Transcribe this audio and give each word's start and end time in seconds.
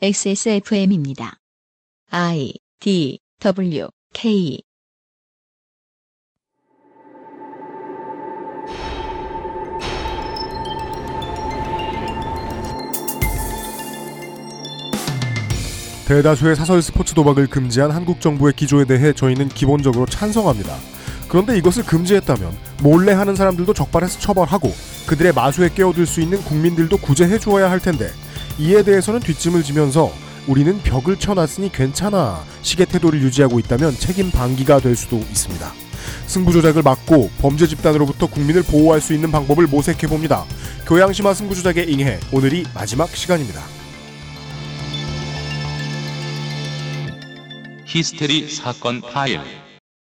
XSFM입니다. 0.00 1.38
I 2.12 2.52
D 2.78 3.18
W 3.40 3.88
K 4.14 4.60
대다수의 16.06 16.54
사설 16.54 16.80
스포츠 16.80 17.12
도박을 17.14 17.48
금지한 17.48 17.90
한국 17.90 18.20
정부의 18.20 18.52
기조에 18.52 18.84
대해 18.84 19.12
저희는 19.12 19.48
기본적으로 19.48 20.06
찬성합니다. 20.06 20.76
그런데 21.28 21.58
이것을 21.58 21.82
금지했다면 21.82 22.56
몰래 22.84 23.14
하는 23.14 23.34
사람들도 23.34 23.74
적발해서 23.74 24.20
처벌하고 24.20 24.72
그들의 25.08 25.32
마수에 25.32 25.70
깨어들 25.74 26.06
수 26.06 26.20
있는 26.20 26.38
국민들도 26.44 26.98
구제해 26.98 27.40
주어야 27.40 27.68
할 27.68 27.80
텐데 27.80 28.10
이에 28.58 28.82
대해서는 28.82 29.20
뒷짐을 29.20 29.62
지면서 29.62 30.12
우리는 30.46 30.80
벽을 30.82 31.18
쳐놨으니 31.18 31.70
괜찮아 31.70 32.44
식의 32.62 32.86
태도를 32.86 33.20
유지하고 33.22 33.58
있다면 33.58 33.92
책임 33.94 34.30
방기가 34.30 34.80
될 34.80 34.96
수도 34.96 35.18
있습니다. 35.18 35.72
승부 36.26 36.52
조작을 36.52 36.82
막고 36.82 37.30
범죄 37.38 37.66
집단으로부터 37.66 38.26
국민을 38.26 38.62
보호할 38.62 39.00
수 39.00 39.12
있는 39.12 39.30
방법을 39.30 39.66
모색해 39.66 40.06
봅니다. 40.06 40.44
교양심화 40.86 41.34
승부 41.34 41.54
조작의 41.54 41.90
잉해 41.92 42.18
오늘이 42.32 42.64
마지막 42.74 43.08
시간입니다. 43.10 43.60
히스테리 47.84 48.48
사건 48.48 49.00
파일. 49.00 49.40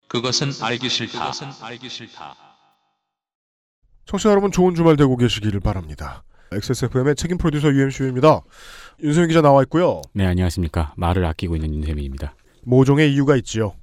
그것은 0.07 0.51
알기 0.61 0.89
싫다. 0.89 1.31
청취자 4.05 4.29
여러분 4.29 4.51
좋은 4.51 4.75
주말 4.75 4.95
되고 4.95 5.15
계시기를 5.17 5.59
바랍니다. 5.59 6.23
XSFM의 6.51 7.15
책임 7.15 7.37
프로듀서 7.37 7.69
UMCU입니다. 7.73 8.41
윤소영 9.03 9.27
기자 9.27 9.41
나와 9.41 9.61
있고요. 9.63 10.01
네, 10.13 10.25
안녕하십니까. 10.25 10.93
말을 10.97 11.25
아끼고 11.25 11.55
있는 11.55 11.73
윤세민입니다. 11.73 12.35
모종의 12.63 13.13
이유가 13.13 13.35
있지요. 13.37 13.73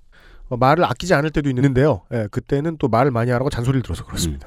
어, 0.48 0.56
말을 0.56 0.84
아끼지 0.84 1.14
않을 1.14 1.30
때도 1.30 1.48
있는데요. 1.50 2.02
예, 2.12 2.28
그때는 2.30 2.76
또 2.78 2.88
말을 2.88 3.10
많이 3.10 3.30
하라고 3.30 3.50
잔소리를 3.50 3.82
들어서 3.82 4.04
그렇습니다. 4.04 4.46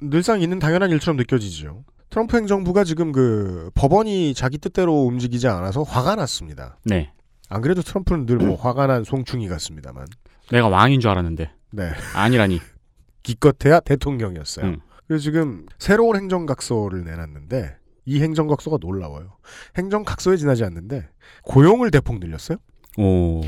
늘상 0.00 0.40
있는 0.40 0.58
당연한 0.58 0.90
일처럼 0.90 1.16
느껴지죠. 1.16 1.84
트럼프 2.10 2.36
행정부가 2.36 2.84
지금 2.84 3.12
그 3.12 3.70
법원이 3.74 4.34
자기 4.34 4.58
뜻대로 4.58 5.02
움직이지 5.04 5.46
않아서 5.48 5.82
화가 5.82 6.16
났습니다. 6.16 6.78
네. 6.84 7.12
안 7.48 7.60
그래도 7.62 7.82
트럼프는 7.82 8.26
늘 8.26 8.38
뭐 8.38 8.56
화가 8.56 8.86
난 8.86 9.04
송충이 9.04 9.48
같습니다만. 9.48 10.06
내가 10.50 10.68
왕인 10.68 11.00
줄 11.00 11.10
알았는데. 11.10 11.50
네. 11.72 11.90
아니라니. 12.14 12.60
기껏해야 13.22 13.80
대통령이었어요. 13.80 14.64
음. 14.66 14.80
그래서 15.10 15.24
지금 15.24 15.66
새로운 15.76 16.14
행정각서를 16.14 17.02
내놨는데 17.02 17.76
이 18.04 18.22
행정각서가 18.22 18.76
놀라워요. 18.80 19.38
행정각서에 19.76 20.36
지나지 20.36 20.62
않는데 20.62 21.08
고용을 21.42 21.90
대폭 21.90 22.20
늘렸어요. 22.20 22.58
오. 22.96 23.40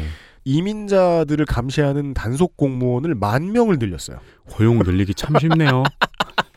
이민자들을 0.45 1.47
감시하는 1.47 2.15
단속 2.15 2.57
공무원을 2.57 3.15
만 3.15 3.53
명을 3.53 3.79
늘렸어요. 3.79 4.19
고용 4.51 4.81
늘리기 4.81 5.15
참 5.15 5.39
쉽네요. 5.39 5.85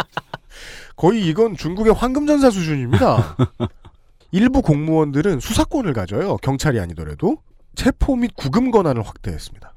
거의 0.98 1.28
이건 1.28 1.56
중국의 1.56 1.94
황금전사 1.94 2.50
수준입니다. 2.50 3.38
일부 4.32 4.64
공무원들은 4.64 5.40
수사권을 5.40 5.94
가져요. 5.94 6.38
경찰이 6.38 6.80
아니더라도 6.80 7.44
체포 7.76 8.16
및 8.16 8.32
구금 8.36 8.72
권한을 8.72 9.04
확대했습니다. 9.04 9.72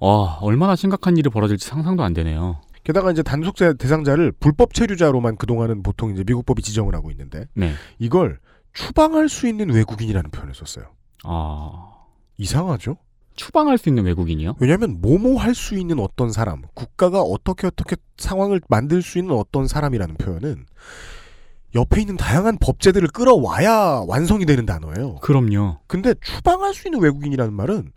와, 0.00 0.38
얼마나 0.40 0.74
심각한 0.74 1.18
일이 1.18 1.28
벌어질지 1.28 1.68
상상도 1.68 2.02
안 2.02 2.14
되네요. 2.14 2.62
게다가 2.84 3.10
이제 3.10 3.22
단속자 3.22 3.72
대상자를 3.74 4.32
불법 4.32 4.74
체류자로만 4.74 5.36
그동안은 5.36 5.82
보통 5.82 6.12
이제 6.12 6.22
미국 6.22 6.46
법이 6.46 6.62
지정을 6.62 6.94
하고 6.94 7.10
있는데 7.10 7.48
네. 7.54 7.72
이걸 7.98 8.38
추방할 8.72 9.28
수 9.28 9.48
있는 9.48 9.70
외국인이라는 9.70 10.30
표현을 10.30 10.54
썼어요. 10.54 10.86
아. 11.24 11.90
이상하죠? 12.36 12.96
추방할 13.36 13.78
수 13.78 13.88
있는 13.88 14.04
외국인이요? 14.04 14.56
왜냐하면 14.60 15.00
뭐뭐 15.00 15.40
할 15.40 15.54
수 15.54 15.76
있는 15.76 15.98
어떤 15.98 16.30
사람, 16.30 16.62
국가가 16.74 17.20
어떻게 17.20 17.66
어떻게 17.66 17.96
상황을 18.16 18.60
만들 18.68 19.02
수 19.02 19.18
있는 19.18 19.34
어떤 19.34 19.66
사람이라는 19.66 20.16
표현은 20.16 20.66
옆에 21.74 22.00
있는 22.00 22.16
다양한 22.16 22.58
법제들을 22.58 23.08
끌어와야 23.08 24.04
완성이 24.06 24.46
되는 24.46 24.64
단어예요. 24.64 25.16
그럼요. 25.16 25.78
근데 25.86 26.14
추방할 26.22 26.72
수 26.72 26.86
있는 26.86 27.00
외국인이라는 27.00 27.52
말은 27.52 27.90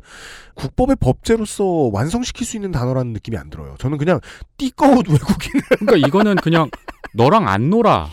국법의 0.56 0.96
법제로서 1.00 1.90
완성시킬 1.94 2.48
수 2.48 2.58
있는 2.58 2.72
단어라는 2.72 3.14
느낌이 3.14 3.38
안 3.38 3.50
들어요. 3.50 3.76
저는 3.78 3.98
그냥 3.98 4.20
띠꺼운 4.58 5.04
외국인. 5.08 5.62
그러니까 5.80 6.08
이거는 6.08 6.36
그냥 6.38 6.70
너랑 7.14 7.48
안 7.48 7.70
놀아. 7.70 8.10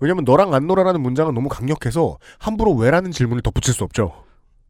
왜냐면 0.00 0.24
너랑 0.24 0.52
안 0.52 0.66
놀아라는 0.66 1.00
문장은 1.00 1.34
너무 1.34 1.48
강력해서 1.48 2.18
함부로 2.38 2.72
왜라는 2.72 3.12
질문을 3.12 3.42
덧붙일 3.42 3.72
수 3.72 3.84
없죠. 3.84 4.23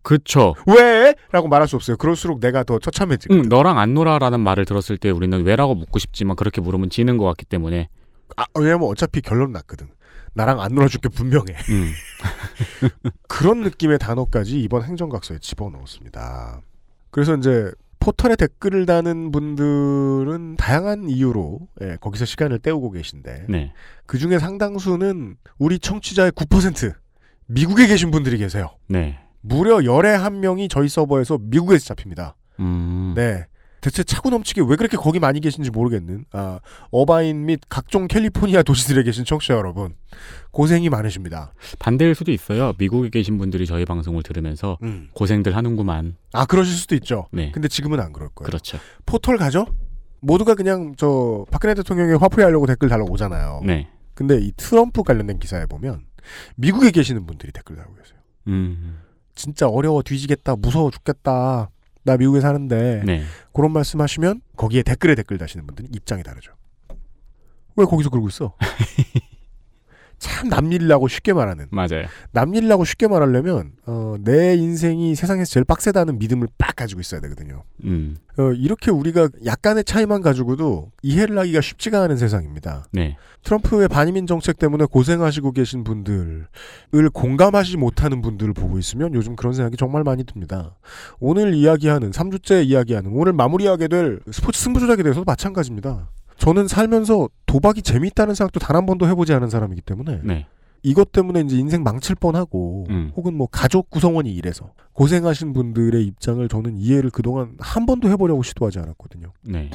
그쵸. 0.05 0.55
왜? 0.67 1.15
라고 1.33 1.49
말할 1.49 1.67
수 1.67 1.77
없어요. 1.77 1.97
그럴수록 1.97 2.39
내가 2.39 2.63
더 2.63 2.79
처참해지. 2.79 3.29
응, 3.33 3.49
너랑 3.49 3.79
안 3.79 3.95
놀아라는 3.95 4.39
말을 4.39 4.67
들었을 4.67 4.99
때 4.99 5.11
우리는 5.11 5.43
왜라고 5.45 5.75
묻고 5.75 5.99
싶지만 5.99 6.37
그렇게 6.37 6.61
물으면 6.61 6.91
지는 6.91 7.17
것 7.17 7.25
같기 7.25 7.47
때문에. 7.47 7.89
아, 8.37 8.45
왜냐면 8.55 8.83
어차피 8.83 9.23
결론 9.23 9.53
났거든. 9.53 9.89
나랑 10.35 10.61
안 10.61 10.75
놀아줄 10.75 11.01
게 11.01 11.09
분명해. 11.09 11.55
음. 11.71 11.93
그런 13.29 13.63
느낌의 13.63 13.99
단어까지 13.99 14.61
이번 14.61 14.83
행정각서에 14.83 15.39
집어넣었습니다. 15.41 16.61
그래서 17.11 17.35
이제 17.37 17.71
포털에 17.99 18.37
댓글을 18.37 18.85
다는 18.85 19.33
분들은 19.33 20.57
다양한 20.57 21.09
이유로 21.09 21.61
예, 21.81 21.97
거기서 22.03 22.27
시간을 22.27 22.59
때우고 22.59 22.91
계신데 22.91 23.47
네. 23.49 23.73
그 24.05 24.19
중에 24.19 24.39
상당수는 24.39 25.37
우리 25.57 25.79
청취자의 25.79 26.33
9% 26.33 26.93
미국에 27.47 27.87
계신 27.87 28.11
분들이 28.11 28.37
계세요. 28.37 28.69
네. 28.89 29.24
무려 29.47 29.85
열의 29.85 30.17
한 30.17 30.41
명이 30.41 30.69
저희 30.69 30.89
서버에서 30.89 31.39
미국에서 31.39 31.95
잡힙니다. 31.95 32.35
음. 32.61 33.13
네. 33.15 33.45
대체 33.83 34.03
차고 34.03 34.31
넘치게 34.31 34.63
왜 34.67 34.77
그렇게 34.77 34.97
거기 34.97 35.19
많이 35.19 35.41
계신지 35.41 35.71
모르겠는 35.71 36.25
아, 36.33 36.59
어바인 36.91 37.45
및 37.45 37.61
각종 37.69 38.09
캘리포니아 38.09 38.63
도시들에 38.63 39.03
계신 39.03 39.27
청취자 39.27 39.53
여러분 39.53 39.95
고생이 40.53 40.89
많으십니다. 40.89 41.53
반대일 41.79 42.15
수도 42.15 42.33
있어요. 42.33 42.73
미국에 42.79 43.11
계신 43.11 43.37
분들이 43.37 43.67
저희 43.67 43.85
방송을 43.85 44.23
들으면서 44.23 44.79
음. 44.83 45.11
고생들 45.13 45.55
하는구만. 45.55 46.17
아 46.33 46.47
그러실 46.47 46.75
수도 46.75 46.95
있죠. 46.95 47.27
네. 47.31 47.53
근데 47.53 47.69
지금은 47.69 48.01
안 48.01 48.15
그럴 48.15 48.31
거예요. 48.31 48.47
그렇죠. 48.47 48.79
포털 49.05 49.37
가죠? 49.37 49.67
모두가 50.21 50.55
그냥 50.55 50.95
저 50.97 51.45
박근혜 51.51 51.75
대통령의 51.75 52.17
화풀이 52.17 52.43
하려고 52.43 52.65
댓글 52.65 52.89
달러 52.89 53.05
오잖아요. 53.05 53.61
네. 53.67 53.89
근데 54.15 54.39
이 54.41 54.51
트럼프 54.57 55.03
관련된 55.03 55.39
기사에 55.39 55.67
보면 55.67 56.07
미국에 56.57 56.91
계시는 56.91 57.27
분들이 57.27 57.53
댓글 57.53 57.77
달고 57.77 57.95
계세요. 57.97 58.19
음. 58.47 59.04
진짜 59.35 59.69
어려워 59.69 60.03
뒤지겠다, 60.03 60.57
무서워 60.57 60.91
죽겠다. 60.91 61.71
나 62.05 62.17
미국에 62.17 62.41
사는데 62.41 63.03
네. 63.05 63.23
그런 63.53 63.73
말씀하시면 63.73 64.43
거기에 64.57 64.83
댓글에 64.83 65.15
댓글 65.15 65.39
다시는 65.39 65.67
분들은 65.67 65.91
입장이 65.95 66.23
다르죠. 66.23 66.53
왜 67.77 67.85
거기서 67.87 68.11
그러고 68.11 68.29
있어? 68.29 68.55
참 70.25 70.49
남일라고 70.49 71.07
쉽게 71.07 71.35
말하는 71.35 71.67
맞아요. 71.71 72.07
남일라고 72.33 72.87
쉽게 72.87 73.09
말하려면 73.09 73.73
어, 73.85 74.17
내 74.21 74.55
인생이 74.55 75.15
세상에서 75.15 75.51
제일 75.51 75.65
빡세다는 75.65 76.19
믿음을 76.19 76.49
빡 76.57 76.77
가지고 76.77 77.03
있어야 77.03 77.21
되거든요. 77.21 77.63
음. 77.85 78.17
어, 78.39 78.53
이렇게 78.53 78.91
우리가 78.91 79.29
약간의 79.45 79.85
차이만 79.85 80.23
가지고도 80.23 80.93
이해를 81.03 81.39
하기가 81.39 81.61
쉽지가 81.61 82.03
않은 82.05 82.17
세상입니다. 82.17 82.87
네. 82.91 83.19
트럼프의 83.43 83.89
반이민 83.89 84.27
정책 84.27 84.59
때문에 84.59 84.87
고생하시고 84.87 85.53
계신 85.53 85.85
분들을 85.85 86.47
공감하지 87.13 87.77
못하는 87.77 88.23
분들을 88.23 88.55
보고 88.55 88.79
있으면 88.79 89.13
요즘 89.13 89.37
그런 89.37 89.53
생각이 89.53 89.77
정말 89.77 90.05
많이 90.05 90.25
듭니다. 90.25 90.75
오늘 91.21 91.53
이야기하는 91.53 92.13
3주째 92.13 92.65
이야기하는 92.65 93.11
오늘 93.13 93.35
마무리하게 93.35 93.89
될 93.89 94.21
스포츠 94.33 94.59
승부 94.59 94.81
조작에 94.81 95.03
대해서도 95.03 95.25
마찬가지입니다. 95.25 96.09
저는 96.39 96.69
살면서 96.69 97.29
도박이 97.47 97.83
재미있다는 97.83 98.35
생각도 98.35 98.61
단 98.61 98.75
한 98.77 98.87
번도 98.87 99.07
해보지 99.09 99.33
않은 99.33 99.49
사람이기 99.51 99.83
때문에 99.83 100.21
네. 100.25 100.47
이것 100.83 101.13
때문에 101.13 101.41
이제 101.41 101.57
인생 101.57 101.83
망칠 101.83 102.15
뻔하고 102.17 102.87
음. 102.91 103.13
혹은 103.17 103.35
뭐 103.37 103.47
가족 103.51 103.89
구성원이 103.89 104.35
이래서 104.35 104.73
고생하신 104.93 105.53
분들의 105.53 106.05
입장을 106.05 106.47
저는 106.49 106.77
이해를 106.77 107.11
그동안 107.11 107.57
한 107.61 107.87
번도 107.87 108.09
해보려고 108.11 108.43
시도하지 108.43 108.81
않았거든요. 108.81 109.33
네. 109.43 109.71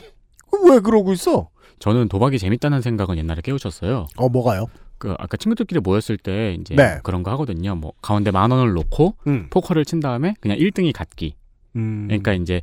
왜 0.70 0.80
그러고 0.80 1.14
있어? 1.14 1.50
저는 1.80 2.10
도박이 2.10 2.38
재밌다는 2.38 2.82
생각은 2.82 3.18
옛날에 3.18 3.42
깨우쳤어요. 3.42 4.08
어 4.18 4.30
뭐가요? 4.30 4.66
그 4.98 5.16
아까 5.18 5.38
친구들끼리 5.38 5.80
모였을 5.80 6.18
때 6.18 6.54
이제 6.60 6.76
네. 6.76 7.00
그런 7.04 7.24
거 7.24 7.32
하거든요. 7.32 7.74
뭐 7.76 7.94
가운데 8.02 8.32
만 8.32 8.52
원을 8.52 8.74
놓고 8.74 9.16
음. 9.28 9.48
포커를 9.50 9.86
친 9.86 10.02
다음에 10.02 10.36
그냥 10.42 10.58
1등이 10.58 10.92
갖기. 10.94 11.36
음. 11.78 12.06
그러니까 12.08 12.34
이제 12.34 12.62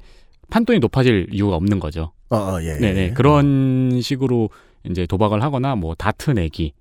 판돈이 0.51 0.81
높아질 0.81 1.29
이유가 1.33 1.57
없는 1.57 1.81
거죠. 1.81 2.13
어, 2.31 2.37
어, 2.37 2.63
예, 2.63 2.69
예. 2.75 2.79
네네. 2.79 3.13
그런 3.13 4.01
식으로 4.03 4.51
이제 4.85 5.07
도박을 5.07 5.43
하거나 5.43 5.75
뭐 5.77 5.95
다트 5.95 6.31
내기 6.31 6.73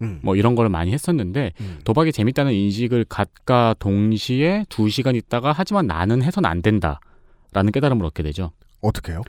음. 0.00 0.20
뭐 0.22 0.34
이런 0.36 0.54
걸 0.54 0.68
많이 0.68 0.92
했었는데 0.92 1.52
음. 1.60 1.78
도박이 1.84 2.12
재밌다는 2.12 2.52
인식을 2.52 3.04
갖가 3.08 3.74
동시에 3.78 4.64
두 4.68 4.88
시간 4.90 5.14
있다가 5.14 5.52
하지만 5.56 5.86
나는 5.86 6.22
해선 6.22 6.44
안 6.44 6.60
된다라는 6.62 7.72
깨달음을 7.72 8.04
얻게 8.06 8.22
되죠. 8.22 8.50
어떻게 8.80 9.12
해요? 9.12 9.22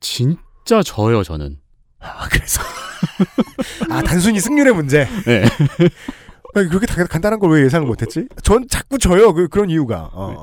진짜 0.00 0.82
져요 0.82 1.22
저는. 1.22 1.58
아, 2.00 2.26
그래서. 2.30 2.62
아, 3.90 4.02
단순히 4.02 4.40
승률의 4.40 4.74
문제. 4.74 5.06
네. 5.26 5.44
그렇게 6.54 6.86
다- 6.86 7.04
간단한 7.04 7.38
걸 7.38 7.50
왜 7.52 7.64
예상을 7.64 7.86
못했지? 7.86 8.26
전 8.42 8.66
자꾸 8.68 8.96
져요. 8.98 9.34
그, 9.34 9.48
그런 9.48 9.68
이유가. 9.70 10.08
어, 10.14 10.28
네. 10.30 10.36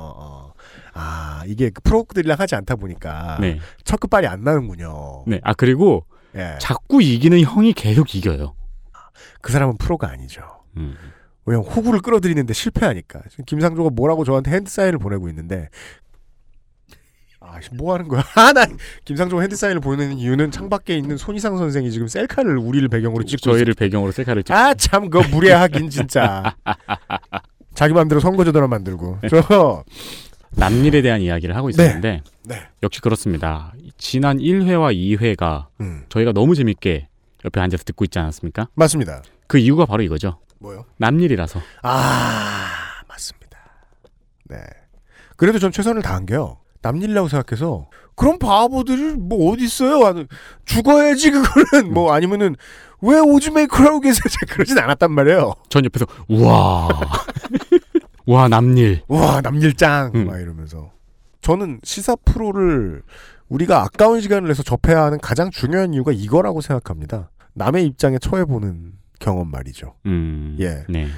아, 0.98 1.42
이게 1.46 1.70
그 1.70 1.80
프로들이랑 1.82 2.38
하지 2.38 2.56
않다 2.56 2.76
보니까 2.76 3.38
네. 3.40 3.60
첫 3.84 4.00
끝발이 4.00 4.26
안 4.26 4.42
나는군요. 4.42 5.24
네. 5.26 5.40
아 5.44 5.54
그리고 5.54 6.04
예. 6.34 6.56
자꾸 6.60 7.00
이기는 7.02 7.40
형이 7.40 7.72
계속 7.72 8.14
이겨요. 8.14 8.54
그 9.40 9.52
사람은 9.52 9.78
프로가 9.78 10.10
아니죠. 10.10 10.42
음. 10.76 10.96
왜냐면 11.46 11.70
호구를 11.70 12.00
끌어들이는데 12.00 12.52
실패하니까. 12.52 13.22
지금 13.30 13.44
김상조가 13.44 13.90
뭐라고 13.90 14.24
저한테 14.24 14.50
hand 14.50 14.70
sign을 14.70 14.98
보내고 14.98 15.28
있는데 15.28 15.68
아, 17.40 17.60
씨, 17.60 17.70
뭐 17.74 17.94
하는 17.94 18.08
거야? 18.08 18.22
아, 18.34 18.52
나 18.52 18.66
김상조가 19.04 19.40
hand 19.42 19.56
sign을 19.56 19.80
보내는 19.80 20.18
이유는 20.18 20.50
창밖에 20.50 20.96
있는 20.96 21.16
손희상 21.16 21.56
선생이 21.56 21.90
지금 21.90 22.08
셀카를 22.08 22.58
우리를 22.58 22.86
배경으로 22.88 23.24
찍고 23.24 23.52
저희를 23.52 23.74
배경으로 23.74 24.12
셀카를 24.12 24.42
찍. 24.42 24.52
아, 24.52 24.74
참, 24.74 25.08
그거 25.08 25.26
무례하긴, 25.28 25.88
진짜. 25.88 26.56
자기 27.74 27.94
맘대로 27.94 28.20
선거제도나 28.20 28.66
만들고. 28.66 29.18
저, 29.30 29.84
남일에 30.52 31.02
대한 31.02 31.20
이야기를 31.20 31.54
하고 31.56 31.70
있었는데 31.70 32.22
네. 32.44 32.62
역시 32.82 33.00
그렇습니다. 33.00 33.72
지난 33.96 34.38
1회와 34.38 34.94
2회가 34.94 35.66
음, 35.80 36.04
저희가 36.08 36.32
너무 36.32 36.54
재밌게 36.54 37.08
옆에 37.44 37.60
앉아서 37.60 37.84
듣고 37.84 38.04
있지 38.04 38.18
않았습니까? 38.18 38.68
맞습니다. 38.74 39.22
그 39.46 39.58
이유가 39.58 39.86
바로 39.86 40.02
이거죠. 40.02 40.38
뭐요? 40.60 40.84
남일이라서. 40.98 41.60
아, 41.82 42.68
맞습니다. 43.08 43.58
네. 44.44 44.56
그래도 45.36 45.58
전 45.58 45.70
최선을 45.70 46.02
다한 46.02 46.26
게요. 46.26 46.58
남일이라고 46.82 47.28
생각해서, 47.28 47.88
그럼 48.14 48.38
바보들이 48.38 49.14
뭐 49.16 49.52
어디 49.52 49.64
있어요? 49.64 50.00
죽어야지, 50.64 51.30
그거는. 51.30 51.92
뭐, 51.92 52.12
아니면은, 52.12 52.56
왜 53.00 53.18
오즈메이커라고 53.20 54.00
계세요? 54.00 54.22
그러진 54.50 54.78
않았단 54.78 55.12
말이에요. 55.12 55.54
전 55.68 55.84
옆에서 55.84 56.06
우와. 56.28 56.88
와 58.28 58.46
남일. 58.46 59.00
와, 59.08 59.40
남일짱! 59.40 60.12
음. 60.14 60.26
막 60.26 60.38
이러면서. 60.38 60.90
저는 61.40 61.80
시사 61.82 62.14
프로를 62.26 63.02
우리가 63.48 63.82
아까운 63.82 64.20
시간을 64.20 64.48
내서 64.48 64.62
접해야 64.62 65.02
하는 65.04 65.18
가장 65.18 65.50
중요한 65.50 65.94
이유가 65.94 66.12
이거라고 66.12 66.60
생각합니다. 66.60 67.30
남의 67.54 67.86
입장에 67.86 68.18
처해보는 68.18 68.92
경험 69.18 69.50
말이죠. 69.50 69.94
음. 70.04 70.58
예. 70.60 70.84
네. 70.90 71.08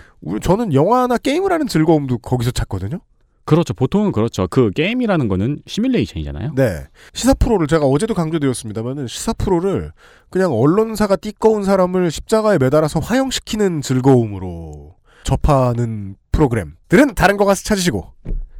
저는 0.40 0.72
영화나 0.72 1.18
게임을 1.18 1.50
하는 1.52 1.66
즐거움도 1.66 2.18
거기서 2.18 2.52
찾거든요. 2.52 3.00
그렇죠. 3.44 3.74
보통은 3.74 4.12
그렇죠. 4.12 4.46
그 4.48 4.70
게임이라는 4.70 5.26
거는 5.26 5.62
시뮬레이션이잖아요. 5.66 6.52
네. 6.54 6.84
시사 7.12 7.34
프로를 7.34 7.66
제가 7.66 7.86
어제도 7.86 8.14
강조드렸습니다만은 8.14 9.08
시사 9.08 9.32
프로를 9.32 9.90
그냥 10.28 10.52
언론사가 10.52 11.16
띠꺼운 11.16 11.64
사람을 11.64 12.12
십자가에 12.12 12.58
매달아서 12.58 13.00
화형시키는 13.00 13.80
즐거움으로 13.80 14.94
접하는 15.24 16.14
프로그램들은 16.40 17.14
다른 17.14 17.36
거 17.36 17.44
가서 17.44 17.62
찾으시고 17.64 18.12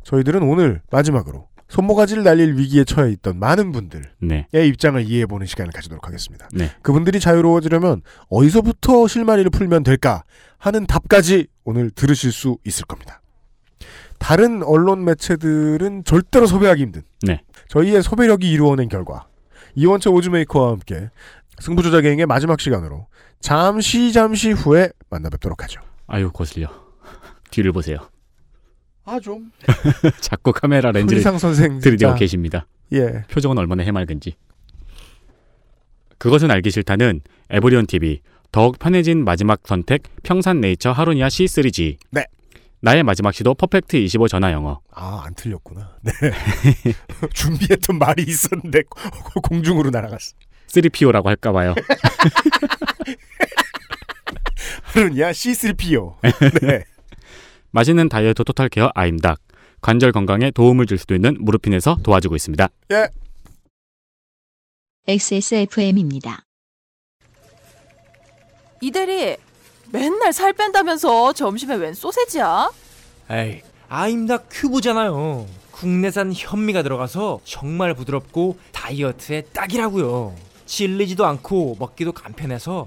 저희들은 0.04 0.42
오늘 0.42 0.82
마지막으로 0.90 1.48
손모가지를 1.68 2.24
날릴 2.24 2.56
위기에 2.56 2.84
처해 2.84 3.12
있던 3.12 3.38
많은 3.38 3.70
분들의 3.72 4.04
네. 4.18 4.46
입장을 4.52 5.00
이해해보는 5.00 5.46
시간을 5.46 5.72
가지도록 5.72 6.06
하겠습니다. 6.06 6.48
네. 6.52 6.70
그분들이 6.82 7.20
자유로워지려면 7.20 8.02
어디서부터 8.28 9.06
실마리를 9.06 9.48
풀면 9.50 9.84
될까 9.84 10.24
하는 10.58 10.86
답까지 10.86 11.46
오늘 11.64 11.90
들으실 11.90 12.32
수 12.32 12.58
있을 12.66 12.86
겁니다. 12.86 13.22
다른 14.18 14.62
언론 14.62 15.04
매체들은 15.04 16.04
절대로 16.04 16.46
섭외하기 16.46 16.82
힘든 16.82 17.02
네. 17.22 17.42
저희의 17.68 18.02
섭외력이 18.02 18.50
이루어낸 18.50 18.88
결과 18.88 19.26
이원철 19.76 20.12
오즈메이커와 20.12 20.72
함께 20.72 21.08
승부조작행의 21.60 22.26
마지막 22.26 22.60
시간으로 22.60 23.06
잠시 23.38 24.12
잠시 24.12 24.50
후에 24.50 24.90
만나 25.08 25.30
뵙도록 25.30 25.62
하죠. 25.62 25.80
아유 26.08 26.30
거슬려. 26.32 26.89
뒤를 27.50 27.72
보세요. 27.72 27.98
아 29.04 29.18
좀. 29.20 29.50
자꾸 30.20 30.52
카메라 30.52 30.92
렌즈를 30.92 31.22
선생 31.22 31.78
들이대고. 31.80 32.14
계십니다. 32.14 32.66
예. 32.92 33.22
표정은 33.28 33.58
얼마나 33.58 33.82
해맑은지. 33.82 34.34
그것은 36.18 36.50
알기 36.50 36.70
싫다는 36.70 37.20
에브리온 37.50 37.86
TV 37.86 38.20
더욱 38.52 38.78
편해진 38.78 39.24
마지막 39.24 39.60
선택 39.64 40.02
평산 40.22 40.60
네이처 40.60 40.92
하루니아 40.92 41.28
C3G. 41.28 41.96
네. 42.10 42.24
나의 42.82 43.02
마지막 43.02 43.32
시도 43.34 43.54
퍼펙트 43.54 43.96
25 43.96 44.28
전화 44.28 44.52
영어. 44.52 44.80
아 44.92 45.22
안 45.24 45.34
틀렸구나. 45.34 45.96
네. 46.02 46.12
준비했던 47.34 47.98
말이 47.98 48.22
있었는데 48.22 48.82
공중으로 49.42 49.90
날아갔어. 49.90 50.34
3PO라고 50.68 51.24
할까 51.24 51.52
봐요. 51.52 51.74
하루냐 54.82 55.30
C3PO. 55.30 56.16
네. 56.62 56.84
맛있는 57.72 58.08
다이어트 58.08 58.44
토탈 58.44 58.68
케어 58.68 58.90
아임닭. 58.94 59.38
관절 59.80 60.12
건강에 60.12 60.50
도움을 60.50 60.86
줄 60.86 60.98
수도 60.98 61.14
있는 61.14 61.36
무르핀에서 61.40 61.96
도와주고 62.02 62.36
있습니다. 62.36 62.68
예. 62.92 63.08
XSFM입니다. 65.06 66.44
이대리 68.82 69.36
맨날 69.90 70.32
살 70.32 70.52
뺀다면서 70.52 71.32
점심에 71.32 71.76
웬 71.76 71.94
소세지야? 71.94 72.70
에이, 73.30 73.62
아임닭 73.88 74.48
큐브잖아요. 74.50 75.46
국내산 75.70 76.32
현미가 76.34 76.82
들어가서 76.82 77.40
정말 77.44 77.94
부드럽고 77.94 78.58
다이어트에 78.72 79.42
딱이라고요. 79.52 80.36
질리지도 80.66 81.26
않고 81.26 81.76
먹기도 81.78 82.12
간편해서 82.12 82.86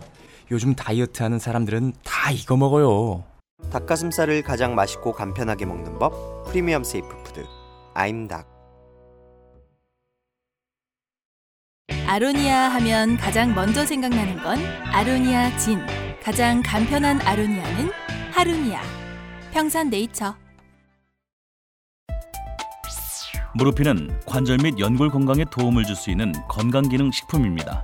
요즘 0.51 0.75
다이어트 0.75 1.23
하는 1.23 1.39
사람들은 1.39 1.93
다 2.03 2.31
이거 2.31 2.55
먹어요. 2.55 3.23
닭가슴살을 3.71 4.43
가장 4.43 4.75
맛있고 4.75 5.13
간편하게 5.13 5.65
먹는 5.65 5.99
법 5.99 6.45
프리미엄 6.47 6.83
세이프 6.83 7.07
푸드 7.23 7.45
아임닭 7.93 8.51
아로니아 12.07 12.69
하면 12.69 13.17
가장 13.17 13.55
먼저 13.55 13.85
생각나는 13.85 14.43
건 14.43 14.59
아로니아 14.91 15.57
진. 15.57 15.79
가장 16.21 16.61
간편한 16.63 17.19
아로니아는 17.21 17.91
하루니아. 18.31 18.81
평산 19.51 19.89
네이처. 19.89 20.35
무르피는 23.55 24.21
관절 24.25 24.57
및 24.61 24.77
연골 24.79 25.09
건강에 25.09 25.43
도움을 25.49 25.85
줄 25.85 25.95
수 25.95 26.11
있는 26.11 26.33
건강기능 26.49 27.11
식품입니다. 27.11 27.81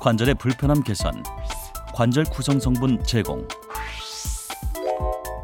관절의 0.00 0.34
불편함 0.36 0.82
개선, 0.82 1.22
관절 1.94 2.24
구성 2.24 2.58
성분 2.60 3.02
제공, 3.04 3.46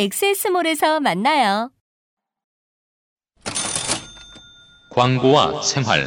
엑세스몰에서 0.00 1.00
만나요. 1.00 1.72
광고와 4.90 5.60
생활 5.62 6.06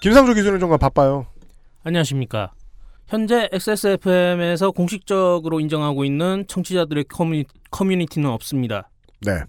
김상조 0.00 0.34
기술은 0.34 0.60
정말 0.60 0.78
바빠요. 0.78 1.26
안녕하십니까. 1.82 2.52
현재 3.08 3.48
XSFM에서 3.52 4.70
공식적으로 4.70 5.58
인정하고 5.58 6.04
있는 6.04 6.44
청취자들의 6.46 7.04
커뮤니, 7.04 7.46
커뮤니티는 7.72 8.30
없습니다. 8.30 8.90
네. 9.20 9.42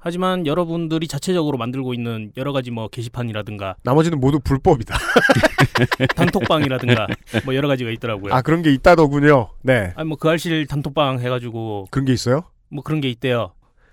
하지만 0.00 0.46
여러분들이 0.46 1.06
자체적으로 1.06 1.58
만들고 1.58 1.92
있는 1.94 2.32
여러 2.38 2.52
가지 2.52 2.70
뭐 2.70 2.88
게시판이라든가 2.88 3.76
나머지는 3.82 4.18
모두 4.18 4.40
불법이다. 4.40 4.96
단톡방이라든가 6.16 7.06
뭐 7.44 7.54
여러 7.54 7.68
가지가 7.68 7.90
있더라고요. 7.90 8.32
아 8.34 8.40
그런 8.40 8.62
게 8.62 8.72
있다더군요. 8.72 9.50
네. 9.62 9.92
아니 9.94 10.08
뭐그 10.08 10.28
알실 10.28 10.66
단톡방 10.66 11.20
해가지고 11.20 11.88
그런 11.90 12.06
게 12.06 12.12
있어요? 12.12 12.44
뭐 12.70 12.82
그런 12.82 13.00
게 13.00 13.10
있대요. 13.10 13.52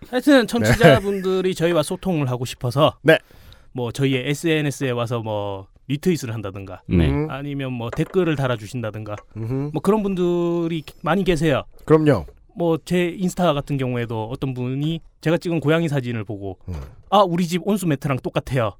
하여튼 0.09 0.47
청취자분들이 0.47 1.53
저희와 1.53 1.83
소통을 1.83 2.29
하고 2.29 2.45
싶어서 2.45 2.97
네. 3.01 3.17
뭐 3.73 3.91
저희의 3.91 4.29
SNS에 4.29 4.91
와서 4.91 5.19
뭐 5.19 5.67
리트윗을 5.87 6.33
한다든가 6.33 6.81
네. 6.87 7.09
음, 7.09 7.29
아니면 7.29 7.73
뭐 7.73 7.89
댓글을 7.89 8.35
달아주신다든가 8.35 9.15
음흠. 9.35 9.71
뭐 9.73 9.81
그런 9.81 10.03
분들이 10.03 10.83
많이 11.01 11.23
계세요. 11.23 11.63
그럼요. 11.85 12.25
뭐 12.57 12.77
제 12.83 13.15
인스타 13.17 13.53
같은 13.53 13.77
경우에도 13.77 14.29
어떤 14.31 14.53
분이 14.53 14.99
제가 15.21 15.37
찍은 15.37 15.59
고양이 15.59 15.87
사진을 15.87 16.23
보고 16.23 16.57
음. 16.69 16.75
아 17.09 17.19
우리 17.19 17.45
집 17.47 17.61
온수 17.65 17.85
매트랑 17.87 18.19
똑같아요 18.23 18.73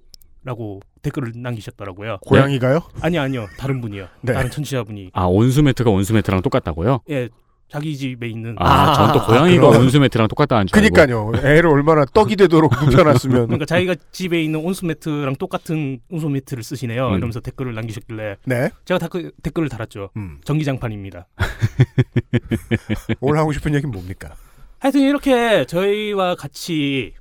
라고 0.44 0.80
댓글을 1.02 1.34
남기셨더라고요. 1.36 2.20
고양이가요? 2.22 2.80
아니 3.02 3.18
아니요 3.20 3.48
다른 3.58 3.82
분이요. 3.82 4.08
네. 4.22 4.34
다른 4.34 4.50
청취자분이 4.50 5.12
아 5.14 5.26
온수 5.26 5.62
매트가 5.62 5.90
온수 5.90 6.14
매트랑 6.14 6.42
똑같다고요? 6.42 7.02
예 7.10 7.30
자기 7.70 7.98
집에 7.98 8.28
있는 8.30 8.56
아, 8.60 8.94
전 8.94 9.12
또 9.14 9.26
고양이가 9.26 9.68
그럼. 9.70 9.82
온수 9.84 10.00
매트랑 10.00 10.30
똑같다는 10.30 10.68
줄 10.68 10.78
알고. 10.78 10.96
그니까요. 10.96 11.32
애를 11.46 11.68
얼마나 11.68 12.06
떡이 12.06 12.38
되도록 12.38 12.72
눕혀놨으면. 12.86 13.48
그러니까 13.48 13.66
자기가 13.66 13.96
집에 14.12 14.42
있는 14.42 14.62
온수 14.62 14.86
매트랑 14.86 15.36
똑같은 15.36 16.00
온수 16.10 16.30
매트를 16.30 16.64
쓰시네요. 16.64 17.10
음. 17.10 17.18
이러면서 17.18 17.42
댓글을 17.42 17.74
남기셨길래 17.76 18.38
네. 18.46 18.70
제가 18.86 19.00
댓글, 19.00 19.32
댓글을 19.44 19.68
달았죠. 19.68 20.12
음. 20.16 20.40
전기장판입니다. 20.46 21.28
오늘 23.20 23.40
하고 23.40 23.52
싶은 23.52 23.74
얘기는 23.74 23.92
뭡니까? 23.92 24.34
하여튼 24.80 25.02
이렇게 25.02 25.66
저희와 25.66 26.36
같이 26.36 27.14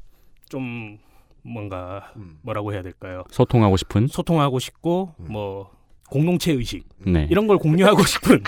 좀 0.49 0.99
뭔가 1.43 2.13
음. 2.17 2.39
뭐라고 2.43 2.73
해야 2.73 2.83
될까요? 2.83 3.25
소통하고 3.31 3.77
싶은. 3.77 4.07
소통하고 4.09 4.59
싶고 4.59 5.15
뭐 5.19 5.71
공동체 6.09 6.53
의식 6.53 6.85
네. 6.99 7.27
이런 7.31 7.47
걸 7.47 7.59
공유하고 7.59 8.03
싶은 8.07 8.43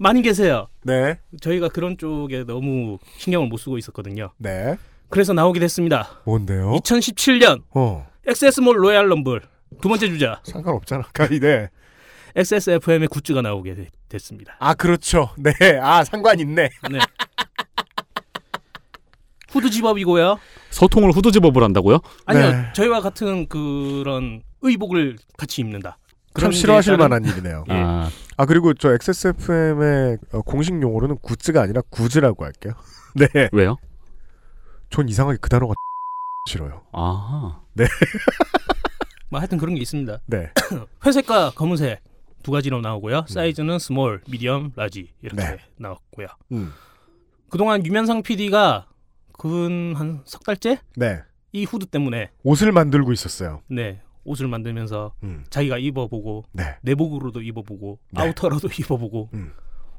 많이 0.00 0.22
계세요. 0.22 0.68
네. 0.82 1.18
저희가 1.40 1.68
그런 1.68 1.96
쪽에 1.98 2.44
너무 2.44 2.98
신경을 3.18 3.48
못 3.48 3.56
쓰고 3.58 3.78
있었거든요. 3.78 4.30
네. 4.38 4.76
그래서 5.08 5.32
나오게 5.32 5.60
됐습니다. 5.60 6.20
뭔데요? 6.24 6.72
2017년 6.82 7.62
어. 7.74 8.06
XS몰 8.26 8.76
로얄 8.82 9.08
럼블 9.08 9.42
두 9.80 9.88
번째 9.88 10.08
주자 10.08 10.40
상관없잖아. 10.44 11.02
가이네. 11.12 11.68
XSFM의 12.34 13.08
굿즈가 13.08 13.42
나오게 13.42 13.74
되- 13.74 13.88
됐습니다. 14.08 14.56
아, 14.58 14.72
그렇죠. 14.74 15.30
네. 15.36 15.52
아, 15.82 16.02
상관 16.04 16.40
있네. 16.40 16.70
네. 16.90 16.98
후드 19.50 19.68
집업이고요. 19.70 20.38
소통을 20.70 21.10
후드집업을 21.12 21.62
한다고요? 21.62 21.98
아니요, 22.24 22.50
네. 22.52 22.72
저희와 22.74 23.00
같은 23.02 23.46
그런 23.48 24.42
의복을 24.62 25.18
같이 25.36 25.60
입는다. 25.60 25.98
참 26.38 26.52
싫어하실 26.52 26.94
게 26.94 26.96
따른- 26.98 27.10
만한 27.10 27.24
일이네요. 27.30 27.64
예. 27.70 27.74
아, 27.74 28.08
아, 28.36 28.46
그리고 28.46 28.72
저 28.74 28.92
XSFM의 28.92 30.18
어, 30.32 30.42
공식 30.42 30.80
용어로는 30.80 31.18
굿즈가 31.18 31.62
아니라 31.62 31.82
구즈라고 31.90 32.44
할게요. 32.44 32.72
네. 33.14 33.48
왜요? 33.52 33.76
전 34.90 35.08
이상하게 35.08 35.38
그 35.40 35.48
단어가 35.48 35.74
싫어요. 36.48 36.82
아. 36.92 37.60
뭐 39.30 39.40
하여튼 39.40 39.58
그런 39.58 39.74
게 39.74 39.80
있습니다. 39.80 40.20
네. 40.26 40.50
회색과 41.06 41.52
검은색 41.54 42.02
두 42.42 42.50
가지로 42.50 42.80
나오고요. 42.80 43.24
사이즈는 43.28 43.78
small, 43.78 44.20
medium, 44.28 44.72
large 44.76 45.10
이렇게 45.22 45.42
네. 45.42 45.58
나왔고요. 45.78 46.26
음. 46.52 46.72
그동안 47.50 47.84
유면상 47.86 48.22
PD가 48.22 48.86
근 49.38 49.94
한 49.96 50.22
석 50.24 50.44
달째 50.44 50.78
네. 50.96 51.20
이 51.52 51.64
후드 51.64 51.86
때문에 51.86 52.30
옷을 52.42 52.72
만들고 52.72 53.12
있었어요. 53.12 53.60
네 53.68 54.00
옷을 54.24 54.48
만들면서 54.48 55.14
음. 55.22 55.44
자기가 55.50 55.78
입어보고 55.78 56.44
네. 56.52 56.76
내복으로도 56.82 57.42
입어보고 57.42 57.98
네. 58.12 58.22
outer로도 58.22 58.68
입어보고 58.78 59.30
음. 59.34 59.52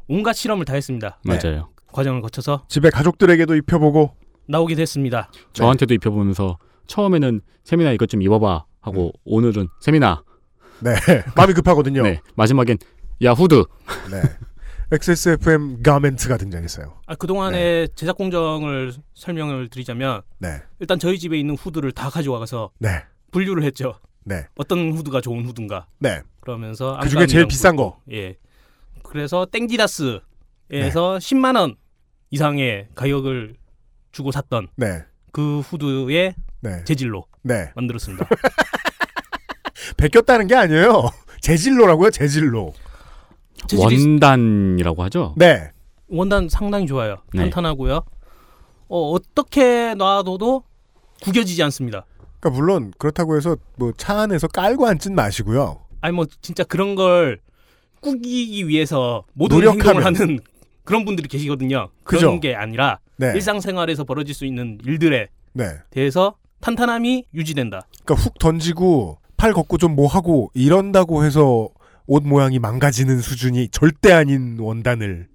온갖 0.08 0.34
실험을 0.34 0.66
다 0.66 0.74
했습니다. 0.74 1.20
네. 1.26 1.38
맞아요. 1.42 1.70
과정을 1.92 2.22
거쳐서 2.22 2.66
집에 2.68 2.90
가족들에게도 2.90 3.56
입혀보고 3.56 4.16
나오게 4.48 4.76
됐습니다. 4.76 5.32
저한테도 5.54 5.94
입혀보면서 5.94 6.58
처음에는 6.88 7.42
세미나 7.64 7.92
이것 7.92 8.10
좀 8.10 8.22
입어봐 8.22 8.66
하고 8.82 9.14
오늘은 9.24 9.70
세미나. 9.80 10.24
네. 10.82 10.96
마음이 11.36 11.54
급하거든요. 11.54 12.04
네. 12.04 12.20
마지막엔 12.36 12.78
야 13.24 13.32
후드. 13.32 13.64
네. 14.12 14.22
XSFM 14.92 15.82
가멘트가 15.82 16.38
등장했어요. 16.38 16.94
아, 17.08 17.16
그동안의 17.16 17.90
제작 17.96 18.18
공정을 18.18 18.94
설명을 19.16 19.70
드리자면 19.70 20.22
네. 20.38 20.62
일단 20.80 21.00
저희 21.00 21.18
집에 21.18 21.40
있는 21.40 21.56
후드를 21.56 21.92
다 21.92 22.10
가져와서 22.10 22.72
네. 22.80 22.90
분류를 23.32 23.64
했죠. 23.64 23.96
네. 24.26 24.46
어떤 24.56 24.92
후드가 24.92 25.22
좋은 25.22 25.46
후드인가. 25.46 25.88
네. 26.00 26.22
그러면서 26.40 26.98
그 27.02 27.10
중에 27.10 27.26
제일 27.28 27.48
비싼 27.48 27.76
거. 27.76 28.00
예. 28.12 28.38
그래서 29.04 29.46
땡디다스에서 29.46 30.22
10만 30.70 31.58
원 31.58 31.76
이상의 32.32 32.88
가격을 32.96 33.56
주고 34.12 34.32
샀던 34.32 34.68
네. 34.76 35.04
그 35.32 35.60
후드의 35.60 36.36
네. 36.62 36.84
재질로 36.86 37.26
네. 37.42 37.72
만들었습니다. 37.76 38.28
베꼈다는 39.98 40.48
게 40.48 40.56
아니에요. 40.56 41.10
재질로라고요, 41.42 42.10
재질로. 42.12 42.74
재질이 43.68 43.84
원단이라고 43.84 45.04
하죠. 45.04 45.34
네. 45.38 45.72
원단 46.08 46.48
상당히 46.50 46.88
좋아요. 46.88 47.18
네. 47.34 47.42
탄탄하고요. 47.42 48.04
어, 48.88 49.12
어떻게 49.12 49.94
놔둬도 49.96 50.64
구겨지지 51.22 51.64
않습니다. 51.64 52.06
그러니까 52.44 52.50
물론 52.60 52.92
그렇다고 52.98 53.38
해서 53.38 53.56
뭐 53.78 53.94
차 53.98 54.20
안에서 54.22 54.48
깔고 54.48 54.86
앉진 54.86 55.16
마시고요. 55.16 55.80
아니 56.02 56.14
뭐 56.16 56.26
진짜 56.42 56.64
그런 56.66 56.96
걸 56.96 57.40
꾸기기 58.02 58.68
위해서 58.68 59.24
모든 59.34 59.58
노력하면. 59.58 59.86
행동을 59.86 60.06
하는 60.06 60.40
그런 60.84 61.06
분들이 61.06 61.30
계시거든요. 61.30 61.90
그런 62.04 62.20
그죠? 62.22 62.40
게 62.42 62.54
아니라 62.56 63.00
네. 63.16 63.32
일상생활에서 63.36 64.04
벌어질 64.04 64.36
수 64.36 64.46
있는 64.46 64.78
일들에 64.86 65.30
네. 65.54 65.66
대해서 65.92 66.36
탄탄함이 66.60 67.26
유지된다. 67.34 67.88
그러니까 68.04 68.16
훅 68.26 68.40
던지고 68.40 69.20
팔 69.38 69.54
걷고 69.54 69.78
좀 69.78 69.96
뭐 69.96 70.08
하고 70.08 70.52
이런다고 70.54 71.24
해서 71.24 71.70
옷 72.08 72.24
모양이 72.24 72.60
망가지는 72.60 73.22
수준이 73.22 73.70
절대 73.70 74.12
아닌 74.12 74.58
원단을 74.60 75.28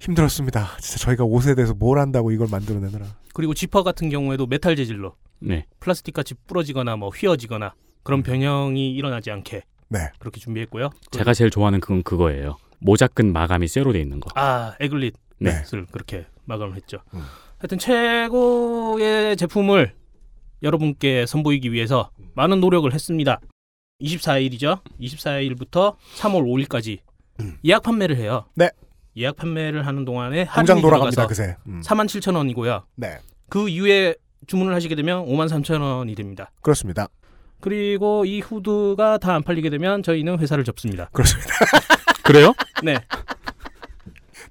힘들었습니다. 0.00 0.76
진짜 0.80 0.98
저희가 1.04 1.24
옷에 1.24 1.54
대해서 1.54 1.74
뭘 1.74 1.98
안다고 1.98 2.30
이걸 2.30 2.48
만들어내느라. 2.50 3.06
그리고 3.34 3.54
지퍼 3.54 3.82
같은 3.82 4.08
경우에도 4.10 4.46
메탈 4.46 4.76
재질로 4.76 5.14
네. 5.40 5.66
플라스틱 5.80 6.12
같이 6.14 6.34
부러지거나 6.46 6.96
뭐 6.96 7.10
휘어지거나 7.10 7.74
그런 8.02 8.22
변형이 8.22 8.92
일어나지 8.94 9.30
않게 9.30 9.62
네. 9.88 9.98
그렇게 10.18 10.40
준비했고요. 10.40 10.90
제가 11.10 11.34
제일 11.34 11.50
좋아하는 11.50 11.80
그건 11.80 12.02
그거예요. 12.02 12.56
모자끈 12.80 13.32
마감이 13.32 13.68
쇠로 13.68 13.92
돼 13.92 14.00
있는 14.00 14.20
거. 14.20 14.30
아 14.34 14.74
에글릿 14.80 15.14
네. 15.40 15.50
을 15.74 15.86
그렇게 15.90 16.26
마감을 16.44 16.76
했죠. 16.76 16.98
음. 17.14 17.22
하여튼 17.58 17.78
최고의 17.78 19.36
제품을 19.36 19.94
여러분께 20.62 21.26
선보이기 21.26 21.72
위해서 21.72 22.10
많은 22.34 22.60
노력을 22.60 22.92
했습니다. 22.92 23.40
24일이죠. 24.00 24.80
24일부터 25.00 25.96
3월 26.18 26.68
5일까지 26.68 26.98
예약 27.64 27.82
판매를 27.82 28.16
해요. 28.16 28.44
음. 28.48 28.52
네. 28.54 28.70
예약 29.18 29.36
판매를 29.36 29.86
하는 29.86 30.04
동안에 30.04 30.44
공장 30.46 30.76
할인이 30.76 30.82
돌아갑니다, 30.82 31.26
그새. 31.26 31.56
음. 31.66 31.80
47,000원이고요. 31.84 32.82
네. 32.96 33.18
그 33.48 33.68
이후에 33.68 34.14
주문을 34.46 34.74
하시게 34.74 34.94
되면 34.94 35.24
53,000원이 35.26 36.16
됩니다. 36.16 36.50
그렇습니다. 36.62 37.08
그리고 37.60 38.24
이 38.24 38.40
후드가 38.40 39.18
다 39.18 39.34
안 39.34 39.42
팔리게 39.42 39.68
되면 39.70 40.02
저희는 40.02 40.38
회사를 40.38 40.62
접습니다. 40.64 41.08
그렇습니다. 41.12 41.50
그래요? 42.22 42.52
네. 42.84 42.98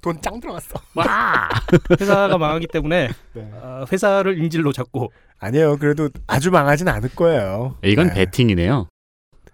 돈 0.01 0.19
짱 0.21 0.39
들어갔어. 0.39 0.79
와. 0.95 1.50
회사가 2.00 2.38
망하기 2.38 2.67
때문에 2.67 3.09
네. 3.33 3.51
어, 3.53 3.86
회사를 3.91 4.38
인질로 4.43 4.71
잡고 4.74 5.12
아니에요. 5.39 5.77
그래도 5.77 6.09
아주 6.27 6.51
망하진 6.51 6.88
않을 6.88 7.09
거예요. 7.15 7.77
이건 7.83 8.07
네. 8.09 8.13
베팅이네요. 8.25 8.88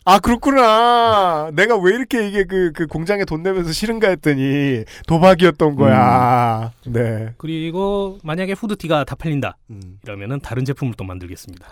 아 0.05 0.19
그렇구나. 0.19 1.49
내가 1.53 1.77
왜 1.77 1.95
이렇게 1.95 2.27
이게 2.27 2.43
그, 2.43 2.71
그 2.73 2.87
공장에 2.87 3.23
돈 3.23 3.41
내면서 3.41 3.71
싫은가 3.71 4.09
했더니 4.09 4.83
도박이었던 5.07 5.75
거야. 5.75 6.73
네. 6.85 7.33
그리고 7.37 8.17
만약에 8.23 8.51
후드티가 8.51 9.05
다 9.05 9.15
팔린다 9.15 9.57
음. 9.69 9.99
이러면은 10.03 10.41
다른 10.41 10.65
제품을 10.65 10.95
또 10.95 11.05
만들겠습니다. 11.05 11.65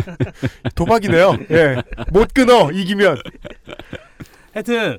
도박이네요. 0.74 1.36
예. 1.50 1.82
못 2.12 2.32
끊어 2.32 2.70
이기면. 2.72 3.18
하여튼 4.54 4.98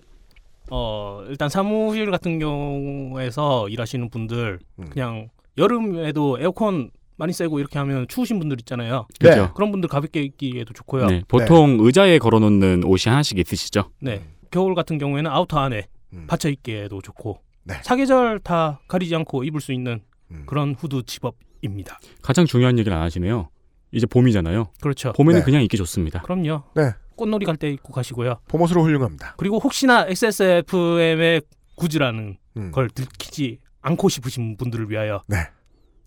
어 0.69 1.23
일단 1.27 1.49
사무실 1.49 2.11
같은 2.11 2.37
경우에서 2.37 3.69
일하시는 3.69 4.09
분들 4.09 4.59
음. 4.79 4.85
그냥 4.91 5.29
여름에도 5.57 6.37
에어컨 6.39 6.91
많이 7.17 7.33
쐬고 7.33 7.59
이렇게 7.59 7.77
하면 7.79 8.07
추우신 8.07 8.39
분들 8.39 8.57
있잖아요. 8.61 9.07
네. 9.19 9.29
그죠? 9.29 9.53
그런 9.53 9.71
분들 9.71 9.89
가볍게 9.89 10.21
입기에도 10.23 10.73
좋고요. 10.73 11.05
네. 11.07 11.23
보통 11.27 11.77
의자에 11.81 12.17
걸어놓는 12.19 12.83
옷이 12.83 13.03
하나씩 13.11 13.37
있으시죠? 13.37 13.91
네. 13.99 14.23
겨울 14.49 14.75
같은 14.75 14.97
경우에는 14.97 15.29
outer 15.29 15.59
안에 15.59 15.87
음. 16.13 16.25
받쳐 16.27 16.49
입기에도 16.49 17.01
좋고 17.01 17.39
네. 17.63 17.75
사계절 17.83 18.39
다 18.39 18.81
가리지 18.87 19.15
않고 19.15 19.43
입을 19.43 19.61
수 19.61 19.71
있는 19.71 20.01
음. 20.31 20.43
그런 20.45 20.75
후드 20.77 21.03
집업입니다. 21.05 21.99
가장 22.21 22.45
중요한 22.45 22.77
얘기를 22.79 22.95
안 22.97 23.03
하시네요. 23.03 23.49
이제 23.91 24.05
봄이잖아요. 24.07 24.69
그렇죠. 24.81 25.13
봄에는 25.13 25.41
네. 25.41 25.45
그냥 25.45 25.63
입기 25.63 25.77
좋습니다. 25.77 26.21
그럼요. 26.21 26.63
네. 26.75 26.91
꽃놀이 27.15 27.45
갈 27.45 27.55
때 27.57 27.69
입고 27.69 27.93
가시고요. 27.93 28.39
봄옷으로 28.47 28.81
훌륭합니다. 28.83 29.35
그리고 29.37 29.59
혹시나 29.59 30.05
XSFM의 30.07 31.41
구즈라는 31.75 32.37
음. 32.57 32.71
걸 32.71 32.89
들키지 32.89 33.59
않고 33.81 34.09
싶으신 34.09 34.57
분들을 34.57 34.89
위하여 34.89 35.21
네. 35.27 35.37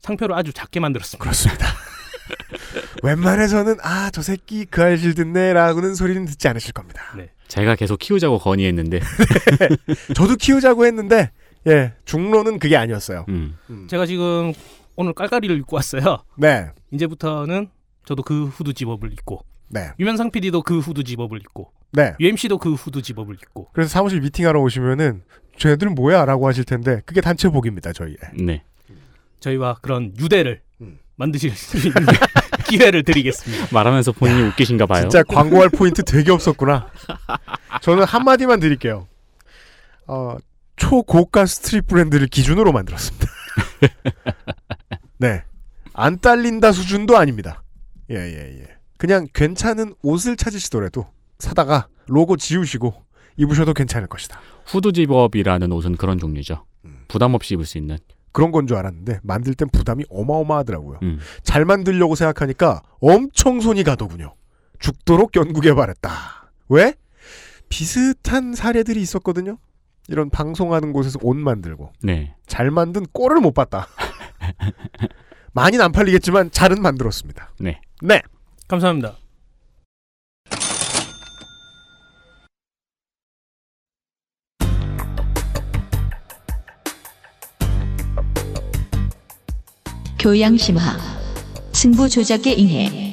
상표를 0.04 0.34
아주 0.36 0.52
작게 0.52 0.80
만들었습니다. 0.80 1.22
그렇습니다. 1.22 1.66
웬만해서는 3.02 3.76
아 3.82 4.10
저 4.12 4.22
새끼 4.22 4.64
그 4.66 4.82
알실 4.82 5.14
듣네라고는 5.14 5.94
소리는 5.94 6.24
듣지 6.26 6.46
않으실 6.48 6.72
겁니다. 6.72 7.02
네. 7.16 7.30
제가 7.48 7.74
계속 7.74 7.98
키우자고 7.98 8.38
건의했는데 8.38 9.00
저도 10.14 10.36
키우자고 10.36 10.86
했는데 10.86 11.30
예 11.66 11.94
중로는 12.04 12.58
그게 12.58 12.76
아니었어요. 12.76 13.24
음. 13.28 13.56
음. 13.70 13.86
제가 13.88 14.06
지금 14.06 14.52
오늘 14.96 15.12
깔깔이를 15.14 15.56
입고 15.58 15.74
왔어요. 15.76 16.18
네, 16.36 16.68
이제부터는 16.92 17.68
저도 18.04 18.22
그 18.22 18.46
후드 18.46 18.74
집업을 18.74 19.12
입고 19.12 19.44
네, 19.68 19.90
유면상 19.98 20.30
PD도 20.30 20.62
그 20.62 20.78
후드 20.78 21.02
집업을 21.02 21.38
입고 21.40 21.72
네. 21.92 22.14
UMC도 22.20 22.58
그 22.58 22.74
후드 22.74 23.02
집업을 23.02 23.34
입고. 23.34 23.70
그래서 23.72 23.88
사무실 23.90 24.20
미팅하러 24.20 24.60
오시면은 24.60 25.22
쟤들 25.58 25.88
뭐야라고 25.90 26.46
하실 26.46 26.64
텐데 26.64 27.00
그게 27.06 27.20
단체복입니다 27.20 27.92
저희. 27.92 28.16
네. 28.34 28.62
저희와 29.40 29.76
그런 29.82 30.12
유대를 30.18 30.62
음. 30.80 30.98
만드실 31.16 31.50
수 31.56 31.76
있는 31.76 31.92
기회를 32.68 33.02
드리겠습니다. 33.02 33.68
말하면서 33.72 34.12
본인이 34.12 34.42
웃기신가 34.48 34.86
봐요. 34.86 35.02
진짜 35.02 35.22
광고할 35.22 35.68
포인트 35.68 36.02
되게 36.02 36.30
없었구나. 36.32 36.88
저는 37.82 38.04
한 38.04 38.24
마디만 38.24 38.60
드릴게요. 38.60 39.06
어, 40.06 40.36
초고가 40.76 41.46
street 41.46 41.86
브랜드를 41.86 42.26
기준으로 42.26 42.72
만들었습니다. 42.72 43.26
네. 45.18 45.44
안 45.92 46.18
딸린다 46.18 46.72
수준도 46.72 47.16
아닙니다. 47.16 47.62
예, 48.10 48.16
예, 48.16 48.60
예. 48.60 48.68
그냥 48.98 49.28
괜찮은 49.32 49.94
옷을 50.02 50.36
찾으시더라도 50.36 51.06
사다가 51.38 51.88
로고 52.06 52.36
지우시고 52.36 52.94
입으셔도 53.36 53.74
괜찮을 53.74 54.08
것이다. 54.08 54.40
후드 54.66 54.92
zip-up이라는 54.92 55.70
옷은 55.70 55.96
그런 55.96 56.18
종류죠. 56.18 56.64
부담 57.08 57.34
없이 57.34 57.54
입을 57.54 57.64
수 57.66 57.78
있는. 57.78 57.98
그런 58.34 58.50
건 58.50 58.66
줄 58.66 58.76
알았는데 58.76 59.20
만들 59.22 59.54
땐 59.54 59.68
부담이 59.72 60.04
어마어마하더라고요. 60.10 60.98
음. 61.02 61.18
잘 61.44 61.64
만들려고 61.64 62.14
생각하니까 62.16 62.82
엄청 63.00 63.60
손이 63.60 63.84
가더군요. 63.84 64.34
죽도록 64.80 65.36
연구 65.36 65.60
개발했다. 65.60 66.10
왜? 66.68 66.94
비슷한 67.68 68.54
사례들이 68.54 69.00
있었거든요. 69.00 69.56
이런 70.08 70.28
방송하는 70.30 70.92
곳에서 70.92 71.18
옷 71.22 71.34
만들고 71.36 71.92
네. 72.02 72.34
잘 72.46 72.70
만든 72.70 73.06
꼴을 73.12 73.40
못 73.40 73.52
봤다. 73.54 73.86
많이는 75.52 75.84
안 75.84 75.92
팔리겠지만 75.92 76.50
잘은 76.50 76.82
만들었습니다. 76.82 77.52
네. 77.60 77.80
네. 78.02 78.20
감사합니다. 78.68 79.16
교양 90.24 90.56
심화 90.56 90.80
승부 91.74 92.08
조작에 92.08 92.54
ing해 92.56 93.04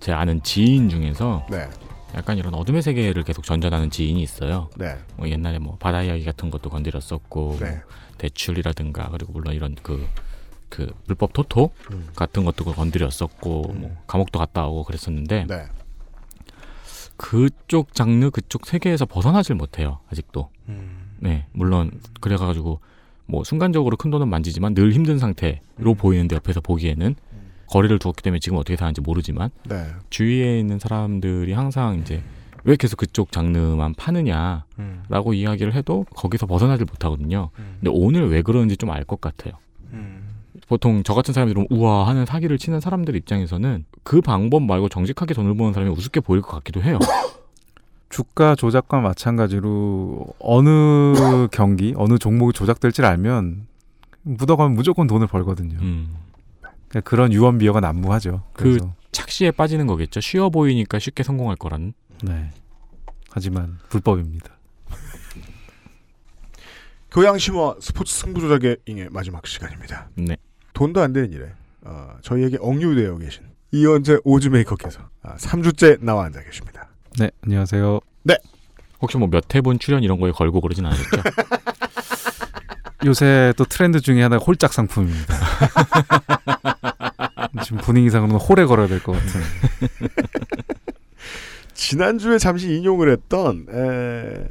제 0.00 0.12
아는 0.12 0.42
지인 0.42 0.88
중에서 0.88 1.46
네. 1.50 1.68
약간 2.14 2.38
이런 2.38 2.54
어둠의 2.54 2.80
세계를 2.80 3.22
계속 3.22 3.44
전전하는 3.44 3.90
지인이 3.90 4.22
있어요. 4.22 4.70
네. 4.78 4.96
뭐 5.16 5.28
옛날에 5.28 5.58
뭐 5.58 5.76
바다 5.76 6.02
이야기 6.02 6.24
같은 6.24 6.50
것도 6.50 6.70
건드렸었고 6.70 7.58
네. 7.60 7.70
뭐 7.70 7.80
대출이라든가 8.16 9.10
그리고 9.10 9.34
물론 9.34 9.52
이런 9.52 9.76
그, 9.82 10.08
그 10.70 10.90
불법 11.06 11.32
토토 11.34 11.70
음. 11.92 12.08
같은 12.16 12.44
것도 12.44 12.64
건드렸었고 12.64 13.62
뭐 13.76 13.96
감옥도 14.06 14.38
갔다 14.38 14.66
오고 14.66 14.84
그랬었는데 14.84 15.46
네. 15.46 15.66
그쪽 17.16 17.92
장르 17.94 18.30
그쪽 18.30 18.66
세계에서 18.66 19.04
벗어나질 19.04 19.54
못해요 19.56 19.98
아직도. 20.10 20.48
음. 20.68 21.16
네 21.18 21.46
물론 21.52 21.90
그래가지고 22.20 22.80
뭐 23.26 23.44
순간적으로 23.44 23.96
큰 23.96 24.10
돈은 24.10 24.28
만지지만 24.28 24.74
늘 24.74 24.92
힘든 24.92 25.18
상태로 25.18 25.94
보이는데 25.98 26.36
옆에서 26.36 26.60
보기에는 26.60 27.14
거리를 27.68 27.98
두었기 27.98 28.22
때문에 28.22 28.40
지금 28.40 28.58
어떻게 28.58 28.76
사는지 28.76 29.00
모르지만 29.00 29.50
네. 29.68 29.86
주위에 30.08 30.58
있는 30.58 30.78
사람들이 30.78 31.52
항상 31.52 31.98
이제 32.00 32.22
왜 32.64 32.76
계속 32.76 32.96
그쪽 32.96 33.32
장르만 33.32 33.94
파느냐라고 33.94 35.30
음. 35.30 35.34
이야기를 35.34 35.74
해도 35.74 36.04
거기서 36.14 36.46
벗어나질 36.46 36.86
못하거든요. 36.86 37.50
근데 37.80 37.90
오늘 37.92 38.28
왜 38.30 38.42
그러는지 38.42 38.76
좀 38.76 38.90
알 38.90 39.04
것 39.04 39.20
같아요. 39.20 39.54
보통 40.70 41.02
저 41.02 41.14
같은 41.14 41.34
사람들은 41.34 41.66
우와 41.68 42.06
하는 42.06 42.24
사기를 42.24 42.56
치는 42.56 42.78
사람들 42.78 43.16
입장에서는 43.16 43.86
그 44.04 44.20
방법 44.20 44.62
말고 44.62 44.88
정직하게 44.88 45.34
돈을 45.34 45.56
버는 45.56 45.72
사람이 45.72 45.90
우습게 45.90 46.20
보일 46.20 46.42
것 46.42 46.52
같기도 46.52 46.80
해요. 46.80 47.00
주가 48.08 48.54
조작과 48.54 49.00
마찬가지로 49.00 50.28
어느 50.38 51.48
경기, 51.50 51.92
어느 51.96 52.18
종목이 52.18 52.52
조작될지를 52.52 53.08
알면 53.08 53.66
묻어가면 54.22 54.76
무조건 54.76 55.08
돈을 55.08 55.26
벌거든요. 55.26 55.76
그러니까 55.76 57.00
그런 57.02 57.32
유언비어가 57.32 57.80
난무하죠. 57.80 58.44
그 58.52 58.62
그래서 58.62 58.94
착시에 59.10 59.50
빠지는 59.50 59.88
거겠죠. 59.88 60.20
쉬워 60.20 60.50
보이니까 60.50 61.00
쉽게 61.00 61.24
성공할 61.24 61.56
거라는. 61.56 61.94
네. 62.22 62.52
하지만 63.28 63.78
불법입니다. 63.88 64.52
교양심화 67.10 67.74
스포츠 67.80 68.14
승부조작의 68.14 68.76
잉의 68.86 69.08
마지막 69.10 69.48
시간입니다. 69.48 70.10
네. 70.14 70.36
돈도 70.80 71.02
안 71.02 71.12
되는 71.12 71.30
일에 71.30 71.44
어, 71.82 72.16
저희에게 72.22 72.56
억류되어 72.58 73.18
계신 73.18 73.42
이현재 73.70 74.20
오즈메이커께서 74.24 75.00
아, 75.22 75.36
3주째 75.36 76.02
나와 76.02 76.24
앉아 76.24 76.42
계십니다. 76.42 76.88
네, 77.18 77.30
안녕하세요. 77.44 78.00
네. 78.22 78.38
혹시 79.02 79.18
뭐 79.18 79.28
몇 79.28 79.54
회분 79.54 79.78
출연 79.78 80.02
이런 80.02 80.18
거에 80.18 80.30
걸고 80.32 80.62
그러진 80.62 80.86
않으셨죠? 80.86 81.22
요새 83.04 83.52
또 83.58 83.66
트렌드 83.66 84.00
중에 84.00 84.22
하나가 84.22 84.42
홀짝 84.42 84.72
상품입니다. 84.72 85.34
지금 87.62 87.76
분위기상으로는 87.82 88.36
홀에 88.40 88.64
걸어야 88.64 88.86
될 88.88 89.00
것 89.00 89.12
같은. 89.12 89.40
지난주에 91.74 92.38
잠시 92.38 92.74
인용을 92.74 93.10
했던 93.10 93.66
에, 93.70 94.48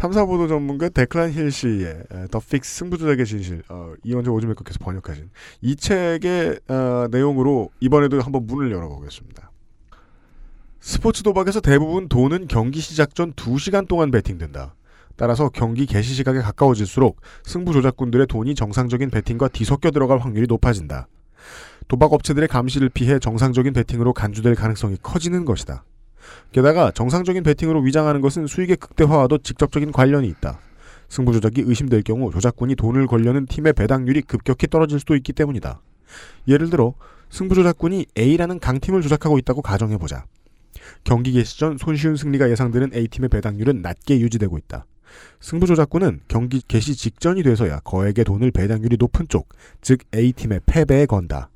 탐사보도 0.00 0.48
전문가 0.48 0.88
데클란 0.88 1.30
힐 1.32 1.52
씨의 1.52 2.04
에, 2.10 2.26
The 2.30 2.40
Fix 2.40 2.78
승부조작의 2.78 3.26
진실 3.26 3.62
어, 3.68 3.92
이현재 4.02 4.30
오즈메이커께서 4.30 4.78
번역하신 4.80 5.28
이 5.60 5.76
책의 5.76 6.60
어, 6.68 7.06
내용으로 7.10 7.68
이번에도 7.80 8.18
한번 8.22 8.46
문을 8.46 8.72
열어보겠습니다. 8.72 9.50
스포츠 10.80 11.22
도박에서 11.22 11.60
대부분 11.60 12.08
돈은 12.08 12.48
경기 12.48 12.80
시작 12.80 13.14
전 13.14 13.34
2시간 13.34 13.86
동안 13.86 14.10
베팅된다. 14.10 14.74
따라서 15.16 15.50
경기 15.50 15.84
개시 15.84 16.14
시각에 16.14 16.38
가까워질수록 16.40 17.20
승부 17.44 17.74
조작꾼들의 17.74 18.26
돈이 18.26 18.54
정상적인 18.54 19.10
베팅과 19.10 19.48
뒤섞여 19.48 19.90
들어갈 19.90 20.16
확률이 20.16 20.46
높아진다. 20.46 21.08
도박 21.88 22.14
업체들의 22.14 22.48
감시를 22.48 22.88
피해 22.88 23.18
정상적인 23.18 23.74
베팅으로 23.74 24.14
간주될 24.14 24.54
가능성이 24.54 24.96
커지는 25.02 25.44
것이다. 25.44 25.84
게다가 26.52 26.90
정상적인 26.90 27.42
베팅으로 27.42 27.80
위장하는 27.80 28.20
것은 28.20 28.46
수익의 28.46 28.76
극대화와도 28.76 29.38
직접적인 29.38 29.92
관련이 29.92 30.28
있다. 30.28 30.60
승부 31.08 31.32
조작이 31.32 31.62
의심될 31.66 32.02
경우 32.02 32.30
조작꾼이 32.30 32.76
돈을 32.76 33.06
걸려는 33.06 33.46
팀의 33.46 33.72
배당률이 33.72 34.22
급격히 34.22 34.68
떨어질 34.68 35.00
수도 35.00 35.16
있기 35.16 35.32
때문이다. 35.32 35.80
예를 36.48 36.70
들어 36.70 36.94
승부 37.30 37.54
조작꾼이 37.54 38.06
A라는 38.16 38.58
강팀을 38.60 39.02
조작하고 39.02 39.38
있다고 39.38 39.62
가정해보자. 39.62 40.24
경기 41.04 41.32
개시 41.32 41.58
전 41.58 41.78
손쉬운 41.78 42.16
승리가 42.16 42.50
예상되는 42.50 42.94
A팀의 42.94 43.28
배당률은 43.28 43.82
낮게 43.82 44.20
유지되고 44.20 44.58
있다. 44.58 44.86
승부 45.40 45.66
조작꾼은 45.66 46.20
경기 46.28 46.62
개시 46.66 46.94
직전이 46.94 47.42
돼서야 47.42 47.80
거액의 47.80 48.24
돈을 48.24 48.50
배당률이 48.50 48.96
높은 48.98 49.26
쪽, 49.28 49.48
즉 49.80 50.00
A팀의 50.14 50.60
패배에 50.66 51.06
건다. 51.06 51.50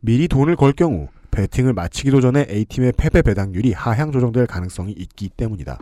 미리 0.00 0.28
돈을 0.28 0.56
걸 0.56 0.72
경우 0.72 1.08
배팅을 1.30 1.72
마치기도 1.72 2.20
전에 2.20 2.46
A팀의 2.48 2.92
패배 2.96 3.22
배당률이 3.22 3.72
하향 3.72 4.12
조정될 4.12 4.46
가능성이 4.46 4.92
있기 4.92 5.28
때문이다. 5.30 5.78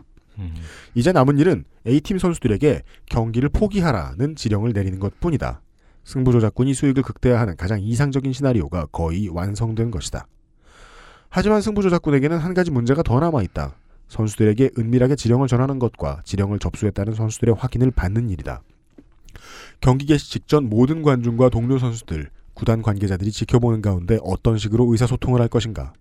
이제 0.94 1.12
남은 1.12 1.38
일은 1.38 1.64
A팀 1.87 2.18
선수들에게 2.18 2.82
경기를 3.06 3.48
포기하라는 3.48 4.37
지령을 4.37 4.72
내리는 4.72 4.98
것 4.98 5.18
뿐이다. 5.20 5.62
승부 6.04 6.32
조작꾼이 6.32 6.74
수익을 6.74 7.02
극대화하는 7.02 7.56
가장 7.56 7.80
이상적인 7.80 8.32
시나리오가 8.32 8.87
거의 8.87 9.28
완성된 9.28 9.90
것이다. 9.90 10.26
하지만 11.28 11.61
승부 11.61 11.82
조작꾼에게는 11.82 12.38
한 12.38 12.54
가지 12.54 12.70
문제가 12.70 13.02
더 13.02 13.20
남아 13.20 13.42
있다. 13.42 13.74
선수들에게 14.08 14.70
은밀하게 14.78 15.16
지령을 15.16 15.48
전하는 15.48 15.78
것과 15.78 16.22
지령을 16.24 16.58
접수했다는 16.58 17.12
선수들의 17.12 17.54
확인을 17.58 17.90
받는 17.90 18.30
일이다. 18.30 18.62
경기 19.80 20.06
개시 20.06 20.30
직전 20.30 20.68
모든 20.68 21.02
관중과 21.02 21.50
동료 21.50 21.78
선수들, 21.78 22.30
구단 22.58 22.82
관계자들이 22.82 23.30
지켜보는 23.30 23.82
가운데 23.82 24.18
어떤 24.20 24.58
식으로 24.58 24.90
의사소통을 24.90 25.40
할 25.40 25.46
것인가. 25.46 25.92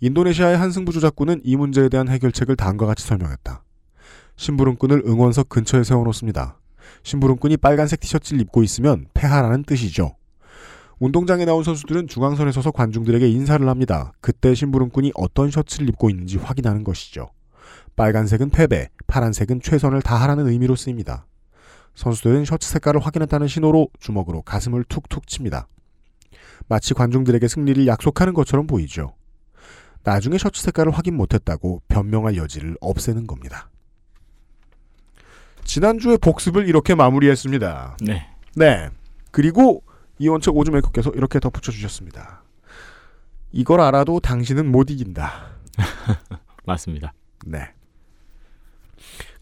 인도네시아의 0.00 0.58
한 0.58 0.72
승부 0.72 0.90
조작꾼은 0.90 1.42
이 1.44 1.54
문제에 1.54 1.88
대한 1.88 2.08
해결책을 2.08 2.56
다음과 2.56 2.86
같이 2.86 3.06
설명했다. 3.06 3.62
심부름꾼을 4.34 5.04
응원석 5.06 5.48
근처에 5.48 5.84
세워놓습니다. 5.84 6.58
심부름꾼이 7.04 7.58
빨간색 7.58 8.00
티셔츠를 8.00 8.40
입고 8.40 8.64
있으면 8.64 9.06
패하라는 9.14 9.62
뜻이죠. 9.62 10.16
운동장에 10.98 11.44
나온 11.44 11.62
선수들은 11.62 12.08
중앙선에 12.08 12.50
서서 12.50 12.72
관중들에게 12.72 13.28
인사를 13.28 13.66
합니다. 13.68 14.12
그때 14.20 14.56
심부름꾼이 14.56 15.12
어떤 15.14 15.52
셔츠를 15.52 15.88
입고 15.90 16.10
있는지 16.10 16.36
확인하는 16.36 16.82
것이죠. 16.82 17.30
빨간색은 17.94 18.50
패배, 18.50 18.88
파란색은 19.06 19.60
최선을 19.60 20.02
다하라는 20.02 20.48
의미로 20.48 20.74
쓰입니다. 20.74 21.26
선수들은 21.94 22.44
셔츠 22.44 22.68
색깔을 22.68 23.00
확인했다는 23.00 23.46
신호로 23.46 23.88
주먹으로 24.00 24.42
가슴을 24.42 24.84
툭툭 24.88 25.28
칩니다. 25.28 25.68
마치 26.68 26.94
관중들에게 26.94 27.46
승리를 27.46 27.86
약속하는 27.86 28.34
것처럼 28.34 28.66
보이죠. 28.66 29.14
나중에 30.02 30.38
셔츠 30.38 30.62
색깔을 30.62 30.92
확인 30.92 31.16
못했다고 31.16 31.82
변명할 31.88 32.36
여지를 32.36 32.76
없애는 32.80 33.26
겁니다. 33.26 33.70
지난주에 35.64 36.16
복습을 36.16 36.68
이렇게 36.68 36.94
마무리했습니다. 36.94 37.96
네. 38.02 38.28
네. 38.54 38.88
그리고 39.32 39.82
이원책 40.18 40.56
오즈메이커께서 40.56 41.10
이렇게 41.10 41.40
덧붙여 41.40 41.72
주셨습니다. 41.72 42.42
이걸 43.52 43.80
알아도 43.80 44.20
당신은 44.20 44.70
못 44.70 44.90
이긴다. 44.90 45.56
맞습니다. 46.64 47.12
네. 47.44 47.72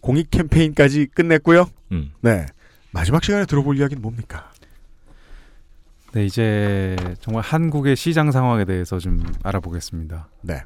공익 0.01 0.31
캠페인까지 0.31 1.07
끝냈고요. 1.07 1.69
음. 1.93 2.13
네. 2.21 2.47
마지막 2.91 3.25
시간에 3.25 3.45
들어볼 3.45 3.79
이야기는 3.79 4.01
뭡니까? 4.01 4.53
네, 6.15 6.27
이제 6.27 6.95
정말 7.19 7.43
한국의 7.43 7.97
시장 7.97 8.31
상황에 8.31 8.65
대해서 8.65 9.01
좀 9.01 9.21
알아보겠습니다. 9.43 10.29
네. 10.43 10.63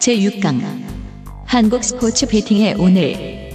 제 0.00 0.16
6강 0.16 0.62
한국 1.44 1.84
스포츠 1.84 2.26
베팅의 2.26 2.76
오늘 2.78 3.52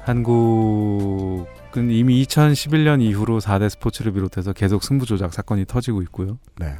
한국은 0.00 1.46
이미 1.92 2.24
2011년 2.24 3.00
이후로 3.00 3.38
4대 3.38 3.68
스포츠를 3.68 4.10
비롯해서 4.10 4.52
계속 4.52 4.82
승부 4.82 5.06
조작 5.06 5.32
사건이 5.32 5.66
터지고 5.66 6.02
있고요. 6.02 6.40
네. 6.56 6.74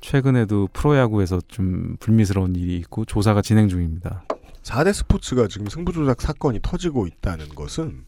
최근에도 0.00 0.68
프로야구에서 0.72 1.40
좀 1.48 1.96
불미스러운 2.00 2.54
일이 2.56 2.76
있고 2.76 3.04
조사가 3.04 3.42
진행 3.42 3.68
중입니다. 3.68 4.24
4대 4.62 4.92
스포츠가 4.92 5.48
지금 5.48 5.68
승부조작 5.68 6.20
사건이 6.20 6.60
터지고 6.62 7.06
있다는 7.06 7.48
것은 7.50 8.04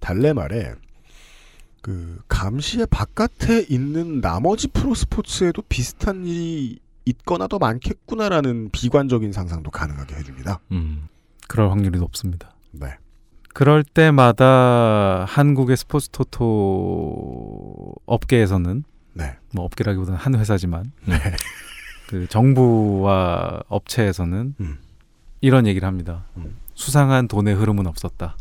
달래 0.00 0.32
말에 0.32 0.74
그 1.82 2.20
감시의 2.28 2.86
바깥에 2.90 3.66
있는 3.68 4.20
나머지 4.20 4.68
프로 4.68 4.94
스포츠에도 4.94 5.62
비슷한 5.62 6.26
일이 6.26 6.78
있거나 7.06 7.46
더 7.46 7.58
많겠구나라는 7.58 8.70
비관적인 8.70 9.32
상상도 9.32 9.70
가능하게 9.70 10.16
해줍니다. 10.16 10.60
음. 10.72 11.08
그럴 11.48 11.70
확률이 11.70 11.98
높습니다. 11.98 12.54
네. 12.72 12.96
그럴 13.52 13.82
때마다 13.82 15.24
한국의 15.26 15.76
스포츠 15.76 16.08
토토 16.10 17.94
업계에서는 18.06 18.84
네. 19.12 19.36
뭐 19.52 19.64
업계라기보다는 19.64 20.18
한 20.18 20.34
회사지만 20.34 20.92
네. 21.04 21.16
그 22.08 22.26
정부와 22.28 23.62
업체에서는 23.68 24.54
음. 24.60 24.78
이런 25.40 25.66
얘기를 25.66 25.86
합니다. 25.86 26.26
음. 26.36 26.56
수상한 26.74 27.28
돈의 27.28 27.54
흐름은 27.54 27.86
없었다. 27.86 28.36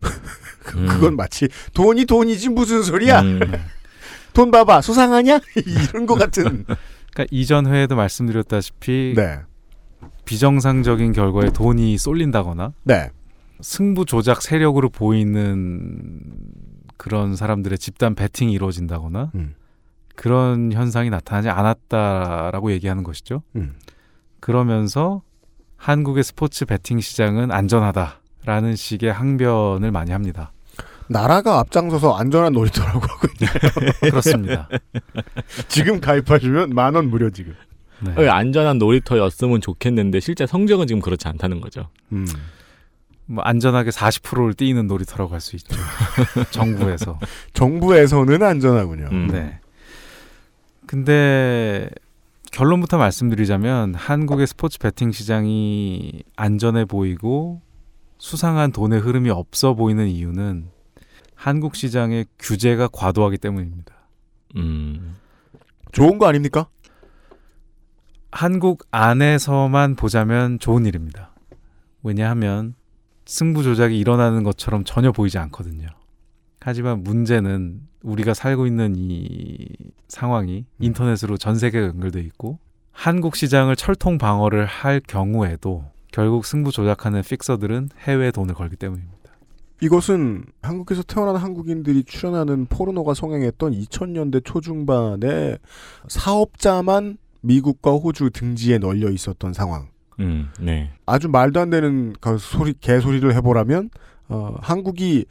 그, 0.00 0.86
그건 0.86 1.16
마치 1.16 1.48
돈이 1.72 2.04
돈이지 2.04 2.50
무슨 2.50 2.82
소리야? 2.82 3.20
음. 3.22 3.40
돈 4.34 4.50
봐봐 4.50 4.82
수상하냐? 4.82 5.40
이런 5.92 6.06
것 6.06 6.14
같은. 6.14 6.64
그러니까 6.64 7.26
이전 7.30 7.66
회에도 7.66 7.96
말씀드렸다시피 7.96 9.14
네. 9.16 9.40
비정상적인 10.24 11.12
결과에 11.12 11.50
돈이 11.50 11.96
쏠린다거나 11.98 12.72
네. 12.84 13.10
승부 13.60 14.04
조작 14.04 14.42
세력으로 14.42 14.90
보이는 14.90 16.20
그런 16.96 17.34
사람들의 17.34 17.78
집단 17.78 18.14
배팅이 18.14 18.52
이루어진다거나 18.52 19.32
음. 19.34 19.54
그런 20.18 20.72
현상이 20.72 21.10
나타나지 21.10 21.48
않았다라고 21.48 22.72
얘기하는 22.72 23.04
것이죠. 23.04 23.42
음. 23.54 23.76
그러면서 24.40 25.22
한국의 25.76 26.24
스포츠 26.24 26.64
배팅 26.64 26.98
시장은 26.98 27.52
안전하다라는 27.52 28.74
식의 28.74 29.12
항변을 29.12 29.92
많이 29.92 30.10
합니다. 30.10 30.50
나라가 31.08 31.60
앞장서서 31.60 32.16
안전한 32.16 32.52
놀이터라고 32.52 32.98
하고 33.00 33.28
있네요. 33.40 33.92
그렇습니다. 34.10 34.68
지금 35.68 36.00
가입하시면 36.00 36.70
만 36.70 36.96
원 36.96 37.10
무료 37.10 37.30
지금. 37.30 37.54
네. 38.00 38.10
어, 38.26 38.30
안전한 38.32 38.78
놀이터였으면 38.78 39.60
좋겠는데 39.60 40.18
실제 40.18 40.46
성적은 40.48 40.88
지금 40.88 41.00
그렇지 41.00 41.28
않다는 41.28 41.60
거죠. 41.60 41.90
음. 42.10 42.26
뭐 43.26 43.44
안전하게 43.44 43.90
40%를 43.90 44.54
띄는 44.54 44.88
놀이터라고 44.88 45.32
할 45.32 45.40
수 45.40 45.54
있죠. 45.54 45.76
정부에서. 46.50 47.20
정부에서는 47.52 48.42
안전하군요. 48.42 49.08
음. 49.12 49.28
네. 49.28 49.60
근데 50.88 51.90
결론부터 52.50 52.96
말씀드리자면 52.96 53.94
한국의 53.94 54.46
스포츠 54.46 54.78
베팅 54.78 55.12
시장이 55.12 56.22
안전해 56.34 56.86
보이고 56.86 57.60
수상한 58.16 58.72
돈의 58.72 58.98
흐름이 59.00 59.28
없어 59.28 59.74
보이는 59.74 60.08
이유는 60.08 60.70
한국 61.34 61.76
시장의 61.76 62.24
규제가 62.38 62.88
과도하기 62.88 63.36
때문입니다. 63.36 63.94
음. 64.56 65.16
좋은 65.92 66.16
거 66.16 66.26
아닙니까? 66.26 66.68
한국 68.32 68.86
안에서만 68.90 69.94
보자면 69.94 70.58
좋은 70.58 70.86
일입니다. 70.86 71.34
왜냐하면 72.02 72.74
승부 73.26 73.62
조작이 73.62 73.98
일어나는 73.98 74.42
것처럼 74.42 74.84
전혀 74.84 75.12
보이지 75.12 75.36
않거든요. 75.36 75.97
하지만 76.60 77.02
문제는 77.02 77.80
우리가 78.02 78.34
살고 78.34 78.66
있는 78.66 78.94
이 78.96 79.68
상황이 80.08 80.64
인터넷으로 80.80 81.36
전 81.36 81.56
세계가 81.56 81.88
연결돼 81.88 82.20
있고 82.20 82.58
한국 82.92 83.36
시장을 83.36 83.76
철통 83.76 84.18
방어를 84.18 84.66
할 84.66 85.00
경우에도 85.00 85.84
결국 86.10 86.44
승부 86.44 86.72
조작하는 86.72 87.22
픽서들은 87.22 87.90
해외에 88.00 88.30
돈을 88.30 88.54
걸기 88.54 88.76
때문입니다. 88.76 89.18
이것은 89.80 90.44
한국에서 90.62 91.02
태어난 91.04 91.36
한국인들이 91.36 92.02
출연하는 92.04 92.66
포르노가 92.66 93.14
성행했던 93.14 93.72
2000년대 93.72 94.44
초중반에 94.44 95.58
사업자만 96.08 97.18
미국과 97.42 97.92
호주 97.92 98.30
등지에 98.30 98.78
널려 98.78 99.10
있었던 99.10 99.52
상황. 99.52 99.88
음. 100.18 100.48
네. 100.60 100.90
아주 101.06 101.28
말도 101.28 101.60
안 101.60 101.70
되는 101.70 102.12
그 102.20 102.38
소리 102.38 102.74
개소리를 102.74 103.32
해보라면 103.36 103.90
어, 104.28 104.56
한국이 104.60 105.26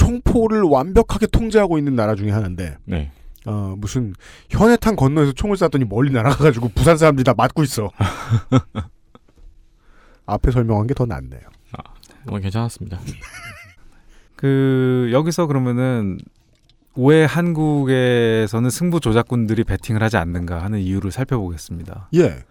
총포를 0.00 0.62
완벽하게 0.62 1.26
통제하고 1.26 1.78
있는 1.78 1.94
나라 1.94 2.14
중에 2.14 2.30
하나인데 2.30 2.78
네. 2.86 3.12
어, 3.46 3.74
무슨 3.76 4.14
현해탄 4.48 4.96
건너에서 4.96 5.32
총을 5.32 5.56
쐈더니 5.56 5.84
멀리 5.84 6.12
날아가가지고 6.12 6.70
부산 6.74 6.96
사람들이 6.96 7.24
다 7.24 7.34
맞고 7.36 7.62
있어. 7.62 7.90
앞에 10.26 10.50
설명한 10.50 10.86
게 10.86 10.94
더 10.94 11.06
낫네요. 11.06 11.40
어, 12.26 12.38
괜찮았습니다. 12.38 12.98
그 14.36 15.08
여기서 15.12 15.46
그러면은 15.46 16.18
왜 16.96 17.24
한국에서는 17.24 18.70
승부 18.70 19.00
조작꾼들이 19.00 19.64
베팅을 19.64 20.02
하지 20.02 20.16
않는가 20.16 20.62
하는 20.62 20.80
이유를 20.80 21.10
살펴보겠습니다. 21.10 22.08
예. 22.14 22.44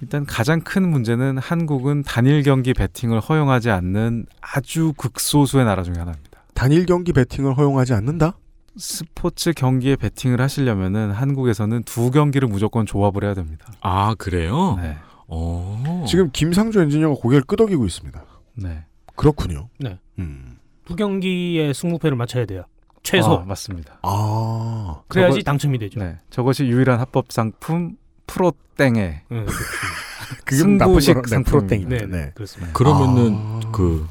일단 0.00 0.26
가장 0.26 0.60
큰 0.60 0.88
문제는 0.88 1.38
한국은 1.38 2.02
단일 2.02 2.42
경기 2.42 2.72
베팅을 2.72 3.20
허용하지 3.20 3.70
않는 3.70 4.26
아주 4.40 4.92
극소수의 4.96 5.64
나라 5.64 5.82
중에 5.82 5.94
하나입니다. 5.98 6.27
단일 6.58 6.86
경기 6.86 7.12
베팅을 7.12 7.56
허용하지 7.56 7.92
않는다? 7.94 8.36
스포츠 8.76 9.52
경기에 9.52 9.94
베팅을 9.94 10.40
하시려면은 10.40 11.12
한국에서는 11.12 11.84
두 11.84 12.10
경기를 12.10 12.48
무조건 12.48 12.84
조합을 12.84 13.22
해야 13.22 13.34
됩니다. 13.34 13.64
아 13.80 14.16
그래요? 14.18 14.74
네. 14.82 14.96
어. 15.28 16.04
지금 16.08 16.30
김상조 16.32 16.82
엔지니어가 16.82 17.14
고개를 17.20 17.44
끄덕이고 17.44 17.86
있습니다. 17.86 18.24
네. 18.56 18.84
그렇군요. 19.14 19.68
네. 19.78 20.00
음. 20.18 20.58
두 20.84 20.96
경기의 20.96 21.74
승부패를 21.74 22.16
맞춰야 22.16 22.44
돼요. 22.44 22.64
최소. 23.04 23.34
아, 23.34 23.44
맞습니다. 23.44 24.00
아. 24.02 25.02
그래야지 25.06 25.34
저거- 25.38 25.44
당첨이 25.44 25.78
되죠. 25.78 26.00
네. 26.00 26.18
저것이 26.30 26.64
유일한 26.66 26.98
합법 26.98 27.30
상품 27.30 27.96
프로땡의 28.26 29.22
네, 29.28 29.44
나쁜 30.44 30.56
승부식 30.56 31.22
네, 31.22 31.28
상품입니다. 31.28 31.50
프로땡입니다. 31.50 32.06
네, 32.06 32.24
네. 32.24 32.32
그렇습니다. 32.34 32.72
그러면은 32.72 33.34
아. 33.36 33.60
그 33.70 34.08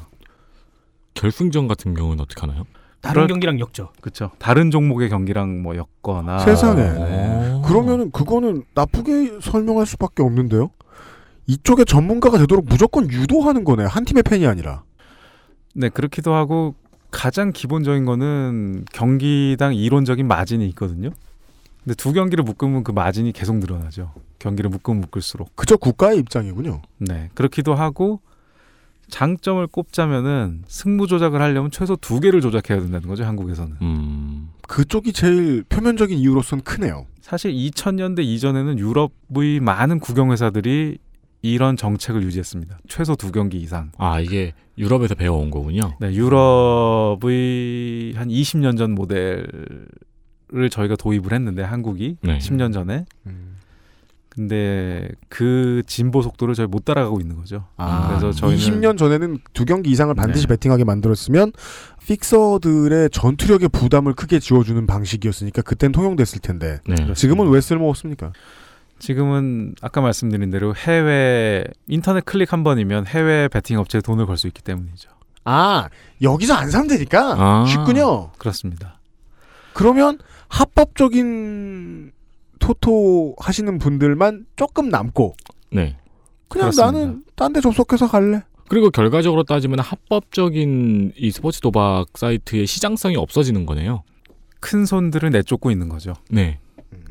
결승전 1.22 1.66
같은 1.68 1.94
경우는 1.94 2.20
어떻게 2.22 2.40
하나요? 2.40 2.64
다른 3.00 3.14
그럴- 3.14 3.28
경기랑 3.28 3.60
엮죠. 3.60 3.90
그렇죠. 4.00 4.30
다른 4.38 4.70
종목의 4.70 5.08
경기랑 5.08 5.62
뭐 5.62 5.76
엮거나 5.76 6.40
세상에. 6.40 6.82
네. 6.82 7.62
그러면은 7.64 8.10
그거는 8.10 8.64
나쁘게 8.74 9.38
설명할 9.42 9.86
수밖에 9.86 10.22
없는데요. 10.22 10.70
이쪽에 11.46 11.84
전문가가 11.84 12.38
되도록 12.38 12.66
무조건 12.68 13.10
유도하는 13.10 13.64
거네. 13.64 13.84
한 13.84 14.04
팀의 14.04 14.22
팬이 14.22 14.46
아니라. 14.46 14.82
네, 15.74 15.88
그렇기도 15.88 16.34
하고 16.34 16.74
가장 17.10 17.52
기본적인 17.52 18.04
거는 18.04 18.84
경기당 18.92 19.74
이론적인 19.74 20.26
마진이 20.26 20.66
있거든요. 20.70 21.10
근데 21.84 21.94
두 21.94 22.12
경기를 22.12 22.44
묶으면 22.44 22.84
그 22.84 22.90
마진이 22.92 23.32
계속 23.32 23.56
늘어나죠. 23.56 24.12
경기를 24.38 24.70
묶으면 24.70 25.00
묶을수록. 25.00 25.54
그저 25.56 25.76
국가의 25.76 26.18
입장이군요. 26.18 26.82
네, 26.98 27.30
그렇기도 27.34 27.74
하고 27.74 28.20
장점을 29.08 29.66
꼽자면은 29.66 30.62
승부 30.66 31.06
조작을 31.06 31.40
하려면 31.40 31.70
최소 31.70 31.96
두 31.96 32.20
개를 32.20 32.40
조작해야 32.40 32.80
된다는 32.80 33.08
거죠, 33.08 33.24
한국에서는. 33.24 33.76
음. 33.82 34.50
그쪽이 34.68 35.12
제일 35.12 35.64
표면적인 35.68 36.18
이유로선 36.18 36.62
크네요. 36.62 37.06
사실 37.20 37.52
2000년대 37.52 38.24
이전에는 38.24 38.78
유럽의 38.78 39.60
많은 39.60 40.00
국영 40.00 40.32
회사들이 40.32 40.98
이런 41.42 41.76
정책을 41.76 42.22
유지했습니다. 42.22 42.78
최소 42.88 43.14
두 43.14 43.32
경기 43.32 43.58
이상. 43.58 43.90
아 43.96 44.20
이게 44.20 44.52
유럽에서 44.76 45.14
배워온 45.14 45.50
거군요. 45.50 45.96
네, 46.00 46.12
유럽의 46.14 48.14
한 48.14 48.28
20년 48.28 48.76
전 48.76 48.94
모델을 48.94 49.48
저희가 50.70 50.96
도입을 50.96 51.32
했는데 51.32 51.62
한국이 51.62 52.16
네. 52.22 52.38
10년 52.38 52.72
전에. 52.72 53.04
근데 54.38 55.08
그 55.28 55.82
진보 55.88 56.22
속도를 56.22 56.54
저희 56.54 56.68
못 56.68 56.84
따라가고 56.84 57.20
있는 57.20 57.34
거죠. 57.34 57.64
아, 57.76 58.06
그래서 58.06 58.30
저희는 58.30 58.58
20년 58.58 58.96
전에는 58.96 59.38
두 59.52 59.64
경기 59.64 59.90
이상을 59.90 60.14
반드시 60.14 60.46
네. 60.46 60.54
베팅하게 60.54 60.84
만들었으면 60.84 61.50
픽서들의 62.06 63.10
전투력의 63.10 63.68
부담을 63.70 64.14
크게 64.14 64.38
지워주는 64.38 64.86
방식이었으니까 64.86 65.62
그땐 65.62 65.90
통용됐을 65.90 66.38
텐데 66.38 66.78
네. 66.86 66.94
지금은 67.14 67.48
왜 67.48 67.60
쓸모 67.60 67.88
없습니까? 67.88 68.32
지금은 69.00 69.74
아까 69.82 70.00
말씀드린 70.02 70.50
대로 70.50 70.72
해외 70.72 71.64
인터넷 71.88 72.24
클릭 72.24 72.52
한 72.52 72.62
번이면 72.62 73.06
해외 73.08 73.48
베팅 73.48 73.76
업체에 73.80 74.00
돈을 74.02 74.26
걸 74.26 74.36
수 74.36 74.46
있기 74.46 74.62
때문이죠. 74.62 75.10
아 75.46 75.88
여기서 76.22 76.54
안 76.54 76.70
사면 76.70 76.86
되니까 76.86 77.34
아. 77.36 77.64
쉽군요. 77.66 78.30
그렇습니다. 78.38 79.00
그러면 79.72 80.18
합법적인 80.46 82.12
토토 82.58 83.34
하시는 83.38 83.78
분들만 83.78 84.46
조금 84.56 84.88
남고 84.88 85.34
네. 85.70 85.96
그냥 86.48 86.70
그렇습니다. 86.70 86.90
나는 86.90 87.24
딴 87.36 87.52
데 87.52 87.60
접속해서 87.60 88.08
갈래. 88.08 88.42
그리고 88.68 88.90
결과적으로 88.90 89.44
따지면 89.44 89.78
합법적인 89.78 91.12
이 91.16 91.30
스포츠 91.30 91.60
도박 91.60 92.06
사이트의 92.14 92.66
시장성이 92.66 93.16
없어지는 93.16 93.64
거네요. 93.64 94.02
큰 94.60 94.84
손들을 94.84 95.30
내쫓고 95.30 95.70
있는 95.70 95.88
거죠. 95.88 96.14
네. 96.30 96.58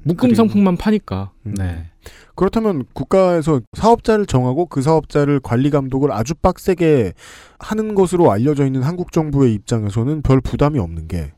묶음 0.04 0.34
상품만 0.34 0.78
파니까. 0.78 1.32
네. 1.44 1.90
그렇다면 2.36 2.86
국가에서 2.94 3.62
사업자를 3.74 4.26
정하고 4.26 4.68
그 4.68 4.82
사업자를 4.82 5.40
관리 5.40 5.70
감독을 5.70 6.12
아주 6.12 6.36
빡세게 6.36 7.14
하는 7.60 7.96
것으로 7.96 8.32
알려져 8.32 8.66
있는 8.66 8.84
한국 8.84 9.12
정부의 9.12 9.54
입장에서는 9.56 10.22
별 10.22 10.40
부담이 10.40 10.80
없는 10.80 11.08
게 11.08 11.34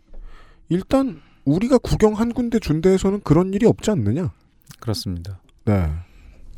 일단 0.67 1.21
우리가 1.49 1.77
구경 1.79 2.13
한 2.13 2.33
군데 2.33 2.59
준 2.59 2.81
데에서는 2.81 3.21
그런 3.23 3.53
일이 3.53 3.65
없지 3.65 3.91
않느냐? 3.91 4.31
그렇습니다. 4.79 5.39
네. 5.65 5.89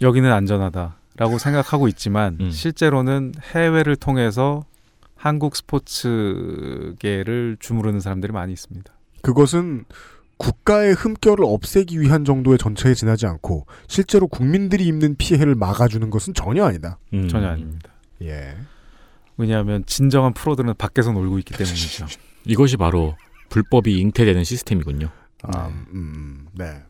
여기는 0.01 0.31
안전하다라고 0.31 1.37
생각하고 1.39 1.87
있지만 1.87 2.37
음. 2.39 2.51
실제로는 2.51 3.33
해외를 3.53 3.95
통해서 3.95 4.65
한국 5.15 5.55
스포츠계를 5.55 6.97
주무르는 7.59 7.99
사람들이 7.99 8.33
많이 8.33 8.53
있습니다. 8.53 8.91
그것은 9.21 9.85
국가의 10.37 10.93
흠결을 10.93 11.45
없애기 11.45 12.01
위한 12.01 12.25
정도의 12.25 12.57
전체에 12.57 12.95
지나지 12.95 13.27
않고 13.27 13.67
실제로 13.87 14.27
국민들이 14.27 14.87
입는 14.87 15.15
피해를 15.17 15.53
막아주는 15.53 16.09
것은 16.09 16.33
전혀 16.33 16.65
아니다. 16.65 16.97
음. 17.13 17.27
전혀 17.27 17.47
아닙니다. 17.47 17.91
예. 18.23 18.57
왜냐하면 19.37 19.85
진정한 19.85 20.33
프로들은 20.33 20.73
밖에서 20.77 21.11
놀고 21.11 21.37
있기 21.39 21.53
때문이죠. 21.53 22.07
이것이 22.45 22.77
바로 22.77 23.15
불법이 23.51 23.99
잉태되는 23.99 24.43
시스템이군요. 24.43 25.09
아, 25.43 25.67
음, 25.93 26.47
네. 26.53 26.81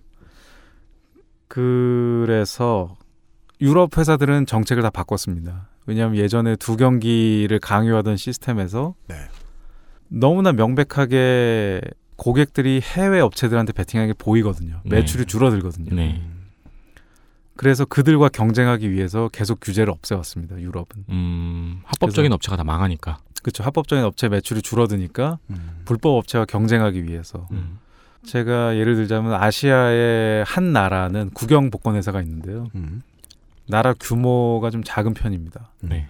그래서 1.47 2.95
유럽 3.59 3.97
회사들은 3.97 4.45
정책을 4.45 4.83
다 4.83 4.89
바꿨습니다. 4.89 5.67
왜냐하면 5.85 6.17
예전에 6.17 6.55
두 6.55 6.77
경기를 6.77 7.59
강요하던 7.59 8.15
시스템에서 8.15 8.95
네. 9.07 9.15
너무나 10.07 10.53
명백하게 10.53 11.81
고객들이 12.15 12.79
해외 12.81 13.19
업체들한테 13.19 13.73
베팅하는 13.73 14.13
게 14.13 14.17
보이거든요. 14.17 14.81
네. 14.85 14.97
매출이 14.97 15.25
줄어들거든요. 15.25 15.95
네. 15.95 16.21
그래서 17.57 17.85
그들과 17.85 18.29
경쟁하기 18.29 18.91
위해서 18.91 19.29
계속 19.29 19.59
규제를 19.59 19.91
없애왔습니다. 19.91 20.59
유럽은. 20.59 21.05
음, 21.09 21.81
합법적인 21.85 22.31
업체가 22.31 22.55
다 22.57 22.63
망하니까. 22.63 23.19
그렇죠. 23.41 23.63
합법적인 23.63 24.03
업체 24.03 24.29
매출이 24.29 24.61
줄어드니까 24.61 25.39
불법 25.85 26.17
업체와 26.17 26.45
경쟁하기 26.45 27.03
위해서. 27.05 27.47
음. 27.51 27.79
제가 28.23 28.77
예를 28.77 28.95
들자면 28.95 29.33
아시아의 29.33 30.43
한 30.45 30.73
나라는 30.73 31.31
국영 31.31 31.71
복권 31.71 31.95
회사가 31.95 32.21
있는데요. 32.21 32.67
음. 32.75 33.01
나라 33.67 33.93
규모가 33.99 34.69
좀 34.69 34.83
작은 34.83 35.13
편입니다. 35.13 35.71
네. 35.81 36.07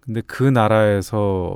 근데 0.00 0.22
그 0.26 0.44
나라에서 0.44 1.54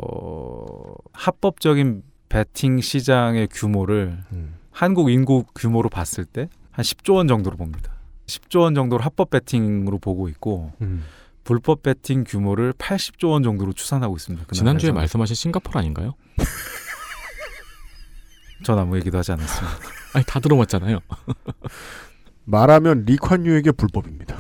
합법적인 1.13 2.03
베팅 2.29 2.81
시장의 2.81 3.49
규모를 3.51 4.19
음. 4.33 4.57
한국 4.71 5.11
인구 5.11 5.45
규모로 5.55 5.89
봤을 5.89 6.25
때 6.25 6.49
한 6.73 6.83
10조 6.83 7.15
원 7.17 7.29
정도로 7.29 7.57
봅니다. 7.57 7.93
10조 8.27 8.61
원 8.61 8.75
정도를 8.75 9.05
합법 9.05 9.31
베팅으로 9.31 9.99
보고 9.99 10.29
있고 10.29 10.73
음. 10.81 11.05
불법 11.51 11.83
베팅 11.83 12.23
규모를 12.23 12.73
80조 12.75 13.31
원 13.31 13.43
정도로 13.43 13.73
추산하고 13.73 14.15
있습니다. 14.15 14.45
그 14.47 14.55
지난주에. 14.55 14.93
말씀하신 14.93 15.35
싱가포르 15.35 15.81
아닌가요? 15.81 16.15
전 18.63 18.79
아무 18.79 18.97
얘기도 18.97 19.19
하지 19.19 19.33
않았습니다. 19.33 19.77
아니 20.15 20.25
다 20.25 20.39
들어봤잖아요. 20.39 21.01
말하면 22.47 23.05
리콴유에게 23.05 23.73
불법입니다. 23.73 24.37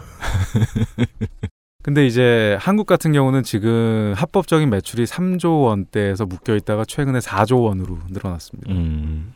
근데 1.82 2.06
이제 2.06 2.56
한국 2.60 2.86
같은 2.86 3.12
경우는 3.12 3.42
지금 3.42 4.12
합법적인 4.14 4.70
매출이 4.70 5.02
3조 5.02 5.64
원대에서 5.64 6.26
묶여 6.26 6.54
있다가 6.54 6.84
최근에 6.84 7.18
4조 7.18 7.64
원으로 7.64 7.98
늘어났습니다. 8.08 8.70
음. 8.70 9.34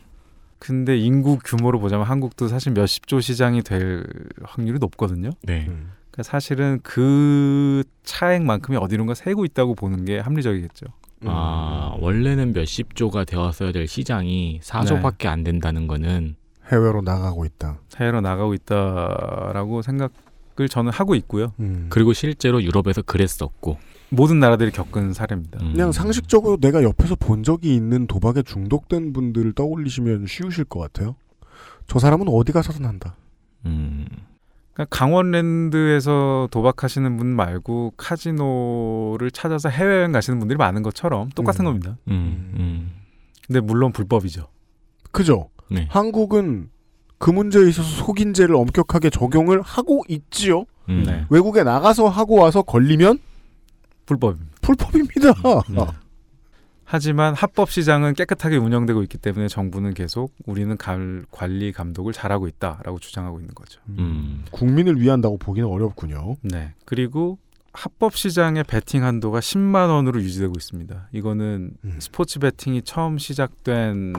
근데 0.61 0.97
인구 0.97 1.41
규모로 1.45 1.81
보자면 1.81 2.07
한국도 2.07 2.47
사실 2.47 2.71
몇십 2.71 3.09
조 3.09 3.21
시장이 3.21 3.63
될 3.63 4.07
확률이 4.45 4.79
높거든요. 4.79 5.31
네. 5.43 5.69
그러니까 6.14 6.22
사실은 6.22 6.79
그 6.85 7.83
차액만큼이 8.05 8.79
어디론가 8.79 9.14
새고 9.14 9.44
있다고 9.44 9.74
보는 9.74 10.05
게 10.05 10.20
합리적이겠죠. 10.20 10.87
아 11.27 11.96
원래는 11.98 12.53
몇십 12.53 12.94
조가 12.94 13.24
되었어야 13.24 13.72
될 13.72 13.88
시장이 13.88 14.61
4조밖에 14.62 15.27
안 15.27 15.42
된다는 15.42 15.88
거는 15.88 16.37
해외로 16.70 17.03
나가고 17.03 17.44
있다. 17.44 17.79
해외로 17.96 18.20
나가고 18.20 18.55
있다라고 18.55 19.83
생각을 19.83 20.68
저는 20.70 20.92
하고 20.92 21.16
있고요. 21.16 21.53
음. 21.59 21.87
그리고 21.88 22.12
실제로 22.12 22.62
유럽에서 22.62 23.03
그랬었고 23.03 23.79
모든 24.11 24.38
나라들이 24.38 24.70
겪은 24.70 25.14
사례입니다. 25.14 25.59
음. 25.62 25.72
그냥 25.72 25.90
상식적으로 25.90 26.59
내가 26.59 26.85
옆에서 26.85 27.16
본 27.16 27.42
적이 27.42 27.74
있는 27.74 28.07
도박에 28.07 28.42
중독된 28.42 29.12
분들을 29.12 29.55
떠올리시면 29.55 30.27
쉬우실 30.29 30.64
것 30.66 30.79
같아요. 30.79 31.16
저 31.88 31.98
사람은 31.98 32.29
어디 32.29 32.53
가서든 32.53 32.85
한다. 32.85 33.16
음. 33.66 34.07
그러니까 34.75 34.97
강원랜드에서 34.97 36.49
도박하시는 36.51 37.17
분 37.17 37.29
말고 37.29 37.95
카지노를 37.97 39.31
찾아서 39.31 39.69
해외여행 39.69 40.13
가시는 40.13 40.41
분들이 40.41 40.57
많은 40.57 40.83
것처럼 40.83 41.31
똑같은 41.31 41.65
음. 41.65 41.67
겁니다. 41.67 41.97
음. 42.09 42.53
음. 42.59 42.93
근데 43.47 43.61
물론 43.61 43.93
불법이죠. 43.93 44.49
그죠? 45.13 45.49
네. 45.71 45.87
한국은 45.91 46.71
그 47.19 47.31
문제에 47.31 47.69
있어서 47.69 47.89
속인제를 48.05 48.55
엄격하게 48.57 49.11
적용을 49.11 49.63
하고 49.63 50.03
있지요. 50.09 50.65
음. 50.89 51.05
네. 51.07 51.25
외국에 51.31 51.63
나가서 51.63 52.09
하고 52.09 52.37
와서 52.37 52.63
걸리면 52.63 53.19
불법입니다. 54.07 54.57
불법입니다. 54.61 55.33
네. 55.71 55.87
하지만 56.94 57.35
합법 57.35 57.72
시장은 57.72 58.14
깨끗하게 58.14 58.57
운영되고 58.57 59.02
있기 59.02 59.18
때문에 59.18 59.48
정부는 59.48 59.94
계속 59.94 60.33
우리는 60.46 60.76
갈- 60.76 61.24
관리 61.33 61.72
감독을 61.72 62.12
잘하고 62.12 62.46
있다라고 62.46 63.00
주장하고 63.00 63.40
있는 63.40 63.52
거죠. 63.52 63.80
음. 63.98 64.44
국민을 64.52 65.00
위한다고 65.00 65.37
보기는 65.37 65.68
어렵군요. 65.68 66.37
네. 66.42 66.72
그리고 66.85 67.38
합법 67.72 68.14
시장의 68.16 68.62
베팅 68.62 69.02
한도가 69.02 69.40
10만 69.40 69.88
원으로 69.90 70.22
유지되고 70.22 70.52
있습니다. 70.57 71.09
이거는 71.11 71.72
음. 71.85 71.96
스포츠 71.98 72.38
베팅이 72.38 72.83
처음 72.83 73.18
시작된 73.18 74.12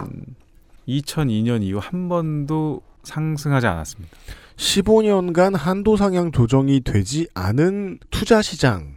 2002년 0.85 1.63
이후 1.63 1.79
한 1.81 2.09
번도 2.09 2.81
상승하지 3.03 3.67
않았습니다. 3.67 4.13
15년간 4.57 5.55
한도 5.55 5.95
상향 5.95 6.33
조정이 6.33 6.81
되지 6.81 7.29
않은 7.35 7.99
투자 8.11 8.41
시장 8.41 8.95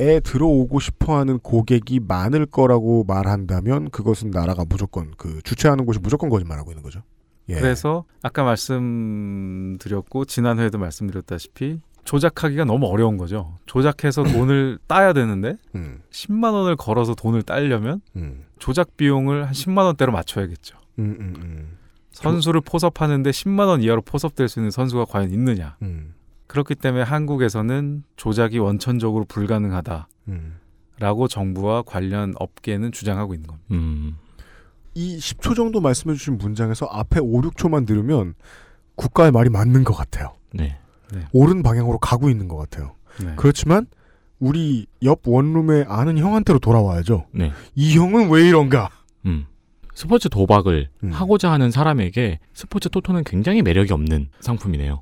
에 0.00 0.16
음. 0.16 0.20
들어오고 0.22 0.80
싶어하는 0.80 1.38
고객이 1.38 2.00
많을 2.00 2.46
거라고 2.46 3.04
말한다면 3.04 3.90
그것은 3.90 4.30
나라가 4.30 4.64
무조건 4.68 5.12
그 5.16 5.40
주최하는 5.42 5.84
곳이 5.84 5.98
무조건 6.00 6.30
거짓말하고 6.30 6.70
있는 6.70 6.82
거죠. 6.82 7.02
예. 7.48 7.54
그래서 7.54 8.04
아까 8.22 8.44
말씀드렸고 8.44 10.24
지난 10.24 10.58
회에도 10.58 10.78
말씀드렸다시피 10.78 11.80
조작하기가 12.04 12.64
너무 12.64 12.86
어려운 12.86 13.16
거죠. 13.16 13.58
조작해서 13.66 14.22
돈을 14.24 14.78
따야 14.86 15.12
되는데 15.12 15.56
음, 15.74 16.00
10만 16.10 16.52
원을 16.52 16.76
걸어서 16.76 17.14
돈을 17.14 17.42
따려면 17.42 18.00
음, 18.16 18.44
조작 18.58 18.96
비용을 18.96 19.46
한 19.46 19.52
10만 19.52 19.84
원대로 19.84 20.12
맞춰야겠죠. 20.12 20.78
음, 20.98 21.16
음, 21.20 21.34
음, 21.42 21.78
선수를 22.12 22.60
포섭하는데 22.60 23.30
10만 23.30 23.66
원 23.66 23.82
이하로 23.82 24.02
포섭될 24.02 24.48
수 24.48 24.60
있는 24.60 24.70
선수가 24.70 25.06
과연 25.06 25.30
있느냐? 25.30 25.76
음, 25.82 26.14
그렇기 26.52 26.74
때문에 26.74 27.02
한국에서는 27.02 28.04
조작이 28.16 28.58
원천적으로 28.58 29.24
불가능하다라고 29.24 30.04
음. 30.28 30.58
정부와 31.30 31.80
관련 31.80 32.34
업계는 32.38 32.92
주장하고 32.92 33.32
있는 33.32 33.46
겁니다. 33.46 33.68
음. 33.70 34.18
이 34.92 35.16
10초 35.16 35.56
정도 35.56 35.80
말씀해 35.80 36.14
주신 36.14 36.36
문장에서 36.36 36.84
앞에 36.84 37.20
5, 37.20 37.40
6초만 37.40 37.86
들으면 37.86 38.34
국가의 38.96 39.32
말이 39.32 39.48
맞는 39.48 39.82
것 39.84 39.94
같아요. 39.94 40.34
네. 40.52 40.78
네. 41.14 41.24
옳은 41.32 41.62
방향으로 41.62 41.96
가고 41.96 42.28
있는 42.28 42.48
것 42.48 42.58
같아요. 42.58 42.96
네. 43.24 43.32
그렇지만 43.36 43.86
우리 44.38 44.84
옆 45.02 45.26
원룸에 45.26 45.86
아는 45.88 46.18
형한테로 46.18 46.58
돌아와야죠. 46.58 47.28
네. 47.32 47.50
이 47.74 47.96
형은 47.96 48.28
왜 48.28 48.46
이런가? 48.46 48.90
음. 49.24 49.46
스포츠 49.94 50.28
도박을 50.28 50.90
음. 51.04 51.12
하고자 51.12 51.50
하는 51.50 51.70
사람에게 51.70 52.40
스포츠 52.52 52.90
토토는 52.90 53.24
굉장히 53.24 53.62
매력이 53.62 53.90
없는 53.94 54.28
상품이네요. 54.40 55.00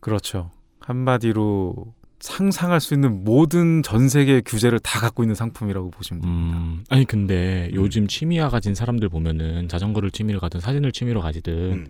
그렇죠. 0.00 0.50
한마디로 0.86 1.94
상상할 2.20 2.80
수 2.80 2.94
있는 2.94 3.24
모든 3.24 3.82
전 3.82 4.08
세계 4.08 4.40
규제를 4.40 4.78
다 4.78 4.98
갖고 5.00 5.22
있는 5.22 5.34
상품이라고 5.34 5.90
보시면 5.90 6.22
됩니다. 6.22 6.56
음, 6.56 6.84
아니 6.88 7.04
근데 7.04 7.70
요즘 7.74 8.06
취미화 8.06 8.48
가진 8.48 8.74
사람들 8.74 9.08
보면은 9.10 9.68
자전거를 9.68 10.10
취미로 10.10 10.40
가든 10.40 10.60
사진을 10.60 10.92
취미로 10.92 11.20
가지든 11.20 11.52
음. 11.52 11.86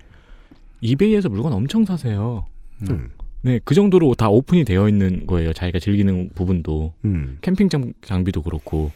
이베이에서 0.80 1.28
물건 1.28 1.52
엄청 1.52 1.84
사세요. 1.84 2.46
음. 2.90 3.10
네, 3.42 3.60
그 3.64 3.74
정도로 3.74 4.14
다 4.14 4.28
오픈이 4.28 4.64
되어 4.64 4.88
있는 4.88 5.26
거예요. 5.26 5.52
자기가 5.52 5.78
즐기는 5.78 6.30
부분도 6.34 6.94
음. 7.04 7.38
캠핑 7.42 7.68
장, 7.68 7.92
장비도 8.02 8.42
그렇고. 8.42 8.90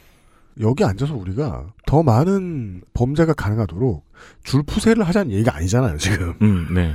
여기 0.61 0.83
앉아서 0.83 1.15
우리가 1.15 1.73
더 1.87 2.03
많은 2.03 2.81
범죄가 2.95 3.35
가능하도록 3.35 4.05
줄푸세를 4.43 5.07
하자는 5.07 5.31
얘기가 5.33 5.55
아니잖아요, 5.55 5.99
지금. 5.99 6.35
음, 6.43 6.75
네. 6.75 6.95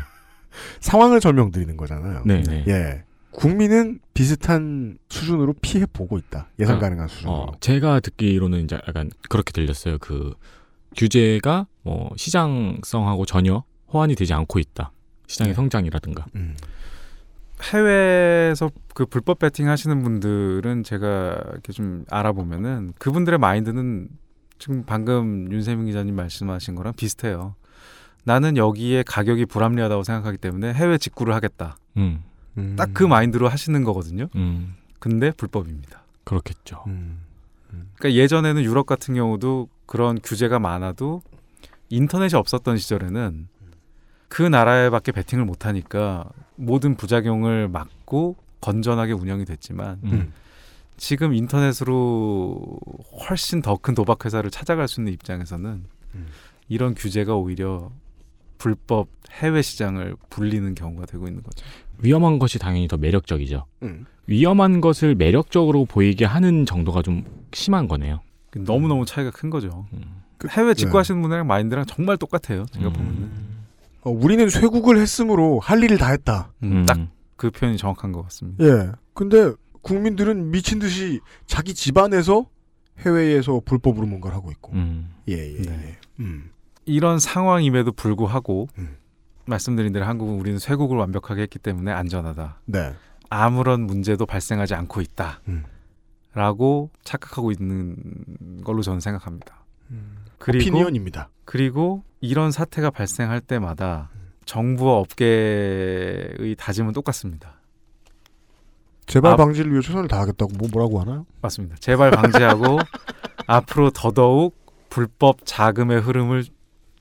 상황을 0.80 1.22
설명드리는 1.22 1.76
거잖아요. 1.78 2.24
네, 2.26 2.44
네. 2.44 2.63
예. 2.68 3.04
국민은 3.32 4.00
비슷한 4.13 4.98
수준으로 5.10 5.54
피해 5.62 5.86
보고 5.92 6.18
있다. 6.18 6.50
예상 6.60 6.78
그러니까, 6.78 6.86
가능한 6.86 7.08
수준으로. 7.08 7.36
어, 7.36 7.52
제가 7.60 8.00
듣기로는 8.00 8.63
이제 8.63 8.80
약간 8.88 9.10
그렇게 9.30 9.52
들렸어요. 9.52 9.98
그 9.98 10.34
규제가 10.96 11.68
뭐 11.82 12.12
시장성하고 12.16 13.26
전혀 13.26 13.63
호환이 13.92 14.16
되지 14.16 14.34
않고 14.34 14.60
있다. 14.60 14.92
시장의 15.28 15.56
성장이라든가. 15.56 16.26
음. 16.36 16.56
해외에서 17.72 18.70
그 18.94 19.06
불법 19.06 19.39
배팅 19.39 19.70
하시는 19.70 20.04
분들은 20.04 20.84
제가 20.84 21.42
이렇게 21.54 21.72
좀 21.72 22.06
알아보면은 22.10 22.94
그분들의 23.00 23.39
마인드는 23.39 24.10
지금 24.60 24.84
방금 24.86 25.52
윤세민 25.52 25.86
기자님 25.88 26.16
말씀하신 26.16 26.76
거랑 26.76 26.94
비슷해요. 26.94 27.56
나는 28.24 28.58
여기에 28.58 29.04
가격이 29.04 29.46
불합리하다고 29.48 30.04
생각하기 30.04 30.38
때문에 30.38 30.74
해외 30.74 30.98
직구를 30.98 31.34
하겠다. 31.34 31.78
음. 31.98 32.24
딱그 32.78 33.04
마인드로 33.04 33.50
하시는 33.50 33.84
거거든요. 33.84 34.28
음. 34.36 34.76
근데 35.00 35.32
불법입니다. 35.32 36.04
그렇겠죠. 36.24 36.84
음. 36.88 37.20
그러니까 37.98 38.14
예전에는 38.14 38.64
유럽 38.64 38.86
같은 38.86 39.16
경우도 39.16 39.68
그런 39.86 40.20
규제가 40.22 40.60
많아도 40.60 41.22
인터넷이 41.90 42.38
없었던 42.38 42.78
시절에는 42.78 43.48
그 44.30 44.42
나라에밖에 44.42 45.12
배팅을 45.12 45.46
못 45.46 45.66
하니까 45.66 46.30
모든 46.56 46.96
부작용을 46.96 47.68
막고 47.68 48.36
건전하게 48.62 49.14
운영이 49.14 49.46
됐지만 49.46 50.00
음. 50.04 50.34
지금 50.96 51.34
인터넷으로 51.34 52.80
훨씬 53.28 53.62
더 53.62 53.76
큰 53.78 53.94
도박 53.96 54.24
회사를 54.26 54.50
찾아갈 54.52 54.88
수 54.88 55.02
있는 55.02 55.12
입장에서는 55.14 55.84
음. 56.16 56.28
이런 56.70 56.96
규제가 56.96 57.36
오히려 57.36 57.92
불법 58.58 59.08
해외 59.32 59.62
시장을 59.62 60.16
불리는 60.30 60.76
경우가 60.76 61.06
되고 61.06 61.28
있는 61.28 61.44
거죠. 61.44 61.66
위험한 62.00 62.39
것이 62.39 62.60
당연히 62.60 62.88
더 62.88 62.98
매력적이죠. 62.98 63.66
음. 63.84 64.06
위험한 64.28 64.82
것을 64.82 65.16
매력적으로 65.16 65.86
보이게 65.86 66.26
하는 66.26 66.66
정도가 66.66 67.02
좀 67.02 67.24
심한 67.54 67.88
거네요. 67.88 68.22
너무 68.56 68.88
너무 68.88 69.06
차이가 69.06 69.32
큰 69.32 69.50
거죠. 69.50 69.86
음. 69.94 70.24
그 70.38 70.48
해외 70.50 70.74
직구 70.74 70.94
네. 70.94 70.98
하시는 70.98 71.22
분들이랑 71.22 71.48
마인드랑 71.48 71.86
정말 71.86 72.18
똑같아요. 72.18 72.66
제가 72.72 72.89
보면은 72.89 73.32
어, 74.02 74.12
우리는 74.12 74.50
쇄국을 74.50 75.00
했으므로 75.00 75.60
할 75.60 75.82
일을 75.82 75.98
다 75.98 76.10
했다. 76.10 76.52
음, 76.63 76.86
딱그 76.86 77.52
표현이 77.52 77.78
정확한 77.78 78.12
것 78.12 78.24
같습니다. 78.24 78.63
예. 78.66 78.92
근데 79.13 79.54
국민들은 79.82 80.52
미친 80.52 80.80
듯이 80.80 81.20
자기 81.46 81.74
집안에서 81.74 82.46
해외에서 83.00 83.62
불법으로 83.63 84.06
뭔가를 84.06 84.36
하고 84.36 84.52
있고. 84.52 84.74
음. 84.74 85.13
예, 85.30 85.34
예, 85.34 85.62
네. 85.62 85.72
예. 85.72 85.98
음. 86.20 86.50
이런 86.86 87.19
상황임에도 87.19 87.91
불구하고 87.91 88.67
음. 88.78 88.98
말씀드린 89.46 89.91
대로 89.93 90.06
한국은 90.06 90.39
우리는 90.39 90.58
쇄국을 90.60 90.98
완벽하게 90.98 91.41
했기 91.43 91.60
때문에 91.60 91.91
안전하다. 91.91 92.60
네. 92.65 92.93
아무런 93.30 93.82
문제도 93.82 94.26
발생하지 94.26 94.74
않고 94.76 95.02
있다. 95.02 95.41
음. 95.48 95.63
라고 96.34 96.89
착각하고 97.04 97.52
있는 97.52 97.96
걸로 98.63 98.82
저는 98.82 99.00
생각합니다. 99.00 99.63
그리고 100.39 100.63
오피니언입니다. 100.69 101.30
그리고 101.46 102.04
이런 102.22 102.52
사태가 102.52 102.89
발생할 102.89 103.39
때마다 103.41 104.10
정부와 104.46 104.96
업계의 104.98 106.56
다짐은 106.58 106.93
똑같습니다. 106.93 107.54
재발 109.06 109.34
앞- 109.34 109.38
방지를 109.38 109.72
위해 109.72 109.82
최선을 109.82 110.08
다하겠다고 110.08 110.54
뭐 110.58 110.67
뭐라고 110.72 111.00
하나요? 111.02 111.26
맞습니다. 111.41 111.76
재발 111.80 112.12
방지하고 112.12 112.80
앞으로 113.48 113.91
더더욱 113.91 114.56
불법 114.89 115.46
자금의 115.46 116.00
흐름을 116.02 116.46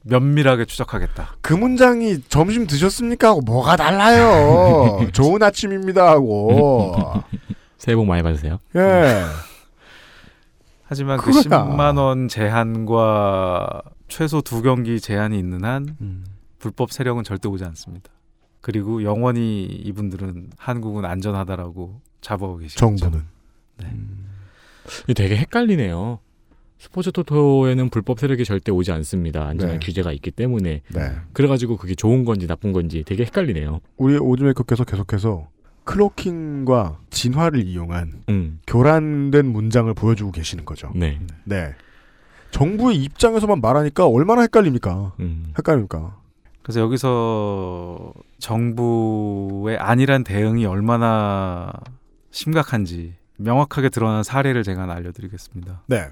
면밀하게 0.04 0.64
추적하겠다. 0.64 1.36
그 1.40 1.52
문장이 1.52 2.22
점심 2.28 2.66
드셨습니까? 2.66 3.28
하고 3.28 3.40
뭐가 3.40 3.76
달라요? 3.76 5.08
좋은 5.12 5.42
아침입니다 5.42 6.08
하고. 6.10 6.96
새해 7.78 7.96
복 7.96 8.06
많이 8.06 8.22
받으세요. 8.22 8.58
예. 8.76 9.24
하지만 10.84 11.18
그 11.18 11.32
그거야. 11.32 11.64
10만 11.64 11.98
원 11.98 12.28
제한과 12.28 13.82
최소 14.08 14.40
두 14.42 14.62
경기 14.62 15.00
제한이 15.00 15.38
있는 15.38 15.64
한 15.64 15.96
음. 16.00 16.24
불법 16.58 16.92
세력은 16.92 17.24
절대 17.24 17.48
오지 17.48 17.64
않습니다. 17.64 18.10
그리고 18.60 19.02
영원히 19.02 19.64
이분들은 19.64 20.50
한국은 20.56 21.04
안전하다라고 21.04 22.00
자부하고 22.20 22.58
계시죠. 22.58 22.78
정부는. 22.78 23.24
이게 25.04 25.14
되게 25.14 25.36
헷갈리네요. 25.36 26.20
스포츠 26.82 27.12
토토에는 27.12 27.90
불법 27.90 28.18
세력이 28.18 28.44
절대 28.44 28.72
오지 28.72 28.90
않습니다. 28.90 29.46
안전한 29.46 29.78
네. 29.78 29.86
규제가 29.86 30.10
있기 30.14 30.32
때문에. 30.32 30.82
네. 30.88 31.12
그래가지고 31.32 31.76
그게 31.76 31.94
좋은 31.94 32.24
건지 32.24 32.48
나쁜 32.48 32.72
건지 32.72 33.04
되게 33.06 33.24
헷갈리네요. 33.24 33.80
우리 33.98 34.18
오즈메이커께서 34.18 34.82
계속해서 34.82 35.46
클로킹과 35.84 36.98
진화를 37.10 37.64
이용한 37.64 38.24
음. 38.30 38.58
교란된 38.66 39.46
문장을 39.46 39.94
보여주고 39.94 40.32
계시는 40.32 40.64
거죠. 40.64 40.90
네. 40.96 41.20
네. 41.44 41.72
정부의 42.50 42.96
입장에서만 42.96 43.60
말하니까 43.60 44.08
얼마나 44.08 44.42
헷갈립니까? 44.42 45.12
음. 45.20 45.52
헷갈립니까? 45.56 46.16
그래서 46.62 46.80
여기서 46.80 48.12
정부의 48.40 49.78
안일한 49.78 50.24
대응이 50.24 50.66
얼마나 50.66 51.72
심각한지 52.32 53.14
명확하게 53.36 53.88
드러난 53.88 54.24
사례를 54.24 54.64
제가 54.64 54.92
알려드리겠습니다. 54.92 55.82
네. 55.86 56.08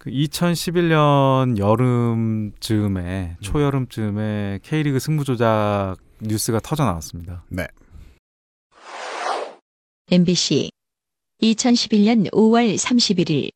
그 0.00 0.08
2011년 0.08 1.58
여름쯤에 1.58 3.36
초여름쯤에 3.42 4.60
K리그 4.62 4.98
승부 4.98 5.24
조작 5.24 5.96
뉴스가 6.22 6.60
터져 6.60 6.86
나왔습니다. 6.86 7.44
네. 7.50 7.66
MBC 10.10 10.70
2011년 11.42 12.30
5월 12.32 12.78
31일 12.78 13.50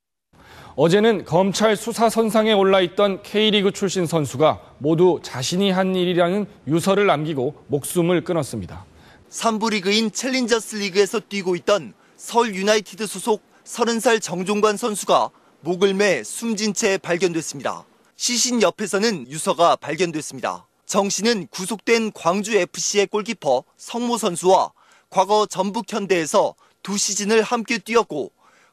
어제는 0.76 1.24
검찰 1.24 1.76
수사 1.76 2.11
선상에 2.11 2.52
올라 2.52 2.83
있던 2.83 3.22
K리그 3.22 3.72
출신 3.72 4.04
선수가 4.04 4.74
모두 4.80 5.20
자신이 5.22 5.70
한 5.70 5.96
일이라는 5.96 6.44
유서를 6.66 7.07
남기고 7.07 7.64
목숨을 7.68 8.22
끊었습니다. 8.22 8.85
3부 9.30 9.70
리그인 9.70 10.12
챌린저스 10.12 10.76
리그에서 10.76 11.20
뛰고 11.20 11.57
있던 11.57 11.94
서울 12.18 12.54
유나이티드 12.54 13.07
소속 13.07 13.42
30살 13.64 14.20
정종관 14.20 14.76
선수가 14.76 15.30
목을 15.64 15.94
매 15.94 16.22
숨진 16.22 16.74
채 16.74 16.98
발견됐습니다. 16.98 17.87
시신 18.16 18.61
옆에서는 18.61 19.31
유서가 19.31 19.77
발견됐습니다. 19.77 20.66
정 20.85 21.09
씨는 21.09 21.46
구속된 21.46 22.12
광주 22.12 22.55
FC의 22.55 23.07
골키퍼 23.07 23.64
성모 23.79 24.18
선수와 24.18 24.72
과거 25.09 25.46
전북 25.46 25.90
현대에서 25.90 26.55
두 26.83 26.98
시즌을 26.98 27.40
함께 27.40 27.79
뛰었고 27.79 28.31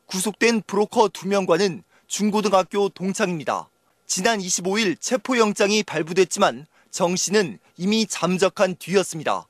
구속된 0.08 0.64
브로커 0.68 1.12
두 1.14 1.30
명과는 1.30 1.84
중고등학교 2.08 2.90
동창입니다. 2.90 3.70
지난 4.06 4.40
25일 4.40 5.00
체포영장이 5.00 5.84
발부됐지만 5.84 6.68
정 6.90 7.16
씨는 7.16 7.58
이미 7.78 8.06
잠적한 8.06 8.76
뒤였습니다. 8.76 9.48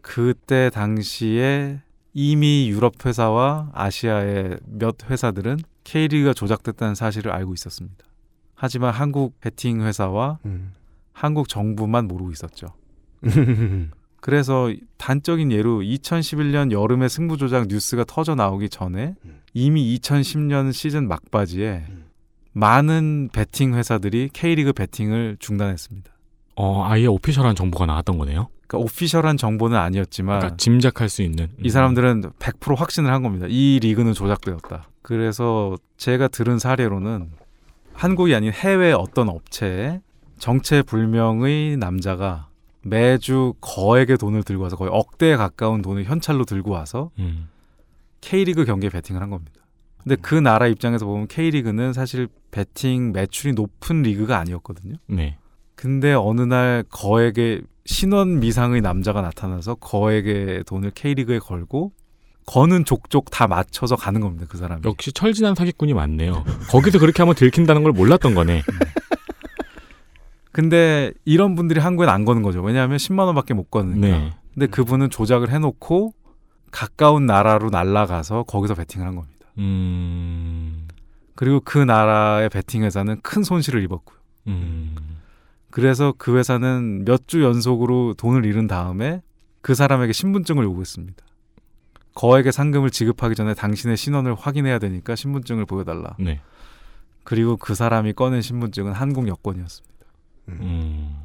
그때 0.00 0.70
당시에 0.70 1.82
이미 2.20 2.68
유럽 2.68 3.06
회사와 3.06 3.70
아시아의 3.72 4.58
몇 4.66 5.08
회사들은 5.08 5.58
K리그가 5.84 6.32
조작됐다는 6.32 6.96
사실을 6.96 7.30
알고 7.30 7.54
있었습니다. 7.54 8.04
하지만 8.56 8.92
한국 8.92 9.38
베팅 9.38 9.82
회사와 9.82 10.40
음. 10.44 10.72
한국 11.12 11.48
정부만 11.48 12.08
모르고 12.08 12.32
있었죠. 12.32 12.74
그래서 14.20 14.74
단적인 14.96 15.52
예로 15.52 15.78
2011년 15.78 16.72
여름에 16.72 17.06
승부 17.06 17.36
조작 17.36 17.68
뉴스가 17.68 18.02
터져 18.02 18.34
나오기 18.34 18.68
전에 18.68 19.14
이미 19.54 19.96
2010년 19.96 20.72
시즌 20.72 21.06
막바지에 21.06 21.84
많은 22.50 23.28
베팅 23.32 23.76
회사들이 23.76 24.30
K리그 24.32 24.72
베팅을 24.72 25.36
중단했습니다. 25.38 26.10
어, 26.60 26.84
아예 26.84 27.06
오피셜한 27.06 27.54
정보가 27.54 27.86
나왔던 27.86 28.18
거네요. 28.18 28.48
그러니까 28.66 28.78
오피셜한 28.84 29.36
정보는 29.36 29.78
아니었지만 29.78 30.40
그러니까 30.40 30.56
짐작할 30.56 31.08
수 31.08 31.22
있는. 31.22 31.48
이 31.62 31.70
사람들은 31.70 32.32
100% 32.40 32.76
확신을 32.76 33.12
한 33.12 33.22
겁니다. 33.22 33.46
이 33.48 33.78
리그는 33.80 34.12
조작되었다. 34.12 34.88
그래서 35.00 35.76
제가 35.98 36.26
들은 36.26 36.58
사례로는 36.58 37.30
한국이 37.92 38.34
아닌 38.34 38.52
해외 38.52 38.92
어떤 38.92 39.28
업체에 39.28 40.00
정체불명의 40.38 41.76
남자가 41.76 42.48
매주 42.82 43.54
거액의 43.60 44.18
돈을 44.18 44.42
들고 44.42 44.64
와서 44.64 44.76
거의 44.76 44.90
억대에 44.92 45.36
가까운 45.36 45.80
돈을 45.80 46.04
현찰로 46.04 46.44
들고 46.44 46.72
와서 46.72 47.12
음. 47.20 47.48
K리그 48.20 48.64
경기에 48.64 48.90
베팅을 48.90 49.22
한 49.22 49.30
겁니다. 49.30 49.60
근데 50.02 50.16
그 50.16 50.34
나라 50.34 50.66
입장에서 50.66 51.06
보면 51.06 51.28
K리그는 51.28 51.92
사실 51.92 52.26
베팅 52.50 53.12
매출이 53.12 53.52
높은 53.52 54.02
리그가 54.02 54.38
아니었거든요. 54.38 54.96
네. 55.06 55.38
근데 55.78 56.12
어느 56.12 56.40
날 56.40 56.82
거액의 56.90 57.62
신원 57.86 58.40
미상의 58.40 58.80
남자가 58.80 59.20
나타나서 59.22 59.76
거액의 59.76 60.64
돈을 60.64 60.90
K리그에 60.90 61.38
걸고 61.38 61.92
거는 62.46 62.84
족족 62.84 63.30
다 63.30 63.46
맞춰서 63.46 63.94
가는 63.94 64.20
겁니다. 64.20 64.46
그 64.48 64.58
사람이. 64.58 64.82
역시 64.84 65.12
철진한 65.12 65.54
사기꾼이 65.54 65.94
많네요. 65.94 66.44
거기서 66.70 66.98
그렇게 66.98 67.22
하면 67.22 67.36
들킨다는 67.36 67.84
걸 67.84 67.92
몰랐던 67.92 68.34
거네. 68.34 68.64
근데 70.50 71.12
이런 71.24 71.54
분들이 71.54 71.78
한국엔 71.78 72.08
안 72.08 72.24
거는 72.24 72.42
거죠. 72.42 72.60
왜냐하면 72.60 72.96
10만 72.96 73.26
원밖에 73.26 73.54
못 73.54 73.70
거니까. 73.70 74.00
네. 74.00 74.32
근데 74.54 74.66
그분은 74.66 75.10
조작을 75.10 75.50
해놓고 75.50 76.12
가까운 76.72 77.24
나라로 77.24 77.70
날아가서 77.70 78.42
거기서 78.48 78.74
베팅을 78.74 79.06
한 79.06 79.14
겁니다. 79.14 79.46
음. 79.58 80.88
그리고 81.36 81.60
그 81.60 81.78
나라의 81.78 82.48
베팅 82.48 82.82
회사는 82.82 83.20
큰 83.22 83.44
손실을 83.44 83.84
입었고요. 83.84 84.18
음. 84.48 85.17
그래서 85.70 86.14
그 86.16 86.36
회사는 86.36 87.04
몇 87.04 87.26
주 87.26 87.42
연속으로 87.42 88.14
돈을 88.14 88.44
잃은 88.46 88.66
다음에 88.66 89.22
그 89.60 89.74
사람에게 89.74 90.12
신분증을 90.12 90.64
요구했습니다. 90.64 91.24
거액의 92.14 92.52
상금을 92.52 92.90
지급하기 92.90 93.34
전에 93.34 93.54
당신의 93.54 93.96
신원을 93.96 94.34
확인해야 94.34 94.78
되니까 94.78 95.14
신분증을 95.14 95.66
보여달라. 95.66 96.16
네. 96.18 96.40
그리고 97.22 97.56
그 97.56 97.74
사람이 97.74 98.14
꺼낸 98.14 98.40
신분증은 98.40 98.92
한국 98.92 99.28
여권이었습니다. 99.28 99.94
음. 100.48 101.16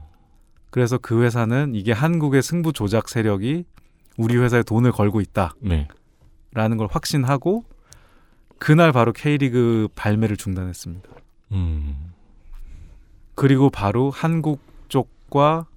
그래서 0.70 0.98
그 0.98 1.24
회사는 1.24 1.74
이게 1.76 1.92
한국의 1.94 2.44
승부 2.44 2.74
조작 2.74 3.08
세력이 3.10 3.64
우리 4.18 4.38
회사에 4.38 4.62
돈을 4.64 4.92
걸고 4.92 5.22
있다. 5.22 5.56
네. 5.62 5.88
라는 6.52 6.78
걸 6.78 6.88
확신하고 6.92 7.64
그날 8.60 8.92
바로 8.92 9.14
K리그 9.14 9.88
발매를 9.96 10.38
중단했습니다. 10.38 11.10
음. 11.54 12.13
그리고 13.36 13.70
바로 13.70 14.10
한국 14.10 14.60
쪽과 14.90 15.68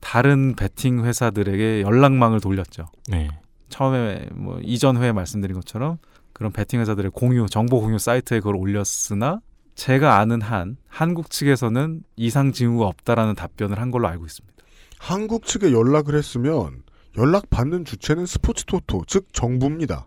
다른 0.00 0.54
베팅 0.54 1.04
회사들에게 1.04 1.82
연락망을 1.82 2.40
돌렸죠. 2.40 2.86
네. 3.08 3.28
처음에 3.68 4.28
뭐 4.32 4.60
이전 4.62 4.96
회에 4.96 5.12
말씀드린 5.12 5.54
것처럼 5.54 5.98
그런 6.32 6.52
베팅 6.52 6.80
회사들의 6.80 7.10
공유 7.14 7.46
정보 7.48 7.80
공유 7.80 7.98
사이트에 7.98 8.38
그걸 8.40 8.56
올렸으나 8.56 9.40
제가 9.74 10.18
아는 10.18 10.40
한 10.40 10.76
한국 10.88 11.30
측에서는 11.30 12.02
이상 12.16 12.52
징후가 12.52 12.86
없다라는 12.86 13.34
답변을 13.34 13.80
한 13.80 13.90
걸로 13.90 14.08
알고 14.08 14.24
있습니다. 14.26 14.56
한국 14.98 15.44
측에 15.44 15.72
연락을 15.72 16.14
했으면 16.14 16.82
연락 17.18 17.50
받는 17.50 17.84
주체는 17.84 18.26
스포츠 18.26 18.64
토토 18.64 19.04
즉 19.06 19.32
정부입니다. 19.32 20.06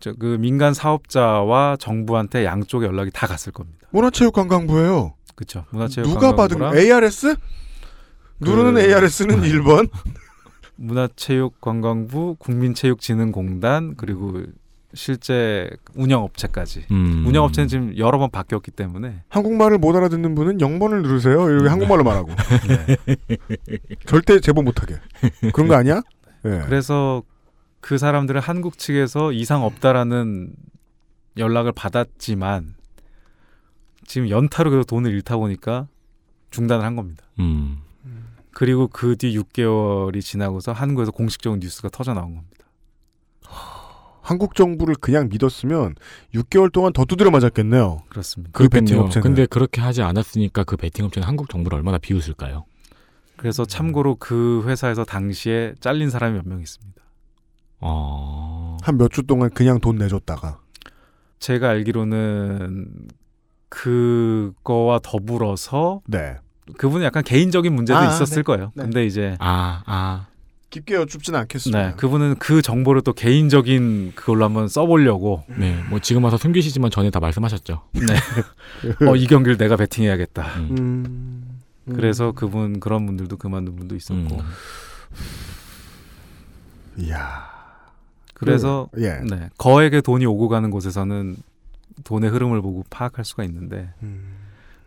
저그 0.00 0.38
민간 0.40 0.72
사업자와 0.74 1.76
정부한테 1.78 2.44
양쪽에 2.44 2.86
연락이 2.86 3.10
다 3.12 3.26
갔을 3.26 3.52
겁니다. 3.52 3.86
문화체육관광부예요. 3.90 5.14
그렇죠. 5.34 5.64
문화체육 5.70 6.08
누가 6.08 6.34
받은 6.34 6.62
ARS? 6.76 7.36
누르는 8.40 8.74
그- 8.74 8.80
ARS는 8.80 9.42
1번. 9.42 9.88
문화체육관광부, 10.76 12.36
국민체육진흥공단 12.38 13.94
그리고 13.96 14.40
실제 14.94 15.70
운영업체까지. 15.94 16.86
음. 16.90 17.24
운영업체는 17.26 17.68
지금 17.68 17.96
여러 17.98 18.18
번 18.18 18.30
바뀌었기 18.30 18.70
때문에 18.72 19.22
한국말을 19.28 19.78
못 19.78 19.94
알아듣는 19.94 20.34
분은 20.34 20.58
0번을 20.58 21.02
누르세요. 21.02 21.48
이렇게 21.50 21.68
한국말로 21.68 22.02
말하고. 22.02 22.30
네. 22.66 22.96
절대 24.06 24.40
제보 24.40 24.62
못하게. 24.62 24.96
그런 25.52 25.68
거 25.68 25.74
아니야? 25.76 26.00
네. 26.42 26.62
그래서 26.64 27.22
그 27.80 27.98
사람들은 27.98 28.40
한국 28.40 28.78
측에서 28.78 29.32
이상 29.32 29.64
없다라는 29.64 30.52
연락을 31.36 31.72
받았지만 31.72 32.74
지금 34.06 34.28
연타로 34.28 34.70
계속 34.70 34.86
돈을 34.86 35.12
잃다 35.12 35.36
보니까 35.36 35.86
중단을 36.50 36.84
한 36.84 36.96
겁니다. 36.96 37.24
음. 37.38 37.78
그리고 38.52 38.88
그 38.88 39.14
뒤 39.16 39.36
6개월이 39.38 40.20
지나고서 40.20 40.72
한국에서 40.72 41.12
공식적인 41.12 41.60
뉴스가 41.60 41.88
터져 41.90 42.12
나온 42.14 42.34
겁니다. 42.34 42.66
한국 44.22 44.54
정부를 44.54 44.94
그냥 44.96 45.28
믿었으면 45.30 45.94
6개월 46.34 46.70
동안 46.72 46.92
더 46.92 47.04
두드려 47.04 47.30
맞았겠네요. 47.30 48.02
그렇습니다. 48.08 48.50
그. 48.52 48.64
업체는. 49.04 49.22
근데 49.22 49.46
그렇게 49.46 49.80
하지 49.80 50.02
않았으니까 50.02 50.64
그 50.64 50.76
베팅 50.76 51.04
업체는 51.06 51.26
한국 51.26 51.48
정부를 51.48 51.76
얼마나 51.78 51.98
비웃을까요? 51.98 52.64
그래서 53.36 53.64
참고로 53.64 54.16
그 54.16 54.62
회사에서 54.66 55.04
당시에 55.04 55.74
잘린 55.80 56.10
사람이 56.10 56.36
몇 56.36 56.46
명 56.46 56.60
있습니다. 56.60 56.99
어. 57.80 58.76
한몇 58.82 59.10
주 59.10 59.22
동안 59.24 59.50
그냥 59.50 59.80
돈 59.80 59.96
내줬다가 59.96 60.60
제가 61.38 61.70
알기로는 61.70 62.88
그거와 63.68 65.00
더불어서 65.02 66.02
네. 66.06 66.36
그분은 66.76 67.04
약간 67.04 67.22
개인적인 67.22 67.74
문제도 67.74 67.98
아, 67.98 68.06
있었을 68.06 68.36
네. 68.36 68.42
거예요. 68.42 68.72
네. 68.74 68.82
근데 68.82 69.06
이제 69.06 69.36
아, 69.38 69.82
아. 69.86 70.26
깊게 70.70 70.94
여쭙지는 70.94 71.38
않겠습니다. 71.40 71.82
네, 71.82 71.94
그분은 71.96 72.36
그 72.38 72.62
정보를 72.62 73.02
또 73.02 73.12
개인적인 73.12 74.12
그걸로 74.14 74.44
한번 74.44 74.68
써보려고. 74.68 75.42
네, 75.48 75.82
뭐 75.88 75.98
지금 75.98 76.22
와서 76.22 76.36
숨기시지만 76.36 76.92
전에 76.92 77.10
다 77.10 77.18
말씀하셨죠. 77.18 77.82
네. 77.92 78.00
어, 79.08 79.16
이 79.16 79.26
경기를 79.26 79.56
내가 79.56 79.74
베팅해야겠다. 79.76 80.46
음. 80.58 81.60
그래서 81.86 82.30
그분 82.32 82.78
그런 82.78 83.04
분들도 83.06 83.36
그만둔 83.36 83.74
분도 83.74 83.96
있었고. 83.96 84.36
음. 84.36 84.44
이야. 86.98 87.49
그래서 88.40 88.88
그, 88.92 89.04
예. 89.04 89.20
네, 89.28 89.50
거액의 89.58 90.02
돈이 90.02 90.26
오고 90.26 90.48
가는 90.48 90.70
곳에서는 90.70 91.36
돈의 92.04 92.30
흐름을 92.30 92.62
보고 92.62 92.84
파악할 92.90 93.24
수가 93.24 93.44
있는데 93.44 93.90
음. 94.02 94.36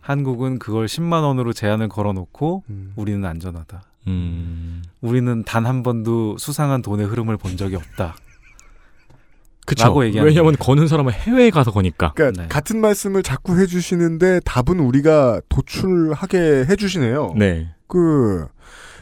한국은 0.02 0.60
그걸 0.60 0.88
10만 0.88 1.24
원으로 1.24 1.54
제한을 1.54 1.88
걸어놓고 1.88 2.64
음. 2.70 2.94
우리는 2.96 3.24
안전하다. 3.24 3.84
음. 4.08 4.84
우리는 5.02 5.44
단 5.44 5.66
한 5.66 5.84
번도 5.84 6.38
수상한 6.38 6.82
돈의 6.82 7.06
흐름을 7.06 7.38
본 7.38 7.56
적이 7.56 7.78
없다. 7.78 8.16
그쵸. 9.66 9.94
왜냐면 9.96 10.58
거는 10.58 10.90
사람은 10.90 11.14
해외에 11.14 11.50
가서 11.50 11.72
거니까. 11.72 12.12
그러니까 12.16 12.42
네. 12.44 12.50
같은 12.50 12.82
말씀을 12.82 13.24
자꾸 13.24 13.58
해주시는데 13.58 14.42
답은 14.42 14.80
우리가 14.80 15.40
도출하게 15.48 16.66
해주시네요. 16.70 17.36
네. 17.38 17.70
그 17.88 18.46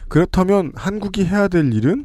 그렇다면 0.08 0.72
한국이 0.76 1.24
해야 1.24 1.48
될 1.48 1.72
일은 1.72 2.04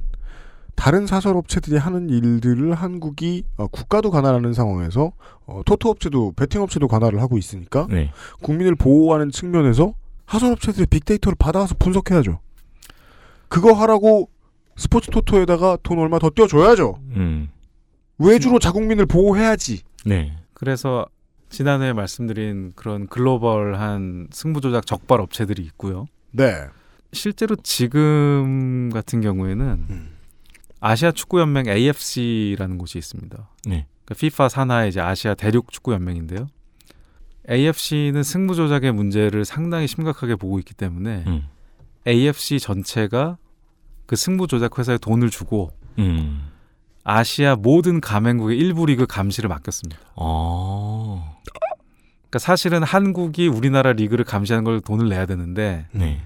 다른 0.77 1.07
사설 1.07 1.35
업체들이 1.35 1.75
하는 1.75 2.07
일들을 2.09 2.73
한국이 2.75 3.43
어, 3.57 3.67
국가도 3.67 4.11
관할하는 4.11 4.53
상황에서 4.53 5.11
어, 5.47 5.61
토토 5.65 5.89
업체도 5.89 6.33
베팅 6.35 6.61
업체도 6.61 6.87
관할을 6.87 7.19
하고 7.19 7.37
있으니까 7.37 7.87
네. 7.89 8.11
국민을 8.43 8.75
보호하는 8.75 9.31
측면에서 9.31 9.95
사설 10.27 10.51
업체들의 10.53 10.85
빅데이터를 10.85 11.35
받아와서 11.37 11.75
분석해야죠. 11.79 12.39
그거 13.49 13.73
하라고 13.73 14.29
스포츠 14.75 15.09
토토에다가 15.09 15.79
돈 15.81 15.97
얼마 15.97 16.19
더 16.19 16.29
떼어줘야죠. 16.29 16.99
음. 17.15 17.49
외주로 18.19 18.59
자국민을 18.59 19.07
보호해야지. 19.07 19.81
네. 20.05 20.37
그래서 20.53 21.07
지난해 21.49 21.91
말씀드린 21.91 22.73
그런 22.75 23.07
글로벌한 23.07 24.27
승부 24.31 24.61
조작 24.61 24.85
적발 24.85 25.21
업체들이 25.21 25.63
있고요. 25.63 26.05
네. 26.31 26.65
실제로 27.13 27.55
지금 27.55 28.91
같은 28.93 29.21
경우에는 29.21 30.16
아시아 30.79 31.11
축구 31.11 31.39
연맹 31.39 31.67
AFC라는 31.67 32.77
곳이 32.77 32.97
있습니다. 32.97 33.49
네. 33.65 33.87
그러니까 34.05 34.13
FIFA 34.13 34.49
산하의 34.49 34.89
이제 34.89 35.01
아시아 35.01 35.33
대륙 35.33 35.71
축구 35.71 35.93
연맹인데요. 35.93 36.47
AFC는 37.49 38.23
승부 38.23 38.55
조작의 38.55 38.91
문제를 38.91 39.45
상당히 39.45 39.87
심각하게 39.87 40.35
보고 40.35 40.59
있기 40.59 40.73
때문에 40.73 41.23
음. 41.27 41.47
AFC 42.05 42.59
전체가 42.59 43.37
그 44.05 44.15
승부 44.15 44.47
조작 44.47 44.77
회사에 44.77 44.97
돈을 44.97 45.29
주고 45.29 45.71
음. 45.97 46.49
아시아 47.03 47.55
모든 47.55 48.01
가맹국의 48.01 48.57
일부 48.57 48.85
리그 48.85 49.05
감시를 49.05 49.47
맡겼습니다. 49.47 49.99
어. 50.15 51.37
그러니까 52.29 52.39
사실은 52.39 52.83
한국이 52.83 53.47
우리나라 53.47 53.93
리그를 53.93 54.25
감시하는 54.25 54.65
걸 54.65 54.81
돈을 54.81 55.07
내야 55.07 55.25
되는데 55.25 55.87
네. 55.91 56.21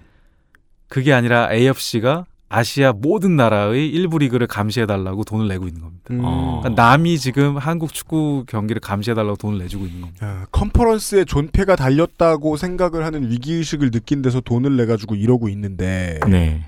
그게 0.88 1.14
아니라 1.14 1.52
AFC가 1.52 2.26
아시아 2.54 2.91
모든 2.91 3.38
나라의 3.38 3.88
일부 3.88 4.18
리그를 4.20 4.45
감시해달라고 4.45 5.24
돈을 5.24 5.47
내고 5.47 5.68
있는 5.68 5.82
겁니다. 5.82 6.04
음. 6.12 6.20
그러니까 6.20 6.70
남이 6.70 7.18
지금 7.18 7.58
한국 7.58 7.93
축구 7.93 8.43
경기를 8.45 8.82
감시해달라고 8.82 9.38
돈을 9.38 9.60
내주고 9.60 9.86
있는 9.86 10.02
겁니다. 10.02 10.26
아, 10.26 10.45
컨퍼런스에 10.52 11.24
존폐가 11.24 11.78
달렸다고 11.78 12.58
생각을 12.58 13.06
하는 13.06 13.32
위기의식을 13.32 13.91
느낀 13.91 14.22
데서 14.22 14.41
돈을 14.41 14.76
내가지고 14.76 15.16
이러고 15.16 15.47
있는데 15.47 16.20
네. 16.28 16.68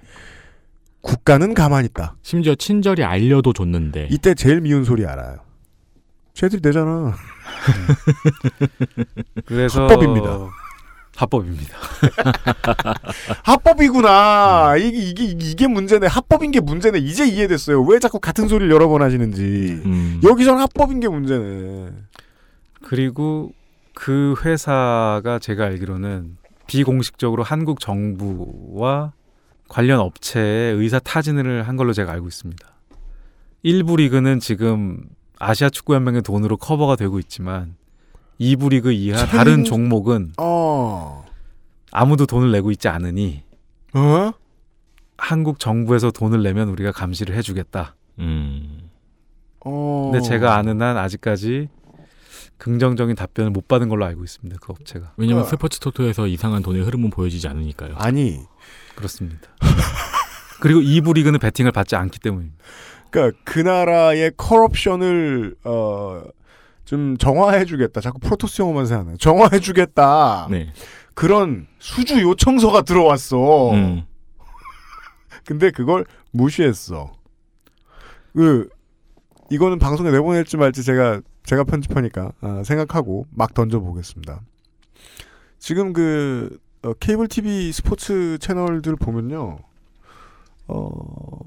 국가는 1.02 1.54
가만히 1.54 1.88
있다. 1.88 2.16
심지어 2.22 2.56
친절히 2.56 3.04
알려도 3.04 3.52
줬는데 3.52 4.08
이때 4.10 4.34
제일 4.36 4.62
미운 4.62 4.86
소리 4.86 5.06
알아요. 5.06 5.40
쟤들이 6.34 6.62
내잖아. 6.64 7.14
그래서 9.46 9.82
합법입니다. 9.82 10.50
합법입니다. 11.16 11.78
합법이구나. 13.44 14.76
이게, 14.78 14.98
이게, 14.98 15.24
이게 15.26 15.68
문제네. 15.68 16.08
합법인 16.08 16.52
게 16.52 16.60
문제네. 16.60 17.00
이제 17.00 17.28
이해됐어요. 17.28 17.82
왜 17.84 18.00
자꾸 18.00 18.20
같은 18.20 18.48
소리를 18.48 18.74
여러 18.74 18.88
번 18.88 19.02
하시는지. 19.02 19.82
음. 19.86 20.22
여기선 20.24 20.60
합법인 20.60 21.00
게 21.00 21.08
문제네. 21.08 21.92
그리고 22.84 23.52
그 23.94 24.36
회사가 24.44 25.40
제가 25.40 25.66
알기로는 25.66 26.38
비공식적으로 26.68 27.44
한국 27.44 27.80
정부와 27.80 29.14
관련 29.70 30.00
업체에 30.00 30.72
의사 30.72 31.00
타진을 31.00 31.68
한 31.68 31.76
걸로 31.76 31.94
제가 31.94 32.12
알고 32.12 32.28
있습니다. 32.28 32.68
일부 33.64 33.96
리그는 33.96 34.40
지금 34.40 35.04
아시아 35.40 35.70
축구 35.70 35.94
연맹의 35.96 36.22
돈으로 36.24 36.58
커버가 36.58 36.96
되고 36.96 37.20
있지만 37.20 37.76
2부 38.44 38.70
리그 38.70 38.92
이하 38.92 39.26
다른 39.26 39.64
챌린지- 39.64 39.66
종목은 39.70 40.34
어. 40.38 41.26
아무도 41.92 42.26
돈을 42.26 42.52
내고 42.52 42.72
있지 42.72 42.88
않으니 42.88 43.44
어? 43.94 44.32
한국 45.18 45.60
정부에서 45.60 46.12
돈을 46.12 46.44
내면 46.44 46.70
우리가 46.70 46.92
감시를 46.92 47.36
해주겠다. 47.36 47.96
음. 48.20 48.90
어. 49.66 50.10
근데 50.12 50.28
제가 50.28 50.56
아는 50.58 50.82
한 50.82 50.98
아직까지 50.98 51.70
긍정적인 52.58 53.16
답변을 53.16 53.52
못 53.52 53.68
받은 53.68 53.90
걸로 53.90 54.06
알고 54.06 54.24
있습니다. 54.24 54.58
그 54.62 54.72
업체가. 54.72 55.14
왜냐면 55.18 55.44
어. 55.44 55.46
스포츠 55.46 55.80
토토에서 55.80 56.28
이상한 56.28 56.62
돈의 56.64 56.84
흐름은 56.84 57.10
보여지지 57.10 57.48
않으니까요. 57.48 57.96
아니. 57.98 58.40
그렇습니다. 58.96 59.48
그리고 60.62 60.80
2부 60.80 61.16
리그는 61.16 61.40
베팅을 61.40 61.72
받지 61.72 61.96
않기 61.96 62.20
때문입니다. 62.20 62.58
그러니까 63.10 63.38
그 63.44 63.60
나라의 63.60 64.32
커럽션을 64.38 65.56
어, 65.66 66.24
좀 66.94 67.18
정화해주겠다. 67.18 68.02
자꾸 68.02 68.20
프로토스 68.20 68.62
영어만 68.62 68.86
생각나요. 68.86 69.18
정화해주겠다. 69.18 70.48
네. 70.52 70.72
그런 71.16 71.66
수주 71.80 72.22
요청서가 72.22 72.84
들어왔어. 72.84 73.72
음. 73.72 74.04
근데 75.44 75.72
그걸 75.72 76.06
무시했어. 76.30 77.12
그 78.36 78.70
이거는 79.50 79.80
방송에 79.80 80.12
내보낼지 80.12 80.58
말지 80.58 80.84
제가 80.84 81.22
제가 81.44 81.64
편집하니까 81.64 82.32
아, 82.42 82.62
생각하고 82.64 83.26
막 83.32 83.56
던져보겠습니다. 83.56 84.42
지금 85.58 85.94
그 85.94 86.60
어, 86.84 86.94
케이블 86.94 87.28
TV 87.28 87.72
스포츠 87.72 88.38
채널들 88.40 88.98
보면요, 88.98 89.58
어 90.68 91.40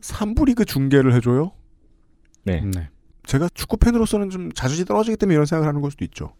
3부 0.00 0.46
리그 0.46 0.64
중계를 0.64 1.12
해줘요. 1.12 1.52
네. 2.44 2.62
네. 2.62 2.88
제가 3.26 3.48
축구 3.54 3.76
팬으로서는 3.76 4.30
좀 4.30 4.52
자존심이 4.52 4.86
떨어지기 4.86 5.16
때문에 5.16 5.34
이런 5.34 5.46
생각을 5.46 5.68
하는 5.68 5.80
걸 5.80 5.90
수도 5.90 6.04
있죠. 6.04 6.34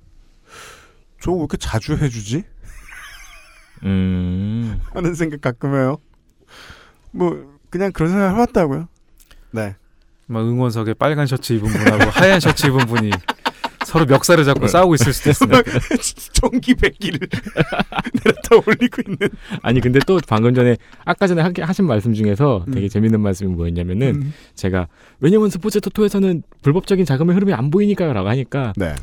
저거 1.20 1.36
왜 1.36 1.40
이렇게 1.40 1.56
자주 1.56 1.96
해주지? 1.96 2.44
음. 3.84 4.80
하는 4.92 5.14
생각 5.14 5.40
가끔 5.40 5.74
해요. 5.74 5.98
뭐 7.10 7.58
그냥 7.70 7.92
그런 7.92 8.10
생각을 8.10 8.34
해봤다고요. 8.34 8.88
네. 9.52 9.76
막 10.26 10.40
응원석에 10.40 10.94
빨간 10.94 11.26
셔츠 11.26 11.52
입은 11.54 11.68
분하고 11.70 12.10
하얀 12.10 12.40
셔츠 12.40 12.66
입은 12.66 12.86
분이 12.86 13.10
서로 13.94 14.06
멱살을 14.06 14.44
잡고 14.44 14.66
싸우고 14.66 14.94
있을 14.96 15.12
수도 15.12 15.30
있습니다. 15.30 15.62
전기 16.34 16.74
백기를 16.74 17.20
내렸다 18.24 18.56
올리고 18.66 19.02
있는. 19.06 19.28
아니 19.62 19.80
근데 19.80 20.00
또 20.04 20.18
방금 20.26 20.52
전에 20.52 20.76
아까 21.04 21.28
전에 21.28 21.42
하- 21.42 21.52
하신 21.60 21.86
말씀 21.86 22.12
중에서 22.12 22.66
되게 22.72 22.88
재밌는 22.88 23.20
말씀이 23.20 23.52
뭐였냐면은 23.54 24.08
음. 24.16 24.34
제가 24.56 24.88
왜냐면 25.20 25.48
스포츠 25.48 25.80
토토에서는 25.80 26.42
불법적인 26.62 27.04
자금의 27.04 27.36
흐름이 27.36 27.52
안 27.54 27.70
보이니까요라고 27.70 28.28
하니까 28.30 28.72
네. 28.76 28.96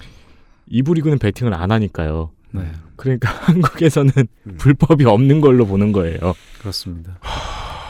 이부 0.68 0.94
리그는 0.94 1.20
베팅을 1.20 1.54
안 1.54 1.72
하니까요. 1.72 2.32
네. 2.52 2.64
그러니까 2.98 3.30
한국에서는 3.48 4.12
음. 4.18 4.56
불법이 4.58 5.06
없는 5.06 5.40
걸로 5.40 5.66
보는 5.66 5.94
거예요. 5.94 6.18
그렇습니다. 6.60 7.18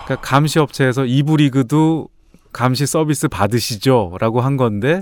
그러니까 0.05 0.21
감시 0.27 0.59
업체에서 0.59 1.01
2부 1.03 1.37
리그도 1.37 2.09
감시 2.53 2.85
서비스 2.85 3.27
받으시죠라고 3.27 4.41
한 4.41 4.55
건데 4.57 5.01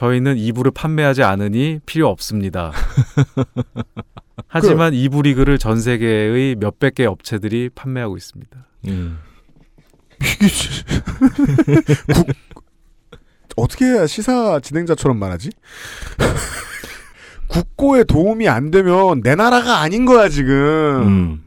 저희는 0.00 0.36
2부를 0.36 0.74
판매하지 0.74 1.22
않으니 1.22 1.80
필요 1.86 2.08
없습니다. 2.08 2.70
하지만 4.46 4.92
2부 4.92 5.22
리그를 5.22 5.56
전 5.56 5.80
세계의 5.80 6.56
몇백 6.56 6.96
개 6.96 7.06
업체들이 7.06 7.70
판매하고 7.74 8.18
있습니다. 8.18 8.66
음. 8.88 9.18
국- 12.14 12.26
어떻게 13.56 13.86
해야 13.86 14.06
시사 14.06 14.60
진행자처럼 14.60 15.18
말하지? 15.18 15.48
국고에 17.48 18.04
도움이 18.04 18.50
안 18.50 18.70
되면 18.70 19.22
내 19.22 19.34
나라가 19.34 19.78
아닌 19.80 20.04
거야 20.04 20.28
지금. 20.28 20.52
음. 21.06 21.45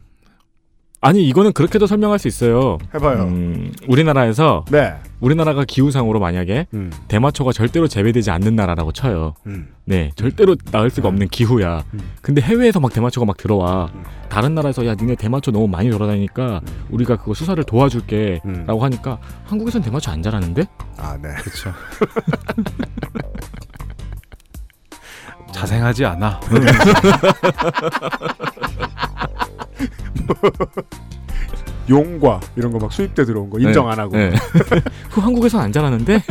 아니 1.02 1.26
이거는 1.28 1.54
그렇게도 1.54 1.88
설명할 1.88 2.20
수 2.20 2.28
있어요. 2.28 2.78
해봐요. 2.93 3.24
음, 3.24 3.72
우리나라에서 3.88 4.66
네. 4.70 4.93
우리나라가 5.22 5.64
기후상으로 5.64 6.20
만약에 6.20 6.68
음. 6.74 6.91
대마초가 7.08 7.54
절대로 7.54 7.88
재배되지 7.88 8.32
않는 8.32 8.56
나라라고 8.56 8.91
쳐요. 8.91 9.34
음. 9.45 9.70
네, 9.86 10.12
절대로 10.16 10.56
나을 10.72 10.89
수가 10.89 11.08
없는 11.08 11.30
기후야. 11.30 11.84
근데 12.22 12.41
해외에서 12.41 12.82
막 12.82 12.91
대마초가 12.91 13.26
막 13.26 13.38
들어와. 13.38 13.89
다른 14.28 14.54
나라에서 14.56 14.86
야 14.86 14.93
니네 14.93 15.16
대마초 15.16 15.52
너무 15.52 15.68
많이 15.68 15.89
돌아다니니까 15.89 16.60
우리가 16.89 17.16
그거 17.16 17.34
수사를 17.34 17.64
도와줄게라고 17.64 18.84
하니까 18.84 19.20
한국에선 19.45 19.82
대마초 19.82 20.12
안 20.12 20.22
자라는데? 20.22 20.66
아 20.97 21.18
네. 21.22 21.30
그렇죠. 21.36 21.74
자생하지 25.54 26.06
않아. 26.06 26.39
용과 31.89 32.39
이런 32.55 32.71
거 32.71 32.77
막 32.80 32.91
수입돼 32.93 33.25
들어온 33.25 33.49
거 33.49 33.57
인정 33.59 33.88
네, 33.88 33.91
안 33.93 33.99
하고. 33.99 34.15
네. 34.15 34.32
그 35.11 35.21
한국에선 35.21 35.61
안 35.61 35.71
자라는데? 35.71 36.21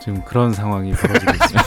지금 0.00 0.24
그런 0.24 0.52
상황이 0.52 0.92
벌어지고 0.92 1.32
있습니다. 1.32 1.62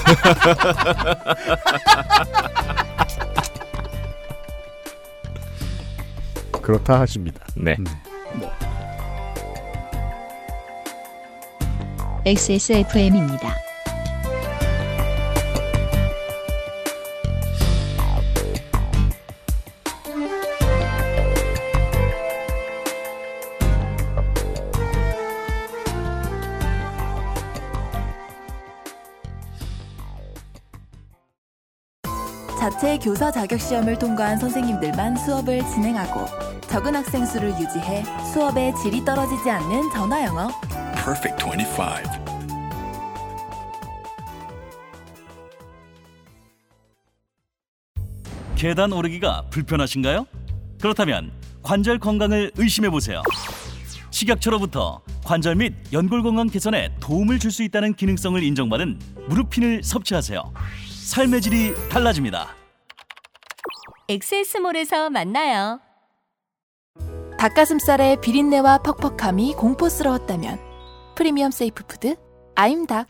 그렇다 6.62 7.00
하십니다. 7.02 7.46
네. 7.56 7.76
XSFM입니다. 12.26 13.54
자체 32.64 32.98
교사 32.98 33.30
자격 33.30 33.60
시험을 33.60 34.00
통과한 34.00 34.38
선생님들만 34.38 35.18
수업을 35.18 35.60
진행하고 35.68 36.26
적은 36.62 36.96
학생 36.96 37.26
수를 37.26 37.50
유지해 37.60 38.06
수업의 38.32 38.74
질이 38.82 39.04
떨어지지 39.04 39.50
않는 39.50 39.92
전화 39.92 40.24
영어. 40.24 40.48
Perfect 40.96 41.44
25. 41.44 41.84
계단 48.56 48.94
오르기가 48.94 49.48
불편하신가요? 49.50 50.26
그렇다면 50.80 51.34
관절 51.64 52.00
건강을 52.00 52.54
의심해 52.56 52.90
보세요. 52.90 53.22
식약처로부터 54.10 55.02
관절 55.26 55.56
및 55.56 55.74
연골 55.92 56.24
건강 56.24 56.48
개선에 56.48 56.96
도움을 57.02 57.40
줄 57.40 57.52
수 57.52 57.62
있다는 57.64 57.94
기능성을 57.94 58.42
인정받은 58.42 59.00
무릎핀을 59.28 59.84
섭취하세요. 59.84 60.54
삶의 61.04 61.42
질이 61.42 61.74
달라집니다. 61.90 62.56
엑세스몰에서 64.08 65.10
만나요. 65.10 65.80
닭가슴살의 67.38 68.22
비린내와 68.22 68.80
퍽퍽함이 68.80 69.56
공포스러웠다면 69.56 70.60
프리미엄 71.16 71.52
세이프 71.52 71.86
푸드 71.88 72.16
아임닭. 72.56 73.08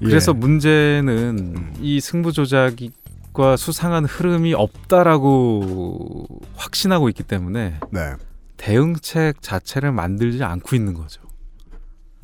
그래서 0.00 0.32
예. 0.34 0.38
문제는 0.38 1.74
이 1.80 2.00
승부 2.00 2.32
조작과 2.32 3.56
수상한 3.56 4.04
흐름이 4.04 4.54
없다라고 4.54 6.26
확신하고 6.56 7.08
있기 7.10 7.22
때문에 7.22 7.80
네. 7.90 8.14
대응책 8.56 9.42
자체를 9.42 9.92
만들지 9.92 10.42
않고 10.44 10.74
있는 10.76 10.94
거죠. 10.94 11.22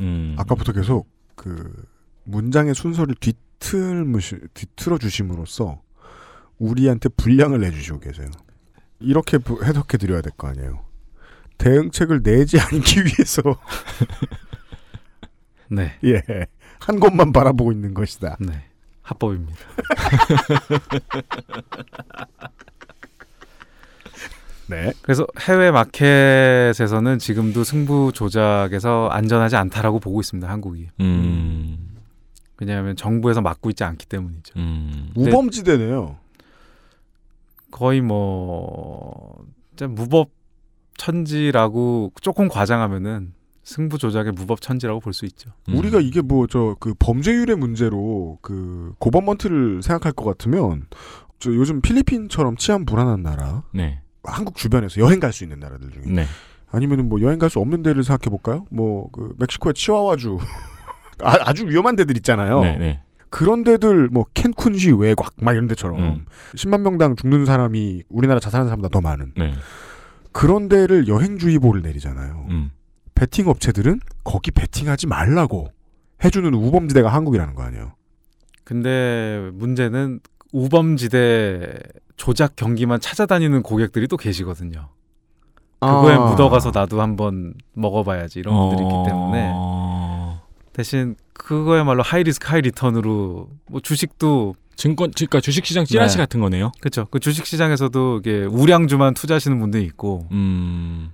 음. 0.00 0.34
아까부터 0.38 0.72
계속 0.72 1.08
그 1.36 1.72
문장의 2.24 2.74
순서를 2.74 3.14
뒤틀무시 3.16 4.38
뒤틀어 4.54 4.98
주심으로써 4.98 5.80
우리한테 6.58 7.08
분량을 7.10 7.60
내주시고 7.60 8.00
계세요. 8.00 8.28
이렇게 9.00 9.38
부- 9.38 9.62
해석해 9.64 9.98
드려야 9.98 10.20
될 10.22 10.32
거 10.36 10.48
아니에요. 10.48 10.84
대응책을 11.58 12.22
내지 12.22 12.58
않기 12.60 13.00
위해서 13.04 13.42
네. 15.70 15.92
예. 16.04 16.22
한 16.86 17.00
곳만 17.00 17.32
바라보고 17.32 17.72
있는 17.72 17.94
것이다. 17.94 18.36
네. 18.40 18.52
합법입니다. 19.02 19.58
네. 24.68 24.92
그래서 25.02 25.26
해외 25.40 25.70
마켓에서는 25.70 27.18
지금도 27.18 27.64
승부 27.64 28.12
조작에서 28.14 29.08
안전하지 29.10 29.56
않다라고 29.56 29.98
보고 29.98 30.20
있습니다. 30.20 30.48
한국이. 30.48 30.88
음. 31.00 31.96
왜냐하면 32.58 32.96
정부에서 32.96 33.40
막고 33.40 33.70
있지 33.70 33.84
않기 33.84 34.06
때문이죠. 34.06 34.58
음. 34.58 35.10
우범지대네요. 35.16 36.16
거의 37.70 38.00
뭐 38.00 39.44
진짜 39.70 39.88
무법 39.88 40.30
천지라고 40.96 42.12
조금 42.20 42.48
과장하면은 42.48 43.32
승부 43.64 43.98
조작의 43.98 44.32
무법 44.32 44.60
천지라고 44.60 45.00
볼 45.00 45.12
수 45.12 45.24
있죠. 45.26 45.50
우리가 45.68 46.00
이게 46.00 46.20
뭐 46.22 46.46
저 46.46 46.76
그 46.78 46.94
범죄율의 46.98 47.56
문제로 47.56 48.38
그 48.42 48.92
고버먼트를 48.98 49.82
생각할 49.82 50.12
것 50.12 50.24
같으면 50.24 50.86
저 51.38 51.50
요즘 51.52 51.80
필리핀처럼 51.80 52.56
치안 52.56 52.84
불안한 52.84 53.22
나라, 53.22 53.64
네. 53.72 54.00
한국 54.22 54.56
주변에서 54.56 55.00
여행 55.00 55.20
갈 55.20 55.32
수 55.32 55.44
있는 55.44 55.58
나라들 55.60 55.90
중에 55.90 56.02
네. 56.06 56.24
아니면은 56.70 57.08
뭐 57.08 57.20
여행 57.20 57.38
갈 57.38 57.48
수 57.50 57.58
없는 57.60 57.82
데를 57.82 58.04
생각해 58.04 58.30
볼까요? 58.30 58.66
뭐 58.70 59.08
그 59.12 59.34
멕시코의 59.38 59.74
치와와주 59.74 60.38
아, 61.22 61.36
아주 61.42 61.66
위험한 61.66 61.96
데들 61.96 62.16
있잖아요. 62.18 62.60
네, 62.62 62.76
네. 62.78 63.00
그런 63.30 63.64
데들 63.64 64.08
뭐 64.08 64.24
캔쿤시 64.34 64.98
외곽 64.98 65.32
막 65.40 65.52
이런 65.52 65.66
데처럼 65.68 65.98
음. 66.00 66.24
10만 66.54 66.80
명당 66.82 67.16
죽는 67.16 67.44
사람이 67.46 68.04
우리나라 68.08 68.40
자살하는 68.40 68.68
사람보다 68.68 68.90
더 68.90 69.00
많은 69.00 69.32
네. 69.36 69.54
그런 70.32 70.68
데를 70.68 71.08
여행주의보를 71.08 71.82
내리잖아요. 71.82 72.46
음. 72.50 72.70
베팅 73.14 73.48
업체들은 73.48 74.00
거기 74.24 74.50
베팅하지 74.50 75.06
말라고 75.06 75.68
해주는 76.24 76.52
우범지대가 76.52 77.08
한국이라는 77.08 77.54
거 77.54 77.62
아니에요. 77.62 77.94
근데 78.64 79.50
문제는 79.52 80.20
우범지대 80.52 81.78
조작 82.16 82.56
경기만 82.56 83.00
찾아다니는 83.00 83.62
고객들이 83.62 84.08
또 84.08 84.16
계시거든요. 84.16 84.88
그거에 85.80 86.14
아. 86.14 86.30
묻어가서 86.30 86.70
나도 86.72 87.02
한번 87.02 87.54
먹어봐야지 87.74 88.38
이런 88.38 88.54
분들이 88.54 88.82
있기 88.82 88.94
때문에 89.06 89.50
어. 89.54 90.42
대신 90.72 91.16
그거야말로 91.34 92.02
high 92.02 92.22
risk 92.22 92.48
high 92.48 92.62
return으로 92.62 93.48
뭐 93.66 93.80
주식도 93.80 94.54
증권 94.76 95.10
그러니까 95.10 95.40
주식 95.40 95.66
시장 95.66 95.84
찌라시 95.84 96.16
네. 96.16 96.22
같은 96.22 96.40
거네요. 96.40 96.72
그렇죠. 96.80 97.06
그 97.10 97.20
주식 97.20 97.46
시장에서도 97.46 98.18
이게 98.18 98.44
우량주만 98.44 99.14
투자하시는 99.14 99.58
분들이 99.60 99.84
있고 99.84 100.26
음. 100.32 101.12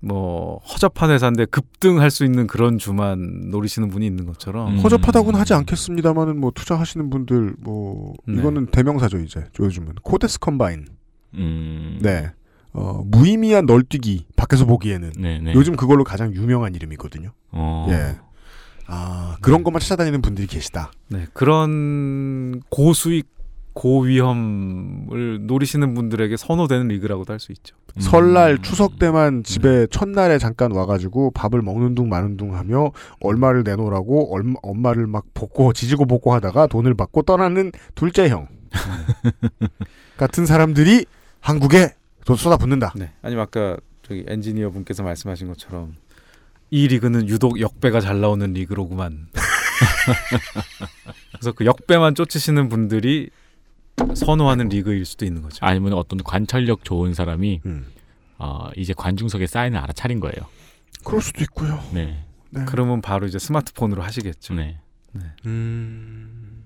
뭐 0.00 0.58
허접한 0.60 1.10
회사인데 1.10 1.44
급등할 1.46 2.10
수 2.10 2.24
있는 2.24 2.46
그런 2.46 2.78
주만 2.78 3.50
노리시는 3.50 3.88
분이 3.88 4.06
있는 4.06 4.26
것처럼 4.26 4.78
허접하다고는 4.78 5.38
하지 5.38 5.52
않겠습니다만은 5.54 6.38
뭐 6.38 6.50
투자하시는 6.54 7.10
분들 7.10 7.54
뭐 7.58 8.14
네. 8.26 8.38
이거는 8.38 8.66
대명사죠 8.66 9.18
이제 9.18 9.44
요즘은 9.58 9.96
코데스 10.02 10.38
컴바인. 10.40 10.86
음. 11.34 11.98
네. 12.02 12.30
어, 12.72 13.02
무의미한 13.04 13.66
널뛰기 13.66 14.26
밖에서 14.36 14.64
보기에는 14.64 15.12
네, 15.18 15.40
네. 15.40 15.52
요즘 15.54 15.76
그걸로 15.76 16.04
가장 16.04 16.32
유명한 16.34 16.74
이름이거든요. 16.74 17.32
어. 17.50 17.86
예. 17.90 18.16
아 18.86 19.36
그런 19.40 19.62
것만 19.62 19.80
찾아다니는 19.80 20.22
분들이 20.22 20.46
계시다. 20.46 20.90
네, 21.08 21.26
그런 21.32 22.60
고수익 22.70 23.28
고위험을 23.72 25.46
노리시는 25.46 25.94
분들에게 25.94 26.36
선호되는 26.36 26.88
리그라고도 26.88 27.32
할 27.32 27.40
수 27.40 27.52
있죠. 27.52 27.74
설날 27.98 28.60
추석 28.60 28.98
때만 28.98 29.44
집에 29.44 29.86
첫날에 29.90 30.38
잠깐 30.38 30.72
와가지고 30.72 31.30
밥을 31.32 31.62
먹는 31.62 31.94
둥 31.94 32.08
마는 32.08 32.36
둥 32.36 32.54
하며 32.54 32.92
얼마를 33.20 33.62
내놓으라고 33.64 34.34
얼마, 34.34 34.54
엄마를 34.62 35.06
막 35.06 35.24
볶고 35.34 35.72
지지고 35.72 36.06
볶고 36.06 36.32
하다가 36.34 36.66
돈을 36.66 36.94
받고 36.94 37.22
떠나는 37.22 37.72
둘째 37.94 38.28
형 38.28 38.48
같은 40.18 40.46
사람들이 40.46 41.06
한국에 41.40 41.94
돈 42.24 42.36
쏟아붓는다. 42.36 42.92
네. 42.96 43.10
아니면 43.22 43.44
아까 43.44 43.76
저기 44.02 44.24
엔지니어 44.28 44.70
분께서 44.70 45.02
말씀하신 45.02 45.48
것처럼 45.48 45.94
이 46.70 46.86
리그는 46.88 47.28
유독 47.28 47.60
역배가 47.60 48.00
잘 48.00 48.20
나오는 48.20 48.52
리그로구만. 48.52 49.28
그래서 51.32 51.52
그 51.52 51.64
역배만 51.64 52.14
쫓으시는 52.14 52.68
분들이 52.68 53.30
선호하는 54.14 54.68
리그일 54.68 55.04
수도 55.04 55.24
있는 55.24 55.42
거죠. 55.42 55.64
아니면 55.64 55.94
어떤 55.94 56.22
관찰력 56.22 56.84
좋은 56.84 57.14
사람이 57.14 57.60
음. 57.66 57.86
어, 58.38 58.70
이제 58.76 58.94
관중석에 58.96 59.46
사인을 59.46 59.78
알아차린 59.78 60.20
거예요. 60.20 60.46
그럴 61.04 61.20
수도 61.20 61.42
있고요. 61.42 61.78
네. 61.92 62.24
그러면 62.66 63.00
바로 63.00 63.26
이제 63.26 63.38
스마트폰으로 63.38 64.02
하시겠죠. 64.02 64.54
네. 64.54 64.78
음. 65.46 66.64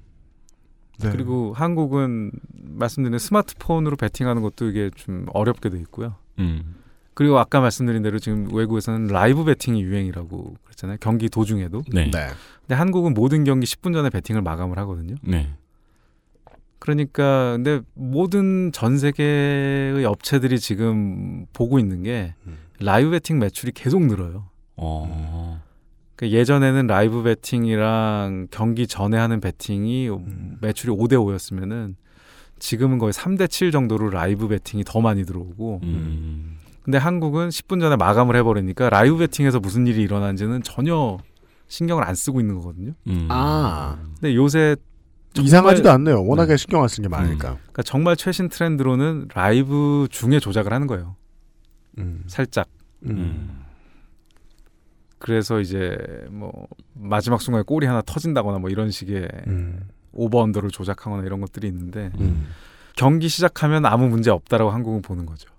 네. 0.98 1.10
그리고 1.10 1.52
한국은 1.54 2.30
말씀드린 2.52 3.18
스마트폰으로 3.18 3.96
베팅하는 3.96 4.42
것도 4.42 4.68
이게 4.68 4.90
좀 4.94 5.26
어렵게 5.32 5.70
돼 5.70 5.78
있고요. 5.80 6.16
음. 6.38 6.76
그리고 7.14 7.38
아까 7.38 7.60
말씀드린 7.60 8.02
대로 8.02 8.18
지금 8.18 8.52
외국에서는 8.52 9.06
라이브 9.06 9.44
베팅이 9.44 9.82
유행이라고 9.82 10.56
그랬잖아요. 10.64 10.98
경기 11.00 11.28
도중에도. 11.28 11.82
네. 11.92 12.10
근데 12.10 12.74
한국은 12.74 13.14
모든 13.14 13.44
경기 13.44 13.66
10분 13.66 13.92
전에 13.92 14.10
베팅을 14.10 14.42
마감을 14.42 14.78
하거든요. 14.78 15.14
네. 15.22 15.54
그러니까 16.78 17.52
근데 17.52 17.80
모든 17.94 18.70
전 18.72 18.98
세계의 18.98 20.04
업체들이 20.04 20.58
지금 20.58 21.46
보고 21.52 21.78
있는 21.78 22.02
게 22.02 22.34
라이브 22.80 23.10
베팅 23.10 23.38
매출이 23.38 23.72
계속 23.72 24.04
늘어요. 24.04 24.46
어. 24.76 25.62
그러니까 26.16 26.38
예전에는 26.38 26.86
라이브 26.86 27.22
베팅이랑 27.22 28.48
경기 28.50 28.86
전에 28.86 29.16
하는 29.16 29.40
베팅이 29.40 30.10
매출이 30.60 30.92
5대 30.92 31.12
5였으면은 31.14 31.94
지금은 32.58 32.98
거의 32.98 33.12
3대 33.12 33.50
7 33.50 33.72
정도로 33.72 34.10
라이브 34.10 34.48
베팅이 34.48 34.84
더 34.84 35.00
많이 35.00 35.24
들어오고 35.24 35.80
음. 35.82 36.58
근데 36.82 36.98
한국은 36.98 37.48
10분 37.48 37.80
전에 37.80 37.96
마감을 37.96 38.36
해버리니까 38.36 38.90
라이브 38.90 39.16
베팅에서 39.16 39.58
무슨 39.58 39.86
일이 39.86 40.02
일어난지는 40.02 40.62
전혀 40.62 41.18
신경을 41.66 42.04
안 42.04 42.14
쓰고 42.14 42.40
있는 42.40 42.56
거거든요. 42.56 42.92
음. 43.06 43.26
아 43.30 43.98
근데 44.20 44.34
요새 44.34 44.76
이상하지도 45.38 45.90
않네요. 45.90 46.24
워낙에 46.24 46.56
신경 46.56 46.82
안 46.82 46.88
쓰는 46.88 47.08
게 47.08 47.16
많으니까. 47.16 47.56
그러니까 47.56 47.82
정말 47.82 48.16
최신 48.16 48.48
트렌드로는 48.48 49.28
라이브 49.34 50.06
중에 50.10 50.38
조작을 50.38 50.72
하는 50.72 50.86
거예요. 50.86 51.16
음. 51.98 52.24
살짝. 52.26 52.68
음. 53.06 53.64
그래서 55.18 55.60
이제 55.60 55.96
뭐 56.30 56.66
마지막 56.92 57.40
순간에 57.40 57.64
골이 57.66 57.86
하나 57.86 58.02
터진다거나 58.02 58.58
뭐 58.58 58.70
이런 58.70 58.90
식의 58.90 59.28
음. 59.46 59.80
오버 60.12 60.40
언더를 60.40 60.70
조작하거나 60.70 61.24
이런 61.24 61.40
것들이 61.40 61.66
있는데 61.68 62.12
음. 62.20 62.46
경기 62.96 63.28
시작하면 63.28 63.86
아무 63.86 64.08
문제 64.08 64.30
없다라고 64.30 64.70
한국은 64.70 65.02
보는 65.02 65.26
거죠. 65.26 65.50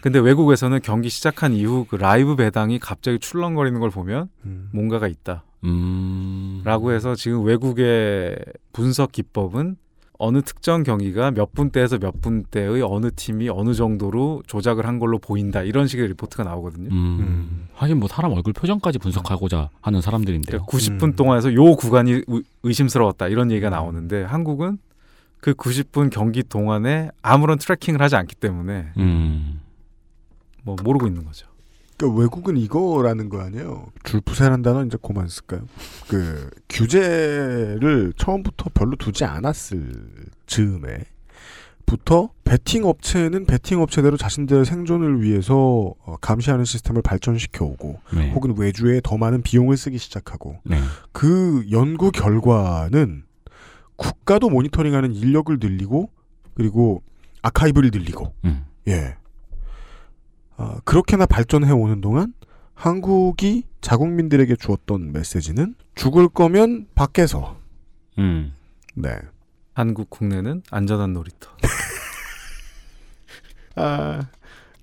근데 0.00 0.18
외국에서는 0.18 0.80
경기 0.82 1.10
시작한 1.10 1.52
이후 1.52 1.86
그 1.88 1.96
라이브 1.96 2.34
배당이 2.36 2.78
갑자기 2.78 3.18
출렁거리는 3.18 3.78
걸 3.80 3.90
보면 3.90 4.30
음. 4.46 4.70
뭔가가 4.72 5.06
있다. 5.06 5.44
음. 5.64 6.62
라고 6.64 6.92
해서 6.92 7.14
지금 7.14 7.44
외국의 7.44 8.36
분석 8.72 9.12
기법은 9.12 9.76
어느 10.22 10.42
특정 10.42 10.82
경기가 10.82 11.30
몇 11.30 11.52
분대에서 11.54 11.96
몇 11.98 12.20
분대의 12.20 12.82
어느 12.82 13.10
팀이 13.10 13.48
어느 13.48 13.72
정도로 13.72 14.42
조작을 14.46 14.86
한 14.86 14.98
걸로 14.98 15.18
보인다 15.18 15.62
이런 15.62 15.86
식의 15.86 16.08
리포트가 16.08 16.44
나오거든요. 16.44 16.90
음. 16.92 17.68
하긴 17.74 17.98
뭐 18.00 18.06
사람 18.08 18.32
얼굴 18.32 18.52
표정까지 18.52 18.98
분석하고자 18.98 19.70
하는 19.80 20.00
사람들인데요. 20.02 20.66
90분 20.66 21.16
동안에서 21.16 21.54
요 21.54 21.74
구간이 21.74 22.12
의- 22.26 22.42
의심스러웠다 22.62 23.28
이런 23.28 23.50
얘기가 23.50 23.70
나오는데 23.70 24.24
한국은 24.24 24.76
그 25.40 25.54
90분 25.54 26.10
경기 26.10 26.42
동안에 26.42 27.10
아무런 27.22 27.56
트래킹을 27.56 28.02
하지 28.02 28.16
않기 28.16 28.34
때문에 28.34 28.92
음. 28.98 29.60
뭐 30.64 30.76
모르고 30.84 31.06
있는 31.06 31.24
거죠. 31.24 31.46
그러니까 32.00 32.18
외국은 32.18 32.56
이거라는 32.56 33.28
거 33.28 33.40
아니에요. 33.42 33.86
줄푸세라는 34.04 34.62
단어 34.62 34.84
이제 34.84 34.96
그만 35.00 35.28
쓸까요? 35.28 35.66
그 36.08 36.48
규제를 36.70 38.14
처음부터 38.16 38.70
별로 38.72 38.96
두지 38.96 39.24
않았을 39.24 39.92
즈음에 40.46 41.04
부터 41.84 42.30
베팅 42.44 42.84
업체는 42.84 43.44
베팅 43.44 43.82
업체대로 43.82 44.16
자신들의 44.16 44.64
생존을 44.64 45.22
위해서 45.22 45.54
어, 46.04 46.16
감시하는 46.20 46.64
시스템을 46.64 47.02
발전시켜 47.02 47.64
오고 47.64 48.00
네. 48.14 48.32
혹은 48.32 48.56
외주에 48.56 49.00
더 49.02 49.18
많은 49.18 49.42
비용을 49.42 49.76
쓰기 49.76 49.98
시작하고 49.98 50.58
네. 50.64 50.80
그 51.12 51.66
연구 51.70 52.12
결과는 52.12 53.24
국가도 53.96 54.48
모니터링하는 54.48 55.14
인력을 55.14 55.58
늘리고 55.60 56.10
그리고 56.54 57.02
아카이브를 57.42 57.90
늘리고 57.92 58.32
음. 58.44 58.64
예 58.88 59.16
아, 60.60 60.78
그렇게나 60.84 61.24
발전해 61.24 61.72
오는 61.72 62.02
동안 62.02 62.34
한국이 62.74 63.64
자국민들에게 63.80 64.56
주었던 64.56 65.12
메시지는 65.12 65.74
죽을 65.94 66.28
거면 66.28 66.86
밖에서 66.94 67.56
음. 68.18 68.52
네 68.94 69.18
한국 69.72 70.10
국내는 70.10 70.62
안전한 70.70 71.14
놀이터. 71.14 71.50
아, 73.76 74.20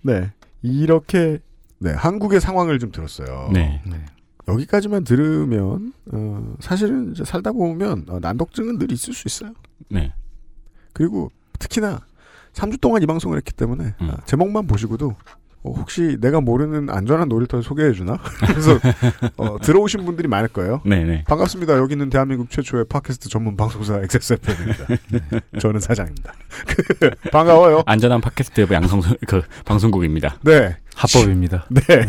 네. 0.01 0.32
이렇게 0.63 1.38
네, 1.78 1.91
한국의 1.91 2.41
상황을 2.41 2.80
좀 2.80 2.91
들었어요. 2.91 3.51
네. 3.53 3.84
여기까지만 4.47 5.03
들으면 5.03 5.93
어, 6.11 6.55
사실은 6.59 7.11
이제 7.11 7.23
살다 7.23 7.51
보면 7.51 8.05
어, 8.07 8.19
난독증은 8.19 8.80
늘 8.80 8.91
있을 8.91 9.13
수 9.13 9.28
있어요. 9.28 9.53
네. 9.89 10.11
그리고 10.93 11.32
특히나 11.59 12.01
3주 12.53 12.82
동안 12.82 13.03
이 13.03 13.05
방송을 13.05 13.38
했기 13.38 13.53
때문에 13.53 13.93
음. 14.01 14.09
아, 14.09 14.17
제목만 14.25 14.65
보시고도 14.65 15.15
어, 15.64 15.72
혹시 15.72 16.18
내가 16.22 16.39
모르는 16.41 16.89
안전한 16.89 17.28
놀이터를 17.30 17.64
소개해 17.64 17.93
주나? 17.93 18.18
그래서 18.47 18.80
어, 19.38 19.58
들어오신 19.60 20.05
분들이 20.05 20.28
많을 20.28 20.47
거예요. 20.49 20.82
네네. 20.86 21.26
반갑습니다. 21.28 21.78
여기는 21.78 22.10
대한민국 22.10 22.49
최초의 22.49 22.86
팟캐스트 22.89 23.30
전문 23.30 23.58
방송사 23.58 23.99
XSFM입니다. 23.99 24.86
저는 25.60 25.80
사장입니다. 25.80 26.34
반가워요. 27.32 27.84
안전한 27.86 28.22
팟캐스트 28.22 28.68
양성 28.72 29.01
그 29.28 29.41
방송국입니다. 29.66 30.38
네. 30.43 30.78
합법입니다. 30.95 31.66
네. 31.70 32.08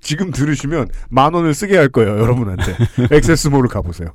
지금 0.00 0.30
들으시면 0.30 0.88
만 1.10 1.34
원을 1.34 1.54
쓰게 1.54 1.76
할 1.76 1.88
거예요, 1.88 2.18
여러분한테. 2.18 2.74
액세스몰을 3.10 3.68
가보세요. 3.68 4.08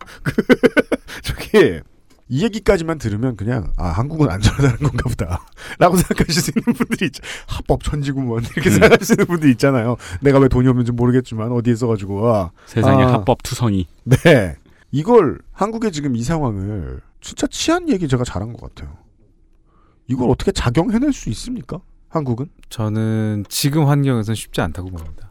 저기, 1.22 1.80
이 2.28 2.44
얘기까지만 2.44 2.98
들으면 2.98 3.36
그냥, 3.36 3.72
아, 3.78 3.90
한국은 3.90 4.30
안전하다는 4.30 4.78
건가 4.78 5.10
보다. 5.10 5.46
라고 5.78 5.96
생각하실 5.96 6.42
수 6.42 6.52
있는 6.56 6.74
분들이 6.74 7.06
있죠. 7.08 7.22
합법 7.48 7.84
천지구먼. 7.84 8.44
이렇게 8.56 8.70
생각하시는 8.70 9.26
분들 9.26 9.50
있잖아요. 9.52 9.98
내가 10.22 10.40
왜 10.40 10.48
돈이 10.48 10.68
없는지 10.68 10.92
모르겠지만, 10.92 11.52
어디에 11.52 11.76
써가지고, 11.76 12.28
아. 12.34 12.52
세상에 12.66 13.04
아, 13.04 13.14
합법 13.14 13.44
투성이. 13.44 13.88
네. 14.04 14.56
이걸, 14.92 15.38
한국의 15.52 15.92
지금 15.92 16.16
이 16.16 16.24
상황을, 16.24 17.02
진짜 17.22 17.46
치안 17.48 17.90
얘기 17.90 18.08
제가 18.08 18.24
잘한 18.24 18.54
것 18.54 18.74
같아요. 18.74 18.98
이걸 20.08 20.30
어떻게 20.30 20.52
작용해낼 20.52 21.14
수 21.14 21.30
있습니까? 21.30 21.80
한국은? 22.10 22.48
저는 22.70 23.46
지금 23.50 23.88
환경에서는 23.88 24.36
쉽지 24.36 24.62
않다고 24.62 24.90
봅니다. 24.90 25.25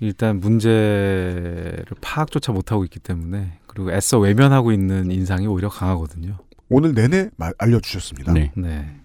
일단 0.00 0.40
문제를 0.40 1.84
파악조차 2.00 2.52
못하고 2.52 2.84
있기 2.84 2.98
때문에 3.00 3.58
그리고 3.66 3.92
애써 3.92 4.18
외면하고 4.18 4.72
있는 4.72 5.10
인상이 5.10 5.46
오히려 5.46 5.68
강하거든요. 5.68 6.38
오늘 6.68 6.94
내내 6.94 7.30
말- 7.36 7.54
알려주셨습니다. 7.58 8.32
네. 8.32 8.52
네. 8.56 8.96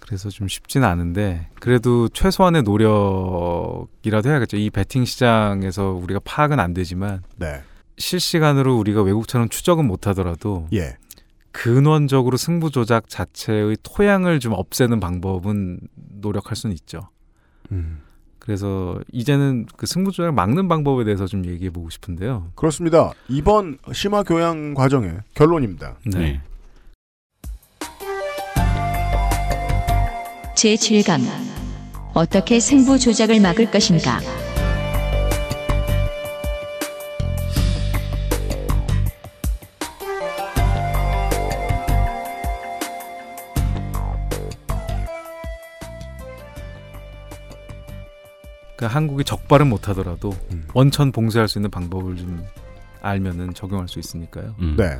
그래서 0.00 0.28
좀 0.28 0.48
쉽지는 0.48 0.86
않은데 0.86 1.48
그래도 1.60 2.08
최소한의 2.08 2.62
노력이라도 2.64 4.28
해야겠죠. 4.28 4.56
이 4.58 4.68
베팅 4.70 5.04
시장에서 5.06 5.92
우리가 5.92 6.20
파악은 6.24 6.60
안 6.60 6.74
되지만 6.74 7.22
네. 7.36 7.62
실시간으로 7.96 8.76
우리가 8.76 9.02
외국처럼 9.02 9.48
추적은 9.48 9.86
못하더라도 9.86 10.68
예. 10.74 10.96
근원적으로 11.52 12.36
승부 12.36 12.70
조작 12.70 13.08
자체의 13.08 13.78
토양을 13.82 14.40
좀 14.40 14.52
없애는 14.52 14.98
방법은 15.00 15.78
노력할 16.20 16.56
수는 16.56 16.74
있죠. 16.74 17.08
음. 17.70 18.00
그래서 18.44 19.00
이제는 19.10 19.64
그 19.74 19.86
승부 19.86 20.10
조작을 20.10 20.30
막는 20.32 20.68
방법에 20.68 21.04
대해서 21.04 21.26
좀 21.26 21.46
얘기해 21.46 21.70
보고 21.70 21.88
싶은데요. 21.88 22.50
그렇습니다. 22.54 23.12
이번 23.26 23.78
심화 23.94 24.22
교양 24.22 24.74
과정의 24.74 25.16
결론입니다. 25.34 25.96
네. 26.04 26.42
제7강 30.54 31.22
어떻게 32.12 32.60
승부 32.60 32.98
조작을 32.98 33.40
막을 33.40 33.70
것인가? 33.70 34.20
한국이 48.86 49.24
적발은 49.24 49.68
못하더라도 49.68 50.30
음. 50.52 50.66
원천 50.74 51.12
봉쇄할 51.12 51.48
수 51.48 51.58
있는 51.58 51.70
방법을 51.70 52.16
좀 52.16 52.44
알면은 53.02 53.54
적용할 53.54 53.88
수 53.88 53.98
있으니까요. 53.98 54.54
음. 54.60 54.76
네. 54.78 54.98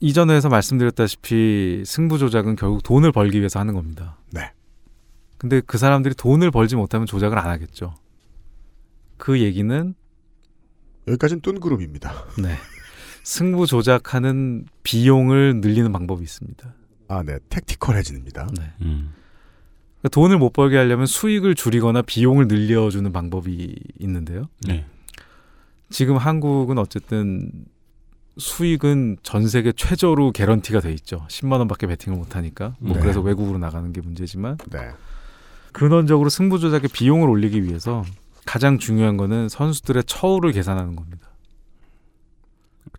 이전에서 0.00 0.48
말씀드렸다시피 0.48 1.82
승부 1.86 2.18
조작은 2.18 2.56
결국 2.56 2.82
돈을 2.82 3.10
벌기 3.12 3.38
위해서 3.38 3.58
하는 3.58 3.74
겁니다. 3.74 4.18
네. 4.30 4.52
근데 5.38 5.60
그 5.60 5.78
사람들이 5.78 6.14
돈을 6.14 6.50
벌지 6.50 6.76
못하면 6.76 7.06
조작을 7.06 7.38
안 7.38 7.48
하겠죠. 7.48 7.94
그 9.16 9.40
얘기는 9.40 9.94
여기까지는 11.08 11.40
뚠그룹입니다. 11.40 12.12
네. 12.42 12.56
승부 13.22 13.66
조작하는 13.66 14.66
비용을 14.82 15.60
늘리는 15.60 15.90
방법이 15.92 16.22
있습니다. 16.22 16.74
아, 17.08 17.22
네. 17.22 17.38
택티컬해집니다. 17.48 18.48
네. 18.58 18.72
음. 18.82 19.12
그러니까 20.04 20.08
돈을 20.10 20.38
못 20.38 20.52
벌게 20.52 20.76
하려면 20.76 21.06
수익을 21.06 21.54
줄이거나 21.54 22.02
비용을 22.02 22.46
늘려주는 22.46 23.10
방법이 23.10 23.74
있는데요. 24.00 24.48
네. 24.66 24.84
지금 25.88 26.18
한국은 26.18 26.76
어쨌든 26.76 27.50
수익은 28.36 29.18
전 29.22 29.48
세계 29.48 29.72
최저로 29.72 30.32
개런티가 30.32 30.80
돼 30.80 30.92
있죠. 30.92 31.24
10만 31.28 31.58
원밖에 31.58 31.86
베팅을 31.86 32.18
못 32.18 32.36
하니까. 32.36 32.74
뭐 32.80 32.94
네. 32.94 33.00
그래서 33.00 33.20
외국으로 33.20 33.56
나가는 33.58 33.90
게 33.92 34.02
문제지만 34.02 34.58
네. 34.70 34.90
근원적으로 35.72 36.28
승부 36.28 36.58
조작의 36.58 36.90
비용을 36.92 37.28
올리기 37.30 37.64
위해서 37.64 38.04
가장 38.44 38.78
중요한 38.78 39.16
거는 39.16 39.48
선수들의 39.48 40.04
처우를 40.04 40.52
계산하는 40.52 40.96
겁니다. 40.96 41.28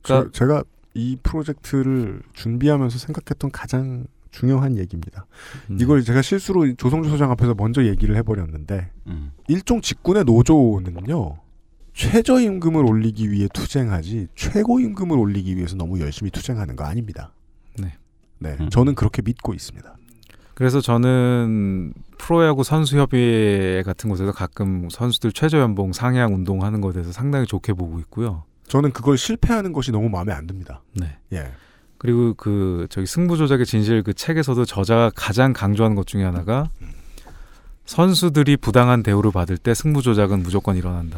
저, 0.01 0.31
제가 0.31 0.63
이 0.95 1.17
프로젝트를 1.21 2.21
준비하면서 2.33 2.97
생각했던 2.97 3.51
가장 3.51 4.07
중요한 4.35 4.77
얘기입니다. 4.77 5.25
음. 5.69 5.77
이걸 5.79 6.03
제가 6.03 6.21
실수로 6.21 6.75
조성주 6.75 7.09
소장 7.09 7.31
앞에서 7.31 7.55
먼저 7.55 7.85
얘기를 7.85 8.15
해버렸는데 8.17 8.91
음. 9.07 9.31
일종 9.47 9.81
직군의 9.81 10.25
노조는요 10.25 11.37
최저임금을 11.93 12.85
올리기 12.85 13.31
위해 13.31 13.47
투쟁하지 13.53 14.27
최고임금을 14.35 15.17
올리기 15.17 15.55
위해서 15.55 15.77
너무 15.77 16.01
열심히 16.01 16.29
투쟁하는 16.31 16.75
거 16.75 16.83
아닙니다. 16.83 17.31
네. 17.79 17.93
네, 18.39 18.57
음. 18.59 18.69
저는 18.69 18.95
그렇게 18.95 19.21
믿고 19.21 19.53
있습니다. 19.53 19.95
그래서 20.53 20.81
저는 20.81 21.93
프로야구 22.17 22.63
선수협의회 22.63 23.83
같은 23.83 24.09
곳에서 24.09 24.33
가끔 24.33 24.89
선수들 24.89 25.31
최저연봉 25.31 25.93
상향 25.93 26.33
운동하는 26.33 26.81
것에 26.81 26.95
대해서 26.95 27.13
상당히 27.13 27.45
좋게 27.45 27.73
보고 27.73 27.99
있고요. 27.99 28.43
저는 28.67 28.91
그걸 28.91 29.17
실패하는 29.17 29.71
것이 29.71 29.91
너무 29.91 30.09
마음에 30.09 30.33
안 30.33 30.47
듭니다. 30.47 30.81
네. 30.93 31.17
예. 31.33 31.51
그리고 32.05 32.35
그 32.35 32.85
저기 32.91 33.07
승부 33.07 33.35
조작의 33.35 33.65
진실 33.65 34.03
그 34.03 34.13
책에서도 34.13 34.63
저자가 34.63 35.11
가장 35.15 35.53
강조하는 35.53 35.95
것 35.95 36.05
중에 36.05 36.23
하나가 36.23 36.69
선수들이 37.85 38.57
부당한 38.57 39.01
대우를 39.01 39.31
받을 39.31 39.57
때 39.57 39.73
승부 39.73 40.03
조작은 40.03 40.43
무조건 40.43 40.77
일어난다. 40.77 41.17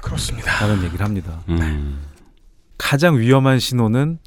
그렇습니다. 0.00 0.60
라는 0.60 0.84
얘기를 0.84 1.04
합니다. 1.04 1.42
음. 1.48 2.02
가장 2.78 3.18
위험한 3.18 3.58
신호는 3.58 4.20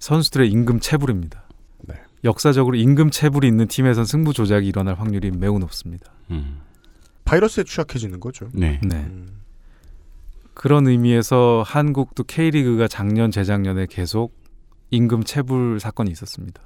선수들의 0.00 0.50
임금 0.50 0.80
체불입니다. 0.80 1.44
네. 1.86 1.94
역사적으로 2.22 2.76
임금 2.76 3.10
체불이 3.10 3.48
있는 3.48 3.68
팀에선 3.68 4.04
승부 4.04 4.34
조작이 4.34 4.68
일어날 4.68 4.96
확률이 4.96 5.30
매우 5.30 5.58
높습니다. 5.58 6.12
음. 6.30 6.60
바이러스에 7.24 7.64
취약해지는 7.64 8.20
거죠. 8.20 8.50
네. 8.52 8.80
네. 8.82 8.96
음. 8.96 9.40
그런 10.52 10.86
의미에서 10.86 11.64
한국도 11.66 12.24
K리그가 12.24 12.86
작년 12.86 13.30
재작년에 13.30 13.86
계속 13.88 14.45
임금 14.90 15.24
체불 15.24 15.80
사건이 15.80 16.10
있었습니다. 16.12 16.60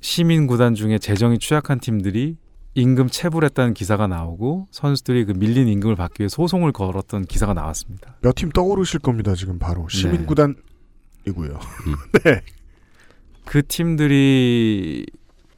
시민 0.00 0.46
구단 0.46 0.74
중에 0.74 0.98
재정이 0.98 1.38
취약한 1.38 1.78
팀들이 1.80 2.36
임금 2.74 3.08
체불했다는 3.08 3.74
기사가 3.74 4.06
나오고 4.06 4.68
선수들이 4.70 5.26
그 5.26 5.32
밀린 5.32 5.68
임금을 5.68 5.94
받기 5.94 6.22
위해 6.22 6.28
소송을 6.28 6.72
걸었던 6.72 7.26
기사가 7.26 7.52
나왔습니다. 7.54 8.16
몇 8.22 8.34
팀 8.34 8.50
떠오르실 8.50 9.00
겁니다. 9.00 9.34
지금 9.34 9.58
바로 9.58 9.86
네. 9.88 9.96
시민 9.98 10.26
구단이고요. 10.26 11.58
네. 12.24 12.40
그 13.44 13.66
팀들이 13.66 15.04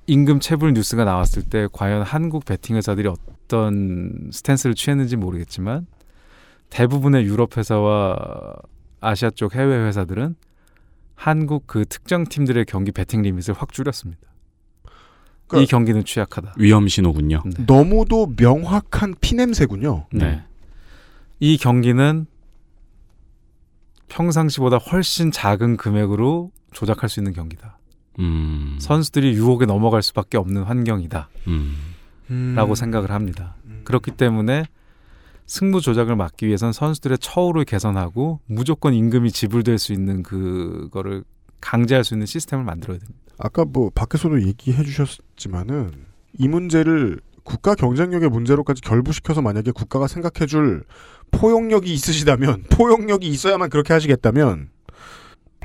임금 0.07 0.41
체불 0.41 0.73
뉴스가 0.75 1.05
나왔을 1.05 1.43
때 1.45 1.69
과연 1.73 2.03
한국 2.03 2.45
베팅 2.45 2.77
회사들이 2.77 3.09
어떤 3.09 4.31
스탠스를 4.33 4.75
취했는지 4.75 5.17
모르겠지만 5.17 5.87
대부분의 6.71 7.25
유럽 7.25 7.57
회사와 7.57 8.57
아시아 9.01 9.31
쪽 9.31 9.55
해외 9.55 9.77
회사들은 9.87 10.35
한국 11.15 11.67
그 11.67 11.85
특정 11.85 12.25
팀들의 12.25 12.65
경기 12.67 12.93
배팅 12.93 13.23
리밋을 13.23 13.55
확 13.55 13.73
줄였습니다. 13.73 14.23
그러니까 15.47 15.65
이 15.65 15.67
경기는 15.67 16.05
취약하다. 16.05 16.55
위험 16.59 16.89
신호군요. 16.89 17.43
너무도 17.67 18.35
명확한 18.37 19.15
피냄새군요. 19.21 20.07
네. 20.13 20.43
이 21.41 21.57
경기는 21.57 22.27
평상시보다 24.09 24.77
훨씬 24.79 25.31
작은 25.31 25.77
금액으로 25.77 26.51
조작할 26.73 27.09
수 27.09 27.21
있는 27.21 27.33
경기다. 27.33 27.79
음. 28.21 28.77
선수들이 28.81 29.35
유혹에 29.35 29.67
넘어갈 29.67 30.03
수밖에 30.03 30.39
없는 30.39 30.63
환경이다. 30.63 31.29
음. 31.49 32.55
라고 32.57 32.75
생각을 32.75 33.11
합니다. 33.11 33.57
그렇기 33.85 34.13
때문에 34.13 34.65
승부 35.47 35.81
조작을 35.81 36.17
막기 36.17 36.47
위해선 36.47 36.73
선수들의 36.73 37.19
처우를 37.19 37.65
개선하고 37.65 38.41
무조건 38.47 38.95
임금이 38.95 39.31
지불될 39.31 39.79
수 39.79 39.93
있는 39.93 40.23
그거를 40.23 41.25
강제할 41.61 42.05
수 42.05 42.15
있는 42.15 42.27
시스템을 42.27 42.65
만들어야 42.65 42.99
됩니다. 42.99 43.21
아까 43.39 43.65
뭐 43.65 43.91
밖에서도 43.95 44.47
얘기해 44.47 44.83
주셨지만은 44.85 45.93
이 46.39 46.49
문제를 46.49 47.21
국가 47.43 47.75
경쟁력의 47.75 48.31
문제로까지 48.31 48.81
결부시켜서 48.81 49.43
만약에 49.43 49.71
국가가 49.71 50.07
생각해 50.09 50.47
줄 50.47 50.85
포용력이 51.31 51.93
있으시다면 51.93 52.65
포용력이 52.73 53.27
있어야만 53.29 53.69
그렇게 53.71 53.93
하시겠다면 53.93 54.71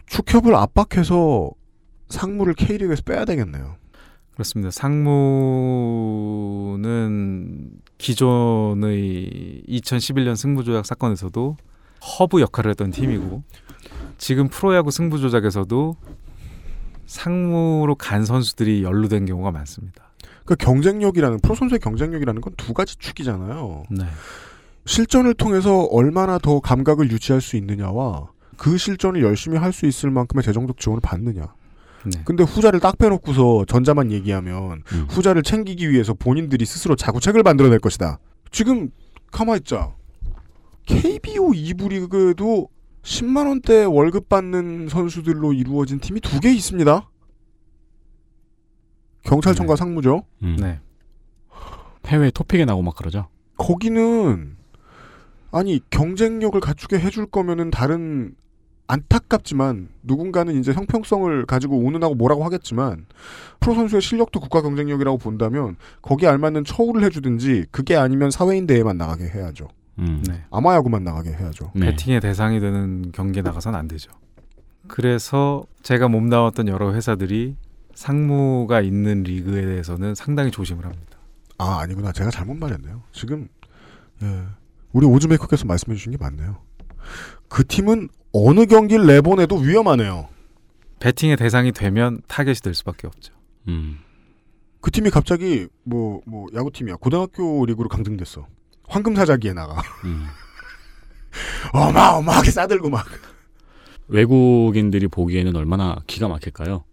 축협을 0.08 0.56
압박해서 0.56 1.52
상무를 2.10 2.54
K리그에서 2.56 3.04
빼야 3.04 3.24
되겠네요. 3.26 3.78
그렇습니다. 4.32 4.72
상무는 4.72 5.70
기존의 8.00 9.64
2011년 9.68 10.36
승부조작 10.36 10.86
사건에서도 10.86 11.58
허브 12.20 12.42
역할을 12.42 12.72
했던 12.72 12.92
팀이고 12.92 13.44
지금 14.18 14.48
프로야구 14.48 14.90
승부조작에서도 14.90 15.96
상무로 17.06 17.96
간 17.96 18.26
선수들이 18.26 18.84
연루된 18.84 19.26
경우가 19.26 19.52
많습니다. 19.52 20.10
그 20.46 20.56
경쟁력이라는 20.56 21.40
프로 21.42 21.56
선수의 21.56 21.80
경쟁력이라는 21.80 22.42
건 22.42 22.54
두 22.58 22.74
가지 22.74 22.96
축이잖아요. 22.98 23.84
네. 23.92 24.06
실전을 24.86 25.34
통해서 25.36 25.84
얼마나 25.92 26.40
더 26.40 26.60
감각을 26.60 27.12
유지할 27.12 27.42
수 27.42 27.56
있느냐와 27.58 28.30
그 28.58 28.78
실전을 28.78 29.22
열심히 29.22 29.58
할 29.58 29.72
수 29.72 29.86
있을 29.86 30.10
만큼의 30.10 30.44
재정적 30.44 30.80
지원을 30.80 31.02
받느냐. 31.02 31.54
네. 32.06 32.22
근데 32.26 32.44
후자를 32.44 32.80
딱 32.80 32.98
빼놓고서 32.98 33.66
전자만 33.68 34.12
얘기하면 34.12 34.84
후자를 35.10 35.44
챙기기 35.44 35.90
위해서 35.90 36.14
본인들이 36.14 36.66
스스로 36.66 36.96
자구책을 36.96 37.44
만들어낼 37.44 37.80
것이다. 37.80 38.20
지금 38.52 38.90
가만히 39.32 39.60
있자. 39.60 39.94
KBO 40.86 41.50
2부 41.52 41.90
리그에도 41.90 42.70
10만 43.04 43.48
원대 43.48 43.84
월급 43.84 44.28
받는 44.30 44.88
선수들로 44.90 45.54
이루어진 45.54 46.00
팀이 46.00 46.20
두 46.22 46.40
개 46.40 46.52
있습니다. 46.52 47.10
경찰청과 49.24 49.76
상무죠. 49.76 50.24
음. 50.44 50.58
네. 50.60 50.80
해외 52.08 52.32
토픽에 52.32 52.66
나고 52.66 52.82
막 52.82 52.96
그러죠. 52.96 53.28
거기는 53.58 54.56
아니 55.52 55.80
경쟁력을 55.90 56.60
갖추게 56.60 57.00
해줄 57.00 57.26
거면은 57.28 57.70
다른 57.72 58.34
안타깝지만 58.90 59.88
누군가는 60.02 60.60
이제 60.60 60.74
형평성을 60.74 61.46
가지고 61.46 61.78
운운하고 61.78 62.16
뭐라고 62.16 62.44
하겠지만 62.44 63.06
프로 63.60 63.76
선수의 63.76 64.02
실력도 64.02 64.40
국가 64.40 64.64
경쟁력이라고 64.64 65.20
본다면 65.20 65.76
거기에 66.02 66.28
알맞는 66.28 66.66
처우를 66.66 67.04
해주든지 67.04 67.68
그게 67.70 67.96
아니면 67.96 68.32
사회인 68.32 68.66
대회만 68.66 68.98
나가게 68.98 69.26
해야죠. 69.26 69.68
음. 70.00 70.24
네. 70.28 70.44
아마야구만 70.50 71.04
나가게 71.04 71.30
해야죠. 71.30 71.72
배팅의 71.80 72.20
대상이 72.20 72.60
되는 72.60 73.12
경기에 73.12 73.44
나가선 73.44 73.76
안 73.76 73.88
되죠. 73.88 74.12
그래서 74.88 75.64
제가 75.84 76.08
몸담았던 76.08 76.68
여러 76.68 76.92
회사들이 76.96 77.58
상무가 77.94 78.82
있는 78.82 79.22
리그에 79.22 79.66
대해서는 79.66 80.16
상당히 80.16 80.50
조심을 80.50 80.84
합니다. 80.84 81.20
아 81.60 81.80
아니구나 81.82 82.12
제가 82.12 82.32
잘못 82.32 82.58
말했네요. 82.58 83.04
지금 83.12 83.50
예. 84.24 84.46
우리 84.94 85.06
오즈메이커께서 85.06 85.66
말씀해 85.66 85.96
주신 85.96 86.12
게 86.12 86.18
맞네요. 86.18 86.58
그 87.50 87.68
팀은 87.68 88.10
어느 88.32 88.66
경기를 88.66 89.06
내보내도 89.06 89.58
위험하네요. 89.58 90.28
배팅의 91.00 91.38
대상이 91.38 91.72
되면 91.72 92.22
타겟이 92.28 92.56
될 92.56 92.74
수밖에 92.74 93.08
없죠. 93.08 93.34
음. 93.68 94.00
그 94.82 94.92
팀이 94.92 95.10
갑자기 95.10 95.68
뭐뭐 95.84 96.48
야구팀이야 96.54 96.98
고등학교 96.98 97.66
리그로 97.66 97.90
강등됐어. 97.90 98.48
황금사자기에 98.88 99.54
나가. 99.54 99.82
음. 100.06 100.26
어마어마하게 101.74 102.52
싸들고 102.52 102.90
막. 102.90 103.06
외국인들이 104.08 105.08
보기에는 105.08 105.56
얼마나 105.56 105.98
기가 106.08 106.28
막힐까요? 106.28 106.84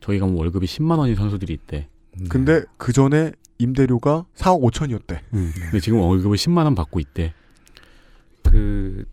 저희가 0.00 0.26
뭐 0.26 0.40
월급이 0.40 0.66
10만 0.66 0.98
원인 0.98 1.16
선수들이 1.16 1.52
있대. 1.52 1.88
근데 2.28 2.62
그 2.76 2.92
전에 2.92 3.32
임대료가 3.58 4.26
4억 4.36 4.62
5천이었대. 4.70 5.18
근데 5.30 5.80
지금 5.80 5.98
월급을 6.00 6.36
10만 6.36 6.58
원 6.64 6.74
받고 6.74 7.00
있대. 7.00 7.32
그 8.44 9.04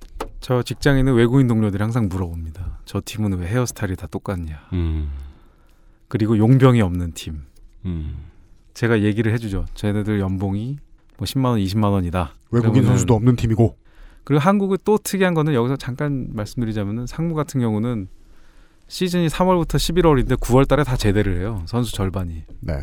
저 0.41 0.63
직장에는 0.63 1.13
외국인 1.13 1.47
동료들이 1.47 1.81
항상 1.81 2.09
물어봅니다. 2.09 2.79
저 2.85 3.01
팀은 3.05 3.37
왜 3.37 3.47
헤어스타일이 3.47 3.95
다 3.95 4.07
똑같냐. 4.07 4.67
음. 4.73 5.11
그리고 6.07 6.37
용병이 6.37 6.81
없는 6.81 7.13
팀. 7.13 7.43
음. 7.85 8.17
제가 8.73 9.01
얘기를 9.01 9.31
해주죠. 9.33 9.65
쟤네들 9.75 10.19
연봉이 10.19 10.77
뭐 11.17 11.25
10만 11.25 11.45
원, 11.45 11.59
20만 11.59 11.91
원이다. 11.91 12.33
외국인 12.49 12.83
선수도 12.83 13.13
없는 13.13 13.35
팀이고. 13.35 13.77
그리고 14.23 14.39
한국은 14.39 14.77
또 14.83 14.97
특이한 14.97 15.35
거는 15.35 15.53
여기서 15.53 15.77
잠깐 15.77 16.27
말씀드리자면은 16.33 17.05
상무 17.05 17.35
같은 17.35 17.61
경우는 17.61 18.07
시즌이 18.87 19.27
3월부터 19.27 19.75
11월인데 19.75 20.39
9월 20.39 20.67
달에 20.67 20.83
다 20.83 20.97
제대를 20.97 21.39
해요. 21.39 21.63
선수 21.65 21.93
절반이. 21.93 22.43
네. 22.61 22.81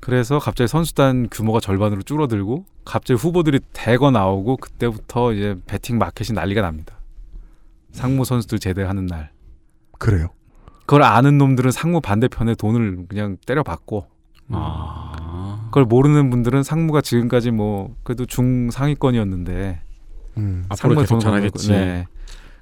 그래서 0.00 0.38
갑자기 0.38 0.66
선수단 0.66 1.28
규모가 1.30 1.60
절반으로 1.60 2.02
줄어들고 2.02 2.64
갑자기 2.84 3.20
후보들이 3.20 3.60
대거 3.72 4.10
나오고 4.10 4.56
그때부터 4.56 5.34
이제 5.34 5.56
배팅 5.66 5.98
마켓이 5.98 6.34
난리가 6.34 6.62
납니다. 6.62 6.96
상무 7.92 8.24
선수들 8.24 8.58
제대하는 8.58 9.06
날. 9.06 9.30
그래요. 9.98 10.28
그걸 10.80 11.02
아는 11.02 11.38
놈들은 11.38 11.70
상무 11.70 12.00
반대편에 12.00 12.54
돈을 12.54 13.06
그냥 13.08 13.36
때려받고 13.46 14.06
아. 14.48 15.66
그걸 15.66 15.84
모르는 15.84 16.30
분들은 16.30 16.62
상무가 16.62 17.00
지금까지 17.00 17.50
뭐 17.52 17.94
그래도 18.02 18.26
중상위권이었는데 18.26 19.82
음. 20.38 20.64
앞으로 20.68 20.96
계속 21.00 21.20
잘하겠지. 21.20 21.70
네. 21.70 22.06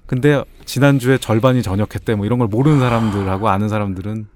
근데 0.07 0.43
지난주에 0.65 1.19
절반이 1.19 1.63
전역했대 1.63 2.17
뭐 2.17 2.27
이런 2.27 2.39
걸 2.39 2.49
모르는 2.49 2.81
사람들하고 2.81 3.49
아는 3.49 3.69
사람들은 3.69 4.27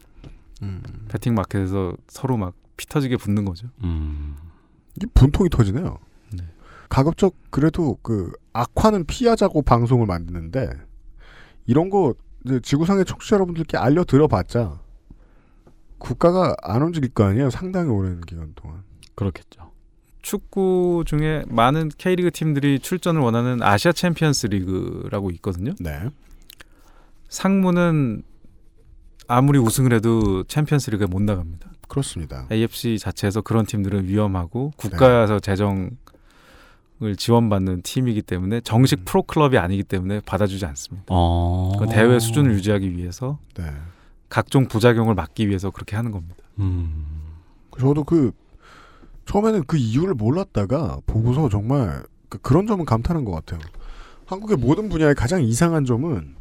음. 0.63 0.83
배팅 1.09 1.35
마켓에서 1.35 1.95
서로 2.09 2.37
막 2.37 2.55
피 2.77 2.87
터지게 2.87 3.17
붙는 3.17 3.45
거죠. 3.45 3.69
음. 3.85 4.37
이 5.01 5.07
분통이 5.15 5.49
터지네요. 5.49 5.99
네. 6.33 6.45
가급적 6.89 7.35
그래도 7.51 7.99
그 8.03 8.33
악화는 8.53 9.07
피하자고 9.07 9.63
방송을 9.63 10.07
만드는데 10.07 10.71
이런 11.67 11.91
거 11.91 12.15
지구상의 12.63 13.05
청취자 13.05 13.37
여러분들께 13.37 13.77
알려 13.79 14.05
들어봤자 14.05 14.81
국가가 15.99 16.55
안 16.63 16.83
움직일 16.83 17.11
거 17.11 17.25
아니에요. 17.25 17.51
상당히 17.51 17.89
오랜 17.91 18.21
기간 18.23 18.53
동안. 18.55 18.83
그렇겠죠. 19.15 19.71
축구 20.21 21.05
중에 21.07 21.45
많은 21.49 21.91
K리그 21.97 22.31
팀들이 22.31 22.79
출전을 22.81 23.21
원하는 23.21 23.63
아시아 23.63 23.93
챔피언스 23.93 24.49
리그라고 24.49 25.31
있거든요. 25.33 25.75
네. 25.81 26.09
상무는 27.29 28.23
아무리 29.29 29.59
우승을 29.59 29.93
해도 29.95 30.45
챔피언스 30.45 30.91
리그에 30.91 31.07
못 31.07 31.23
나갑니다. 31.23 31.71
그렇습니다. 31.93 32.47
AFC 32.51 32.99
자체에서 32.99 33.43
그런 33.43 33.67
팀들은 33.67 34.07
위험하고 34.09 34.73
국가에서 34.79 35.39
재정을 35.41 35.91
지원받는 37.19 37.83
팀이기 37.83 38.23
때문에 38.23 38.63
정식 38.63 39.05
프로 39.05 39.23
클럽이 39.23 39.59
아니기 39.59 39.83
때문에 39.83 40.21
받아주지 40.25 40.65
않습니다. 40.65 41.05
어. 41.11 41.73
그 41.79 41.87
대회 41.89 42.19
수준을 42.19 42.55
유지하기 42.55 42.97
위해서 42.97 43.39
네. 43.59 43.65
각종 44.31 44.69
부작용을 44.69 45.15
막기 45.15 45.49
위해서 45.49 45.71
그렇게 45.71 45.95
하는 45.95 46.13
겁니다. 46.13 46.37
음. 46.61 47.05
저도 47.79 48.05
그 48.05 48.33
처음에는 49.27 49.65
그 49.67 49.77
이유를 49.77 50.15
몰랐다가 50.15 50.99
보고서 51.07 51.51
정말 51.51 52.03
그- 52.31 52.39
그런 52.39 52.67
점은 52.67 52.87
감탄한 52.87 53.27
것 53.27 53.33
같아요. 53.33 53.61
한국의 54.25 54.57
모든 54.57 54.89
분야의 54.89 55.15
가장 55.15 55.43
이상한 55.43 55.85
점은 55.85 56.37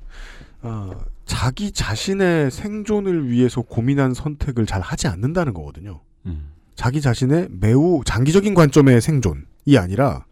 아, 0.62 0.92
자기 1.32 1.72
자신의 1.72 2.52
생존을 2.52 3.30
위해서 3.30 3.62
고민한 3.62 4.14
선택을 4.14 4.66
잘 4.66 4.82
하지 4.82 5.08
않는다는 5.08 5.54
거거든요. 5.54 6.02
음. 6.26 6.50
자기 6.76 7.00
자신의 7.00 7.48
매우 7.52 8.02
장기적인 8.04 8.54
관점의 8.54 9.00
생존이 9.00 9.78
아니라 9.78 10.26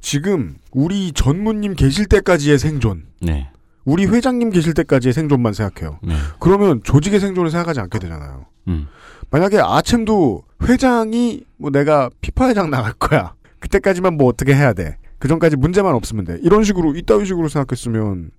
지금 0.00 0.56
우리 0.72 1.12
전무님 1.12 1.74
계실 1.74 2.06
때까지의 2.06 2.58
생존, 2.58 3.04
네. 3.20 3.52
우리 3.84 4.04
회장님 4.04 4.50
계실 4.50 4.74
때까지의 4.74 5.12
생존만 5.12 5.52
생각해요. 5.52 6.00
네. 6.02 6.16
그러면 6.40 6.80
조직의 6.82 7.20
생존을 7.20 7.52
생각하지 7.52 7.78
않게 7.78 8.00
되잖아요. 8.00 8.46
음. 8.66 8.88
만약에 9.30 9.60
아챔도 9.60 10.42
회장이 10.64 11.44
뭐 11.56 11.70
내가 11.70 12.10
피파 12.20 12.48
회장 12.48 12.68
나갈 12.68 12.94
거야. 12.94 13.34
그때까지만 13.60 14.16
뭐 14.16 14.26
어떻게 14.26 14.56
해야 14.56 14.72
돼. 14.72 14.96
그 15.20 15.28
전까지 15.28 15.54
문제만 15.54 15.94
없으면 15.94 16.24
돼. 16.24 16.38
이런 16.42 16.64
식으로 16.64 16.96
이따위 16.96 17.26
식으로 17.26 17.46
생각했으면 17.46 18.32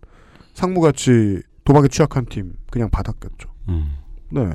상무같이 0.53 1.41
도박에 1.63 1.87
취약한 1.87 2.25
팀 2.25 2.53
그냥 2.71 2.89
받았겠죠. 2.89 3.49
음. 3.69 3.97
네. 4.29 4.49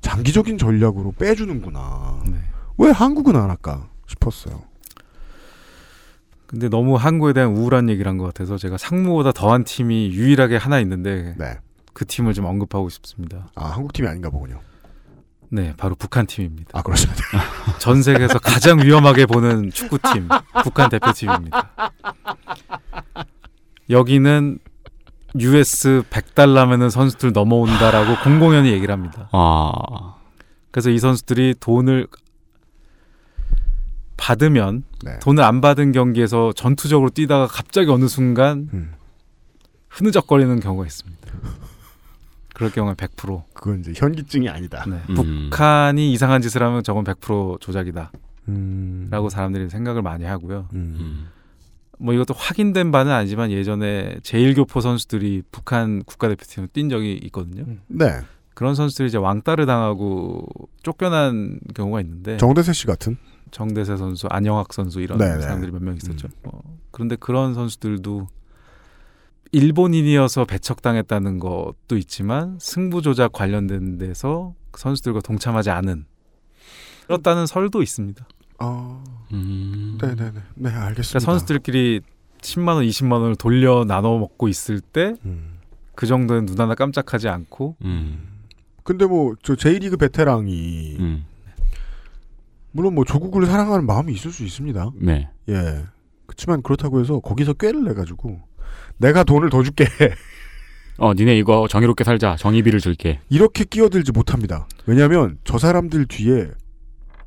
장기적인 0.00 0.58
전략으로 0.58 1.12
빼주는구나. 1.12 2.22
네. 2.26 2.34
왜 2.78 2.90
한국은 2.90 3.36
안 3.36 3.50
할까 3.50 3.88
싶었어요. 4.06 4.62
근데 6.46 6.68
너무 6.68 6.96
한국에 6.96 7.32
대한 7.32 7.50
우울한 7.50 7.88
얘기를 7.88 8.08
한 8.10 8.18
것 8.18 8.24
같아서 8.24 8.58
제가 8.58 8.76
상무보다 8.76 9.30
더한 9.32 9.62
팀이 9.64 10.10
유일하게 10.12 10.56
하나 10.56 10.80
있는데 10.80 11.36
그 11.92 12.04
팀을 12.04 12.34
좀 12.34 12.44
언급하고 12.46 12.88
싶습니다. 12.88 13.48
아 13.54 13.66
한국 13.66 13.92
팀이 13.92 14.08
아닌가 14.08 14.30
보군요. 14.30 14.60
네, 15.52 15.74
바로 15.76 15.94
북한 15.94 16.26
팀입니다. 16.26 16.70
아 16.76 16.82
그렇습니다. 16.82 17.22
전 17.78 18.02
세계에서 18.02 18.38
가장 18.40 18.80
위험하게 18.80 19.26
보는 19.26 19.70
축구팀 19.70 20.28
북한 20.64 20.90
대표팀입니다. 20.90 21.70
여기는 23.88 24.58
US 25.38 26.02
100달러면은 26.10 26.90
선수들 26.90 27.32
넘어온다라고 27.32 28.22
공공연히 28.22 28.72
얘기를 28.72 28.92
합니다. 28.92 29.28
아. 29.32 30.16
그래서 30.70 30.90
이 30.90 30.98
선수들이 30.98 31.56
돈을 31.60 32.06
받으면 34.16 34.84
네. 35.04 35.18
돈을 35.20 35.42
안 35.42 35.60
받은 35.60 35.92
경기에서 35.92 36.52
전투적으로 36.52 37.10
뛰다가 37.10 37.46
갑자기 37.46 37.90
어느 37.90 38.06
순간 38.06 38.68
음. 38.74 38.92
흐느적거리는 39.88 40.60
경우가 40.60 40.86
있습니다. 40.86 41.32
그럴 42.54 42.70
경우는 42.70 42.96
100%. 42.96 43.42
그건 43.54 43.80
이제 43.80 43.92
현기증이 43.96 44.48
아니다. 44.48 44.84
네. 44.86 45.00
음. 45.08 45.14
북한이 45.14 46.12
이상한 46.12 46.42
짓을 46.42 46.62
하면 46.62 46.82
저건 46.82 47.04
100% 47.04 47.60
조작이다. 47.60 48.12
음. 48.48 49.08
라고 49.10 49.30
사람들이 49.30 49.70
생각을 49.70 50.02
많이 50.02 50.24
하고요. 50.24 50.68
음. 52.00 52.04
뭐 52.04 52.14
이것도 52.14 52.34
확인된 52.34 52.90
바는 52.90 53.12
아니지만 53.12 53.50
예전에 53.50 54.16
제1교포 54.22 54.80
선수들이 54.80 55.42
북한 55.52 56.02
국가대표팀을 56.04 56.68
뛴 56.68 56.88
적이 56.88 57.20
있거든요. 57.24 57.64
네. 57.88 58.20
그런 58.54 58.74
선수들이 58.74 59.08
이제 59.08 59.18
왕따를 59.18 59.66
당하고 59.66 60.46
쫓겨난 60.82 61.60
경우가 61.74 62.00
있는데 62.02 62.36
정대세 62.36 62.72
씨 62.72 62.86
같은 62.86 63.16
정대세 63.50 63.96
선수, 63.96 64.26
안영학 64.30 64.72
선수 64.72 65.00
이런 65.00 65.18
네네. 65.18 65.40
사람들이 65.40 65.72
몇 65.72 65.82
명 65.82 65.96
있었죠. 65.96 66.28
어, 66.44 66.60
그런데 66.90 67.16
그런 67.16 67.54
선수들도 67.54 68.28
일본인이어서 69.52 70.44
배척당했다는 70.44 71.38
것도 71.40 71.96
있지만 71.96 72.58
승부 72.60 73.02
조작 73.02 73.32
관련된 73.32 73.98
데서 73.98 74.54
선수들과 74.76 75.20
동참하지 75.20 75.70
않은 75.70 76.04
그렇다는 77.06 77.46
설도 77.46 77.82
있습니다. 77.82 78.24
아, 78.58 79.02
음. 79.32 79.98
네네네. 80.00 80.32
네 80.54 80.70
알겠습니다. 80.70 81.18
그러니까 81.18 81.20
선수들끼리 81.20 82.00
10만 82.40 82.68
원, 82.76 82.84
20만 82.84 83.12
원을 83.12 83.36
돌려 83.36 83.84
나눠 83.84 84.18
먹고 84.18 84.48
있을 84.48 84.80
때그 84.80 85.18
음. 85.26 85.58
정도는 86.04 86.46
눈 86.46 86.60
하나 86.60 86.74
깜짝하지 86.74 87.28
않고 87.28 87.76
음. 87.84 88.28
근데 88.82 89.06
뭐 89.06 89.34
저 89.42 89.54
J리그 89.54 89.96
베테랑이 89.96 90.96
음. 90.98 91.24
물론 92.72 92.94
뭐 92.94 93.04
조국을 93.04 93.46
사랑하는 93.46 93.84
마음이 93.86 94.12
있을 94.12 94.30
수 94.30 94.44
있습니다. 94.44 94.90
네. 94.96 95.28
예. 95.48 95.84
그렇지만 96.26 96.62
그렇다고 96.62 97.00
해서 97.00 97.18
거기서 97.18 97.54
꾀를 97.54 97.84
내 97.84 97.94
가지고 97.94 98.40
내가 98.98 99.24
돈을 99.24 99.50
더 99.50 99.62
줄게. 99.62 99.84
어, 100.98 101.14
니네 101.14 101.36
이거 101.36 101.66
정의롭게 101.68 102.04
살자. 102.04 102.36
정의비를 102.36 102.78
줄게. 102.80 103.20
이렇게 103.28 103.64
끼어들지 103.64 104.12
못합니다. 104.12 104.68
왜냐하면 104.86 105.38
저 105.44 105.58
사람들 105.58 106.06
뒤에 106.06 106.48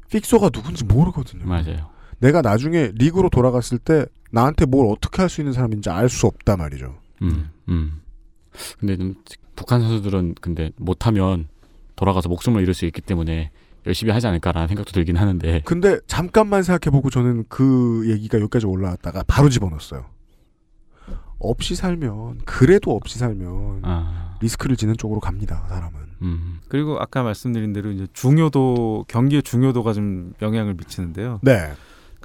픽서가 0.09 0.49
누군지 0.49 0.83
모르거든요. 0.85 1.45
맞아요. 1.45 1.89
내가 2.24 2.41
나중에 2.41 2.91
리그로 2.95 3.30
돌아갔을 3.30 3.78
때 3.78 4.05
나한테 4.32 4.65
뭘 4.65 4.88
어떻게 4.89 5.21
할 5.21 5.30
수 5.30 5.41
있는 5.41 5.51
사람인지 5.51 5.89
알 5.89 6.07
수 6.09 6.26
없다 6.26 6.55
말이죠. 6.57 6.95
음. 7.21 7.49
음. 7.69 8.01
근데 8.80 8.95
좀 8.97 9.15
북한 9.55 9.82
선수들은 9.82 10.36
근데 10.41 10.71
못하면 10.78 11.47
돌아가서 11.95 12.30
목숨을 12.30 12.61
잃을 12.61 12.74
수 12.74 12.86
있기 12.86 13.01
때문에 13.01 13.51
열심히 13.86 14.13
하지 14.13 14.28
않을까라는 14.28 14.69
생각도 14.69 14.91
들긴 14.91 15.17
하는데. 15.17 15.61
근데 15.65 15.99
잠깐만 16.07 16.63
생각해보고 16.63 17.09
저는 17.09 17.43
그 17.49 18.09
얘기가 18.09 18.39
여기까지 18.39 18.65
올라왔다가 18.65 19.24
바로 19.28 19.49
집어넣었어요. 19.49 20.05
없이 21.39 21.76
살면 21.76 22.41
그래도 22.45 22.95
없이 22.95 23.19
살면 23.19 23.82
아. 23.84 24.38
리스크를 24.41 24.78
지는 24.78 24.95
쪽으로 24.97 25.19
갑니다. 25.19 25.65
사람은. 25.67 25.99
음. 26.21 26.59
그리고 26.69 26.97
아까 26.99 27.21
말씀드린 27.21 27.74
대로 27.74 27.91
이제 27.91 28.07
중요도 28.13 29.05
경기의 29.09 29.43
중요도가 29.43 29.91
좀 29.91 30.34
영향을 30.41 30.76
미치는데요. 30.76 31.39
네. 31.43 31.74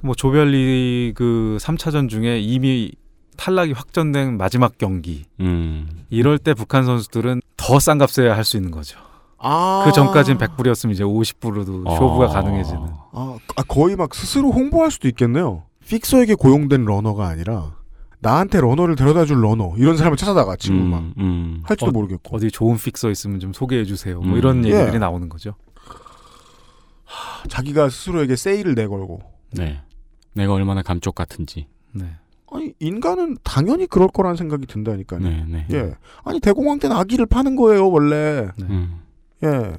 뭐 0.03 0.15
조별리그 0.15 1.57
3차전 1.59 2.09
중에 2.09 2.39
이미 2.39 2.91
탈락이 3.37 3.71
확정된 3.73 4.37
마지막 4.37 4.77
경기. 4.77 5.25
음. 5.39 5.87
이럴 6.09 6.37
때 6.37 6.53
북한 6.53 6.83
선수들은 6.85 7.41
더 7.57 7.79
싼 7.79 7.97
값에 7.97 8.27
할 8.27 8.43
수 8.43 8.57
있는 8.57 8.71
거죠. 8.71 8.99
아. 9.37 9.83
그 9.85 9.91
전까지는 9.93 10.37
100불이었으면 10.37 10.91
이제 10.91 11.03
50불로도 11.03 11.95
쇼부가 11.97 12.25
아. 12.25 12.27
가능해지는. 12.29 12.81
아, 13.13 13.37
아, 13.55 13.63
거의 13.63 13.95
막 13.95 14.13
스스로 14.13 14.51
홍보할 14.51 14.91
수도 14.91 15.07
있겠네요. 15.07 15.63
fixer에게 15.87 16.35
고용된 16.35 16.83
runner가 16.85 17.27
아니라 17.27 17.75
나한테 18.19 18.59
runner를 18.59 18.95
데려다 18.97 19.23
줄 19.25 19.41
runner 19.41 19.73
이런 19.77 19.95
사람을 19.95 20.17
찾아다가 20.17 20.57
지금 20.57 20.89
막 20.89 21.03
음. 21.17 21.61
할지도 21.63 21.87
어, 21.87 21.91
모르겠고 21.91 22.35
어디 22.35 22.51
좋은 22.51 22.77
픽서 22.77 23.09
있으면 23.09 23.39
좀 23.39 23.53
소개해 23.53 23.85
주세요. 23.85 24.19
뭐 24.19 24.33
음. 24.33 24.37
이런 24.37 24.65
얘기들이 24.65 24.95
예. 24.95 24.97
나오는 24.99 25.29
거죠. 25.29 25.55
자기가 27.47 27.89
스스로에게 27.89 28.35
세일을 28.35 28.75
내걸고 28.75 29.21
네. 29.53 29.81
내가 30.33 30.53
얼마나 30.53 30.81
감쪽 30.81 31.15
같은지. 31.15 31.67
네. 31.91 32.05
아니 32.51 32.73
인간은 32.79 33.37
당연히 33.43 33.85
그럴 33.85 34.07
거라는 34.07 34.35
생각이 34.35 34.65
든다니까요. 34.65 35.19
네, 35.19 35.45
네. 35.47 35.67
예. 35.71 35.93
아니 36.23 36.39
대공황 36.39 36.79
때는 36.79 36.95
아기를 36.95 37.25
파는 37.27 37.55
거예요 37.55 37.89
원래. 37.89 38.47
음. 38.61 39.01
예. 39.43 39.77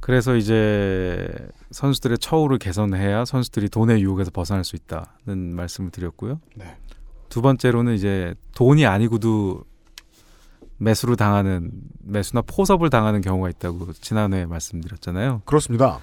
그래서 0.00 0.36
이제 0.36 1.26
선수들의 1.70 2.18
처우를 2.18 2.58
개선해야 2.58 3.24
선수들이 3.24 3.70
돈의 3.70 4.02
유혹에서 4.02 4.30
벗어날 4.30 4.62
수 4.62 4.76
있다는 4.76 5.56
말씀을 5.56 5.90
드렸고요. 5.90 6.40
네. 6.54 6.76
두 7.30 7.40
번째로는 7.40 7.94
이제 7.94 8.34
돈이 8.54 8.84
아니고도 8.84 9.64
매수를 10.76 11.16
당하는 11.16 11.70
매수나 12.00 12.42
포섭을 12.42 12.90
당하는 12.90 13.22
경우가 13.22 13.48
있다고 13.48 13.92
지난해 13.94 14.44
말씀드렸잖아요. 14.44 15.42
그렇습니다. 15.46 16.00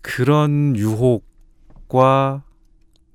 그런 0.00 0.76
유혹과 0.76 2.42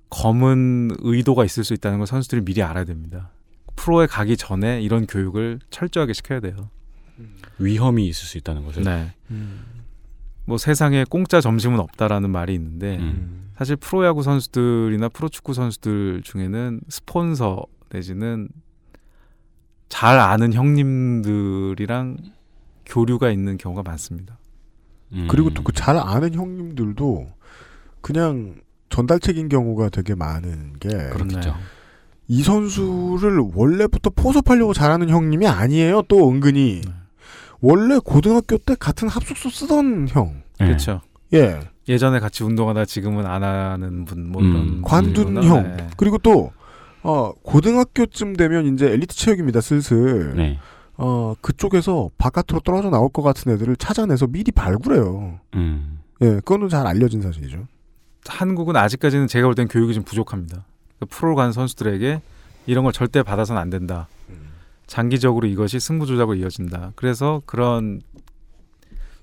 검은 0.10 0.92
의도가 1.00 1.46
있을 1.46 1.64
수 1.64 1.74
있다는 1.74 1.98
걸 1.98 2.08
선수들이 2.08 2.46
미리 2.46 2.62
알아야 2.62 2.86
됩니다. 2.86 3.32
프로에 3.76 4.06
가기 4.06 4.38
전에 4.38 4.82
이런 4.82 5.08
교육을 5.08 5.60
철저하게 5.70 6.14
시켜야 6.14 6.40
돼요. 6.40 6.70
위험이 7.58 8.08
있을 8.08 8.28
수 8.28 8.38
있다는 8.38 8.66
것을. 8.66 8.84
네. 8.84 9.14
뭐 10.46 10.58
세상에 10.58 11.06
공짜 11.10 11.42
점심은 11.42 11.80
없다라는 11.80 12.30
말이 12.30 12.54
있는데 12.54 12.98
음. 12.98 13.52
사실 13.58 13.76
프로야구 13.76 14.24
선수들이나 14.24 15.10
프로축구 15.10 15.54
선수들 15.54 16.22
중에는 16.24 16.82
스폰서 16.90 17.66
내지는 17.90 18.50
잘 19.90 20.20
아는 20.20 20.54
형님들이랑 20.54 22.18
교류가 22.86 23.32
있는 23.32 23.58
경우가 23.58 23.84
많습니다. 23.84 24.38
음. 25.14 25.28
그리고 25.30 25.50
또 25.54 25.64
그 25.64 25.72
잘 25.74 25.98
아는 25.98 26.34
형님들도 26.34 27.28
그냥 28.02 28.56
전달책인 28.90 29.50
경우가 29.50 29.90
되게 29.90 30.16
많은 30.16 30.74
게 30.80 30.90
그렇겠죠. 30.90 31.56
이 32.28 32.42
선수를 32.44 33.44
원래부터 33.54 34.12
포섭하려고 34.16 34.74
잘하는 34.74 35.10
형님이 35.10 35.48
아니에요. 35.48 36.04
또 36.08 36.30
은근히 36.30 36.82
원래 37.60 37.98
고등학교 38.04 38.58
때 38.58 38.76
같은 38.80 39.08
합숙소 39.08 39.50
쓰던 39.50 40.08
형. 40.10 40.42
네. 40.60 40.66
그렇죠. 40.68 41.02
예. 41.34 41.60
예전에 41.88 42.20
같이 42.20 42.44
운동하다 42.44 42.86
지금은 42.86 43.26
안 43.26 43.44
하는 43.44 44.06
분, 44.06 44.30
뭐 44.32 44.42
이런 44.42 44.56
음. 44.56 44.82
관둔 44.84 45.42
형. 45.44 45.76
네. 45.76 45.88
그리고 45.98 46.18
또 46.18 46.52
어, 47.02 47.34
고등학교쯤 47.44 48.36
되면 48.38 48.74
이제 48.74 48.88
엘리트 48.92 49.14
체육입니다. 49.16 49.60
슬슬. 49.60 50.34
네. 50.36 50.60
어, 50.98 51.34
그쪽에서 51.42 52.10
바깥으로 52.18 52.60
떨어져 52.62 52.90
나올 52.90 53.10
것 53.10 53.22
같은 53.24 53.52
애들을 53.52 53.76
찾아내서 53.78 54.28
미리 54.28 54.52
발굴해요. 54.52 55.40
음. 55.56 56.00
예, 56.22 56.28
그거는 56.36 56.70
잘 56.70 56.86
알려진 56.88 57.22
사실이죠. 57.22 57.68
한국은 58.28 58.76
아직까지는 58.76 59.28
제가 59.28 59.48
볼 59.48 59.56
땐 59.56 59.68
교육이 59.68 59.94
좀 59.94 60.04
부족합니다. 60.04 60.66
그러니까 60.98 61.06
프로 61.18 61.36
간 61.36 61.52
선수들에게 61.52 62.22
이런 62.68 62.84
걸 62.84 62.94
절대 62.94 63.24
받아서는 63.24 63.62
안 63.62 63.70
된다. 63.70 64.08
장기적으로 64.88 65.48
이것이 65.48 65.80
승부 65.80 66.06
조작으로 66.06 66.36
이어진다. 66.38 66.92
그래서 66.96 67.42
그런 67.46 68.02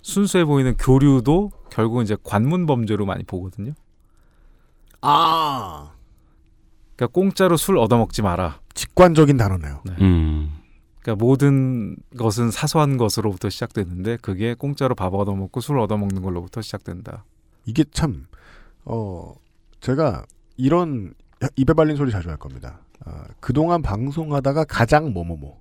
순수해 0.02 0.44
보이는 0.44 0.76
교류도 0.76 1.52
결국은 1.70 2.02
이제 2.04 2.16
관문 2.24 2.66
범죄로 2.66 3.06
많이 3.06 3.22
보거든요. 3.24 3.72
아. 5.00 5.92
그러니까 6.96 7.12
공짜로 7.14 7.56
술 7.56 7.78
얻어먹지 7.78 8.22
마라. 8.22 8.60
직관적인 8.74 9.36
단어네요. 9.36 9.82
음. 10.00 10.52
그러니까 11.02 11.24
모든 11.24 11.96
것은 12.16 12.50
사소한 12.50 12.96
것으로부터 12.96 13.48
시작되는데 13.48 14.18
그게 14.18 14.54
공짜로 14.54 14.94
밥 14.94 15.14
얻어먹고 15.14 15.60
술 15.60 15.78
얻어먹는 15.78 16.22
걸로부터 16.22 16.60
시작된다. 16.60 17.24
이게 17.64 17.84
참, 17.90 18.26
어, 18.84 19.34
제가 19.80 20.24
이런 20.56 21.14
입에 21.56 21.72
발린 21.72 21.96
소리 21.96 22.10
자주 22.10 22.28
할 22.28 22.36
겁니다. 22.36 22.80
아, 23.04 23.24
그동안 23.40 23.80
방송하다가 23.80 24.64
가장 24.64 25.12
뭐뭐뭐. 25.12 25.60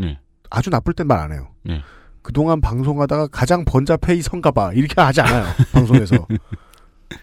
네. 0.00 0.18
아주 0.50 0.70
나쁠 0.70 0.94
땐 0.94 1.06
말 1.06 1.20
안 1.20 1.32
해요. 1.32 1.48
네. 1.62 1.80
그동안 2.22 2.60
방송하다가 2.60 3.28
가장 3.28 3.64
번잡해 3.64 4.14
이 4.16 4.22
성가봐 4.22 4.72
이렇게 4.74 5.00
하지 5.00 5.20
않아요 5.22 5.46
방송에서 5.72 6.26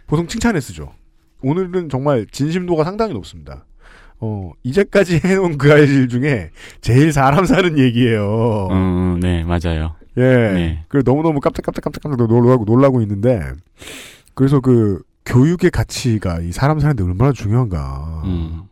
보통 0.08 0.26
칭찬에 0.26 0.60
쓰죠 0.60 0.96
오늘은 1.44 1.90
정말 1.90 2.26
진심도가 2.32 2.84
상당히 2.86 3.14
높습니다 3.14 3.66
어 4.20 4.52
이제까지 4.64 5.22
해놓은 5.26 5.58
그 5.58 5.72
알실 5.72 6.08
중에 6.08 6.52
제일 6.82 7.12
사람 7.12 7.46
사는 7.46 7.78
얘기예요 7.78 8.68
음, 8.72 9.20
네, 9.22 9.44
맞아요. 9.44 9.96
예 10.18 10.22
네. 10.22 10.86
그래 10.88 11.02
너무너무 11.06 11.40
깜짝깜짝 11.42 11.84
깜짝깜짝 11.84 12.28
놀라고 12.28 12.64
놀라고 12.66 13.02
있는데 13.02 13.42
그래서 14.34 14.62
그 14.62 15.02
교육의 15.26 15.72
가치가 15.72 16.40
이 16.40 16.52
사람 16.52 16.80
사는데 16.80 17.04
얼마나 17.04 17.34
중요한가 17.34 18.22
음. 18.26 18.64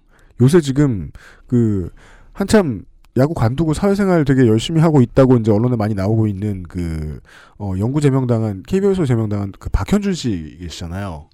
요새 0.41 0.61
지금 0.61 1.11
그 1.47 1.89
한참 2.31 2.83
야구 3.17 3.33
관두고 3.33 3.73
사회생활 3.73 4.25
되게 4.25 4.47
열심히 4.47 4.81
하고 4.81 5.01
있다고 5.01 5.37
이제 5.37 5.51
언론에 5.51 5.75
많이 5.75 5.93
나오고 5.93 6.27
있는 6.27 6.63
그 6.63 7.19
어, 7.59 7.73
영구 7.77 8.01
제명당한 8.01 8.63
KBO로 8.65 9.05
제명당한 9.05 9.51
그 9.59 9.69
박현준 9.69 10.13
씨 10.13 10.57
계시잖아요. 10.59 11.29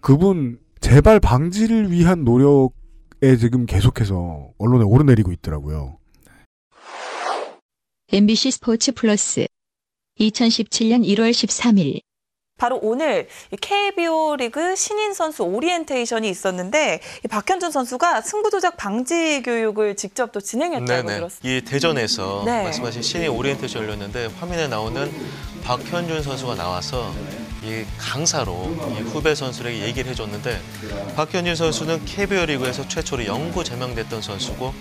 그분 0.00 0.58
재발 0.80 1.20
방지를 1.20 1.90
위한 1.90 2.24
노력에 2.24 2.77
지금 3.20 3.66
계속해서 3.66 4.50
언론에 4.58 4.84
오르내리고 4.84 5.32
있더라고요. 5.32 5.98
MBC 8.12 8.52
스포츠 8.52 8.92
플러스 8.92 9.46
2017년 10.18 11.04
1월 11.04 11.30
13일 11.30 12.00
바로 12.56 12.78
오늘 12.82 13.28
이 13.52 13.56
KBO 13.56 14.36
리그 14.36 14.74
신인 14.74 15.14
선수 15.14 15.44
오리엔테이션이 15.44 16.28
있었는데 16.28 17.00
이 17.24 17.28
박현준 17.28 17.70
선수가 17.70 18.22
승부 18.22 18.50
조작 18.50 18.76
방지 18.76 19.42
교육을 19.42 19.94
직접 19.94 20.32
또 20.32 20.40
진행했다고 20.40 21.08
들었습니다. 21.08 21.48
이 21.48 21.60
대전에서 21.62 22.42
네. 22.44 22.64
말씀하신 22.64 23.02
신인 23.02 23.28
오리엔테이션 23.28 23.82
열렸는데 23.82 24.26
화면에 24.26 24.66
나오는 24.66 25.08
박현준 25.62 26.22
선수가 26.22 26.56
나와서 26.56 27.12
이 27.62 27.84
강사로 27.98 28.52
이 28.92 29.02
후배 29.02 29.34
선수에게 29.34 29.82
얘기를 29.86 30.10
해줬는데 30.10 30.60
박현준 31.16 31.56
선수는 31.56 32.04
KBO 32.04 32.46
리그에서 32.46 32.86
최초로 32.86 33.26
영구 33.26 33.64
제명됐던 33.64 34.22
선수고 34.22 34.72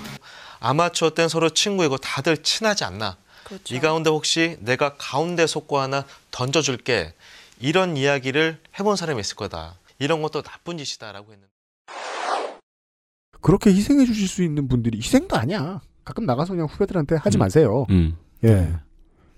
아마추어 0.59 1.11
땐 1.11 1.27
서로 1.27 1.49
친구이고 1.49 1.97
다들 1.97 2.37
친하지 2.43 2.83
않나. 2.83 3.17
그렇죠. 3.43 3.75
이 3.75 3.79
가운데 3.79 4.09
혹시 4.09 4.57
내가 4.59 4.95
가운데 4.97 5.47
속구 5.47 5.79
하나 5.79 6.05
던져줄게 6.31 7.13
이런 7.59 7.97
이야기를 7.97 8.59
해본 8.79 8.95
사람이 8.95 9.19
있을 9.21 9.35
거다. 9.35 9.75
이런 9.99 10.21
것도 10.21 10.41
나쁜 10.41 10.77
짓이다라고 10.77 11.31
했는데. 11.31 11.47
그렇게 13.41 13.71
희생해 13.71 14.05
주실 14.05 14.27
수 14.27 14.43
있는 14.43 14.67
분들이 14.67 14.97
희생도 14.97 15.35
아니야. 15.37 15.81
가끔 16.03 16.25
나가서 16.25 16.53
그냥 16.53 16.67
후배들한테 16.67 17.15
하지 17.15 17.37
음. 17.37 17.39
마세요. 17.39 17.85
음. 17.89 18.17
예. 18.43 18.73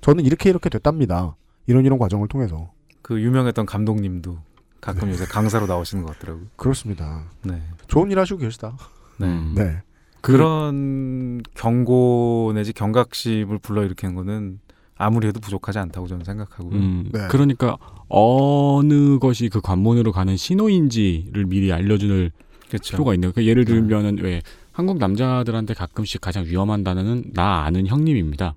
저는 0.01 0.25
이렇게 0.25 0.49
이렇게 0.49 0.69
됐답니다. 0.69 1.35
이런 1.67 1.85
이런 1.85 1.99
과정을 1.99 2.27
통해서. 2.27 2.71
그 3.09 3.19
유명했던 3.19 3.65
감독님도 3.65 4.37
가끔 4.81 5.09
요새 5.09 5.25
강사로 5.25 5.65
나오시는 5.65 6.05
것 6.05 6.13
같더라고요. 6.13 6.45
그렇습니다. 6.55 7.23
네. 7.41 7.59
좋은 7.87 8.11
일 8.11 8.19
하시고 8.19 8.37
계시다. 8.39 8.77
네. 9.17 9.27
네. 9.55 9.81
그런 10.21 11.41
경고 11.55 12.51
내지 12.53 12.71
경각심을 12.71 13.57
불러일으키는 13.57 14.13
거는 14.13 14.59
아무리 14.95 15.27
해도 15.27 15.39
부족하지 15.39 15.79
않다고 15.79 16.05
저는 16.05 16.23
생각하고요. 16.23 16.71
음, 16.71 17.09
네. 17.11 17.27
그러니까 17.31 17.77
어느 18.09 19.17
것이 19.17 19.49
그 19.49 19.59
관문으로 19.59 20.11
가는 20.11 20.37
신호인지를 20.37 21.47
미리 21.47 21.73
알려주는 21.73 22.29
그렇죠. 22.67 22.91
필요가 22.91 23.15
있네요. 23.15 23.31
그 23.31 23.43
예를 23.43 23.65
들면은 23.65 24.19
왜 24.21 24.43
한국 24.71 24.99
남자들한테 24.99 25.73
가끔씩 25.73 26.21
가장 26.21 26.45
위험한 26.45 26.83
단어는 26.83 27.31
나 27.33 27.63
아는 27.63 27.87
형님입니다. 27.87 28.53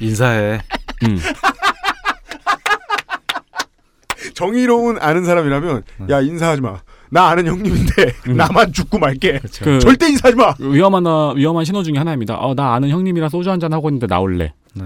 인사해. 0.00 0.62
음. 1.02 1.18
정의로운 4.34 4.98
아는 5.00 5.24
사람이라면 5.24 5.82
야 6.10 6.20
인사하지 6.20 6.60
마. 6.62 6.80
나 7.10 7.28
아는 7.28 7.46
형님인데 7.46 8.12
나만 8.36 8.72
죽고 8.72 8.98
말게. 8.98 9.40
그 9.62 9.78
절대 9.80 10.08
인사하지 10.08 10.36
마. 10.36 10.54
위험한 10.58 11.06
어, 11.06 11.32
위험한 11.36 11.64
신호 11.64 11.82
중에 11.82 11.94
하나입니다. 11.98 12.36
어, 12.38 12.54
나 12.54 12.74
아는 12.74 12.90
형님이랑 12.90 13.28
소주 13.28 13.50
한 13.50 13.58
잔 13.60 13.72
하고 13.72 13.88
있는데 13.88 14.06
나올래. 14.06 14.52
네. 14.74 14.84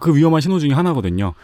그 0.00 0.14
위험한 0.14 0.40
신호 0.40 0.58
중에 0.58 0.72
하나거든요. 0.72 1.34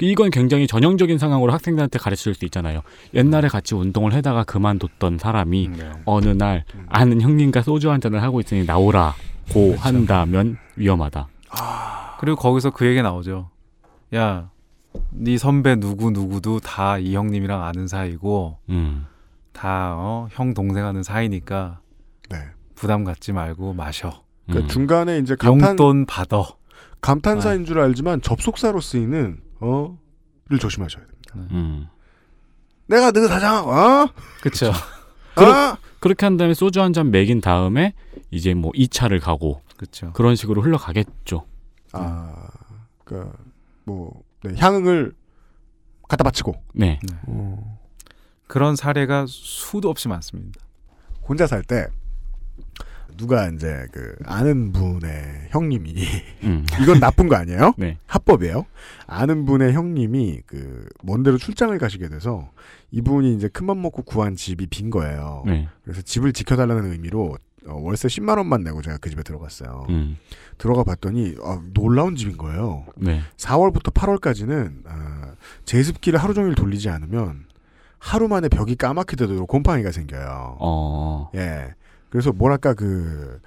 이건 0.00 0.30
굉장히 0.30 0.66
전형적인 0.66 1.16
상황으로 1.18 1.52
학생들한테 1.52 1.98
가르칠 1.98 2.34
수 2.34 2.44
있잖아요. 2.44 2.82
옛날에 3.14 3.48
같이 3.48 3.74
운동을 3.74 4.12
하다가 4.14 4.44
그만뒀던 4.44 5.18
사람이 5.18 5.70
어느 6.04 6.28
날 6.28 6.64
아는 6.88 7.20
형님과 7.22 7.62
소주 7.62 7.90
한 7.90 8.00
잔을 8.00 8.22
하고 8.22 8.40
있으니 8.40 8.64
나오라고 8.66 9.14
한다면 9.78 10.58
위험하다. 10.76 11.28
그리고 12.20 12.36
거기서 12.36 12.70
그 12.70 12.86
얘기 12.86 13.00
나오죠. 13.00 13.48
야, 14.14 14.50
네 15.10 15.38
선배 15.38 15.76
누구 15.76 16.10
누구도 16.10 16.60
다 16.60 16.98
이 16.98 17.14
형님이랑 17.14 17.62
아는 17.62 17.88
사이고 17.88 18.58
음. 18.68 19.06
다 19.52 19.94
어, 19.96 20.28
형 20.32 20.54
동생 20.54 20.84
하는 20.84 21.02
사이니까 21.02 21.80
네. 22.30 22.36
부담 22.74 23.04
갖지 23.04 23.32
말고 23.32 23.72
마셔. 23.72 24.22
그러니까 24.46 24.72
중간에 24.72 25.18
이제 25.18 25.34
감탄 25.36 25.70
용돈 25.70 26.06
받아. 26.06 26.42
감탄사인 27.00 27.64
줄 27.64 27.80
알지만 27.80 28.20
접속사로 28.22 28.80
쓰이는 28.80 29.40
어를 29.60 30.58
조심하셔야 30.60 31.04
됩니다. 31.04 31.54
음. 31.54 31.86
내가 32.86 33.10
너 33.12 33.26
사장하고 33.26 33.70
어? 33.70 34.06
그렇죠. 34.42 34.72
그러, 35.34 35.76
그렇게 36.00 36.24
한 36.26 36.36
다음에 36.36 36.54
소주 36.54 36.80
한 36.80 36.92
잔 36.92 37.10
먹인 37.10 37.40
다음에 37.40 37.94
이제 38.30 38.54
뭐 38.54 38.70
2차를 38.72 39.20
가고 39.20 39.62
그렇죠. 39.76 40.12
그런 40.12 40.36
식으로 40.36 40.62
흘러가겠죠. 40.62 41.44
아, 41.92 42.32
그러니까 43.04 43.32
뭐 43.84 44.22
네, 44.52 44.60
향응을 44.60 45.12
갖다 46.08 46.24
바치고 46.24 46.54
네. 46.74 46.98
어, 47.26 47.78
그런 48.46 48.76
사례가 48.76 49.26
수도 49.28 49.90
없이 49.90 50.08
많습니다. 50.08 50.60
혼자 51.28 51.46
살 51.46 51.62
때 51.62 51.88
누가 53.16 53.48
이제 53.48 53.86
그 53.92 54.14
아는 54.24 54.72
분의 54.72 55.48
형님이 55.50 55.94
음. 56.44 56.66
이건 56.82 57.00
나쁜 57.00 57.28
거 57.28 57.36
아니에요? 57.36 57.72
네. 57.78 57.98
합법이에요. 58.06 58.66
아는 59.06 59.46
분의 59.46 59.72
형님이 59.72 60.42
그 60.46 60.86
먼데로 61.02 61.38
출장을 61.38 61.76
가시게 61.78 62.08
돼서 62.08 62.50
이분이 62.90 63.34
이제 63.34 63.48
큰맘 63.48 63.80
먹고 63.80 64.02
구한 64.02 64.36
집이 64.36 64.66
빈 64.66 64.90
거예요. 64.90 65.42
네. 65.46 65.68
그래서 65.84 66.02
집을 66.02 66.32
지켜달라는 66.32 66.92
의미로 66.92 67.36
어, 67.68 67.80
월세 67.80 68.08
10만 68.08 68.36
원만 68.38 68.62
내고 68.62 68.82
제가 68.82 68.98
그 68.98 69.10
집에 69.10 69.22
들어갔어요. 69.22 69.86
음. 69.88 70.18
들어가 70.58 70.84
봤더니 70.84 71.34
아, 71.42 71.60
놀라운 71.72 72.16
집인 72.16 72.36
거예요. 72.36 72.86
네. 72.96 73.20
4월부터 73.36 73.92
8월까지는 73.92 74.82
아, 74.86 75.32
제습기를 75.64 76.18
하루 76.18 76.34
종일 76.34 76.54
돌리지 76.54 76.88
않으면 76.88 77.46
하루 77.98 78.28
만에 78.28 78.48
벽이 78.48 78.76
까맣게 78.76 79.16
되도록 79.16 79.48
곰팡이가 79.48 79.90
생겨요. 79.92 80.56
어. 80.60 81.30
예. 81.34 81.74
그래서 82.10 82.32
뭐랄까 82.32 82.74
그 82.74 83.40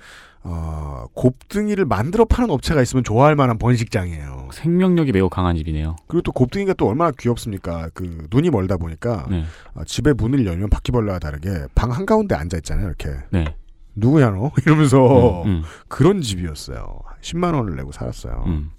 어, 0.44 1.06
곱등이를 1.14 1.86
만들어 1.86 2.26
파는 2.26 2.50
업체가 2.50 2.82
있으면 2.82 3.04
좋아할 3.04 3.36
만한 3.36 3.58
번식장이에요. 3.58 4.50
생명력이 4.54 5.12
매우 5.12 5.30
강한 5.30 5.56
집이네요. 5.56 5.96
그리고 6.08 6.22
또 6.22 6.32
곱등이가 6.32 6.74
또 6.74 6.88
얼마나 6.88 7.12
귀엽습니까? 7.18 7.90
그 7.94 8.28
눈이 8.32 8.50
멀다 8.50 8.78
보니까 8.78 9.28
네. 9.30 9.44
어, 9.74 9.84
집에 9.86 10.14
문을 10.14 10.46
열면 10.46 10.70
바퀴벌레와 10.70 11.20
다르게 11.20 11.50
방 11.76 11.92
한가운데 11.92 12.36
앉아 12.36 12.58
있잖아요. 12.58 12.88
이렇게. 12.88 13.10
네. 13.32 13.54
누구야 13.96 14.30
너? 14.32 14.52
이러면서 14.66 15.44
음, 15.44 15.48
음. 15.50 15.64
그런 15.88 16.22
집이었어요. 16.22 17.00
10만 17.22 17.56
원을 17.56 17.76
내고 17.76 17.92
살았어요. 17.92 18.44
음. 18.48 18.72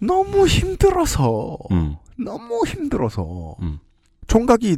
너무 0.00 0.46
힘들어서 0.46 1.58
음. 1.72 1.96
너무 2.16 2.64
힘들어서 2.66 3.56
음. 3.60 3.78
총각이 4.26 4.76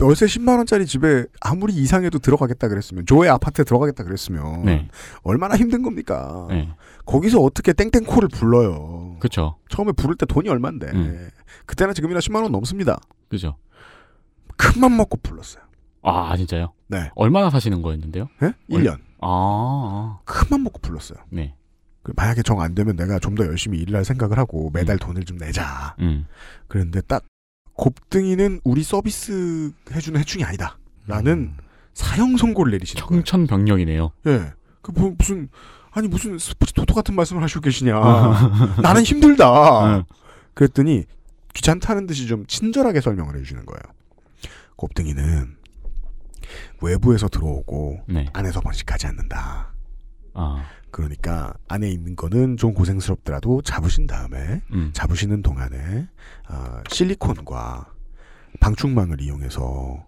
월세 0.00 0.26
10만 0.26 0.56
원짜리 0.58 0.86
집에 0.86 1.24
아무리 1.40 1.72
이상해도 1.74 2.18
들어가겠다 2.18 2.68
그랬으면 2.68 3.06
조의 3.06 3.30
아파트에 3.30 3.64
들어가겠다 3.64 4.04
그랬으면 4.04 4.64
네. 4.64 4.88
얼마나 5.22 5.56
힘든 5.56 5.82
겁니까? 5.82 6.46
네. 6.50 6.68
거기서 7.06 7.40
어떻게 7.40 7.72
땡땡코를 7.72 8.28
불러요? 8.28 9.16
그렇죠. 9.18 9.56
처음에 9.68 9.92
부를 9.92 10.16
때 10.16 10.26
돈이 10.26 10.48
얼만데 10.48 10.86
음. 10.92 11.28
그때나 11.66 11.92
지금이나 11.92 12.20
10만 12.20 12.42
원 12.42 12.52
넘습니다. 12.52 12.98
그죠. 13.28 13.56
큰맘 14.56 14.96
먹고 14.96 15.18
불렀어요. 15.22 15.62
아, 16.02 16.36
진짜요? 16.36 16.72
네. 16.88 17.10
얼마나 17.14 17.50
사시는 17.50 17.82
거였는데요? 17.82 18.28
예? 18.42 18.52
1년. 18.70 18.98
아. 19.24 20.18
큰맘 20.24 20.62
먹고 20.64 20.80
불렀어요. 20.80 21.18
네. 21.30 21.54
그 22.02 22.12
만약에 22.16 22.42
정 22.42 22.60
안 22.60 22.74
되면 22.74 22.96
내가 22.96 23.18
좀 23.18 23.34
더 23.34 23.44
열심히 23.46 23.78
일을 23.78 23.96
할 23.96 24.04
생각을 24.04 24.38
하고 24.38 24.70
매달 24.72 24.98
돈을 24.98 25.24
좀 25.24 25.38
내자. 25.38 25.96
음. 26.00 26.26
그런데 26.68 27.00
딱 27.00 27.24
곱등이는 27.74 28.60
우리 28.64 28.82
서비스 28.82 29.72
해주는 29.90 30.18
해충이 30.20 30.44
아니다. 30.44 30.78
라는 31.06 31.54
사형 31.94 32.36
선고를 32.36 32.72
내리시는. 32.72 33.02
청천벽력이네요. 33.02 34.12
예. 34.26 34.52
그 34.82 34.90
뭐, 34.92 35.14
무슨 35.18 35.48
아니 35.92 36.08
무슨 36.08 36.38
스포츠 36.38 36.72
토토 36.72 36.94
같은 36.94 37.14
말씀을 37.14 37.42
하시고 37.42 37.60
계시냐. 37.62 37.94
나는 38.82 39.02
힘들다. 39.02 39.96
네. 39.96 40.04
그랬더니 40.54 41.04
귀찮다는 41.54 42.06
듯이 42.06 42.26
좀 42.26 42.46
친절하게 42.46 43.00
설명을 43.00 43.34
해주시는 43.36 43.64
거예요. 43.64 43.80
곱등이는 44.76 45.56
외부에서 46.80 47.28
들어오고 47.28 48.04
네. 48.08 48.26
안에서 48.32 48.60
번식하지 48.60 49.06
않는다. 49.06 49.72
아. 50.34 50.64
그러니까 50.90 51.54
안에 51.68 51.88
있는 51.90 52.14
거는 52.14 52.56
좀 52.56 52.72
고생스럽더라도 52.72 53.62
잡으신 53.62 54.06
다음에 54.06 54.62
음. 54.72 54.90
잡으시는 54.92 55.42
동안에 55.42 56.08
어, 56.48 56.80
실리콘과 56.88 57.92
방충망을 58.60 59.20
이용해서 59.20 60.06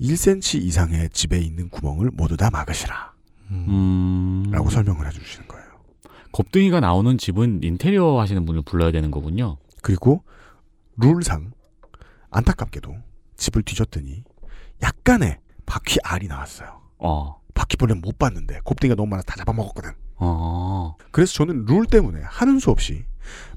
1cm 0.00 0.62
이상의 0.62 1.10
집에 1.10 1.38
있는 1.38 1.68
구멍을 1.68 2.10
모두 2.12 2.36
다 2.36 2.48
막으시라. 2.50 3.12
음. 3.50 4.44
라고 4.50 4.70
설명을 4.70 5.06
해주시는 5.06 5.48
거예요. 5.48 5.66
곱등이가 6.30 6.80
나오는 6.80 7.18
집은 7.18 7.60
인테리어 7.62 8.20
하시는 8.20 8.46
분을 8.46 8.62
불러야 8.62 8.92
되는 8.92 9.10
거군요. 9.10 9.56
그리고 9.82 10.22
룰상 10.96 11.50
안타깝게도 12.30 12.94
집을 13.36 13.62
뒤졌더니 13.62 14.22
약간의 14.82 15.38
바퀴 15.70 15.98
알이 16.02 16.26
나왔어요. 16.26 16.80
어. 16.98 17.36
바퀴벌레는 17.54 18.02
못 18.02 18.18
봤는데 18.18 18.58
곱등이가 18.64 18.96
너무 18.96 19.08
많아 19.10 19.22
다 19.22 19.36
잡아먹었거든. 19.36 19.92
어. 20.16 20.96
그래서 21.12 21.32
저는 21.34 21.64
룰 21.66 21.86
때문에 21.86 22.20
하는 22.24 22.58
수 22.58 22.70
없이 22.72 23.04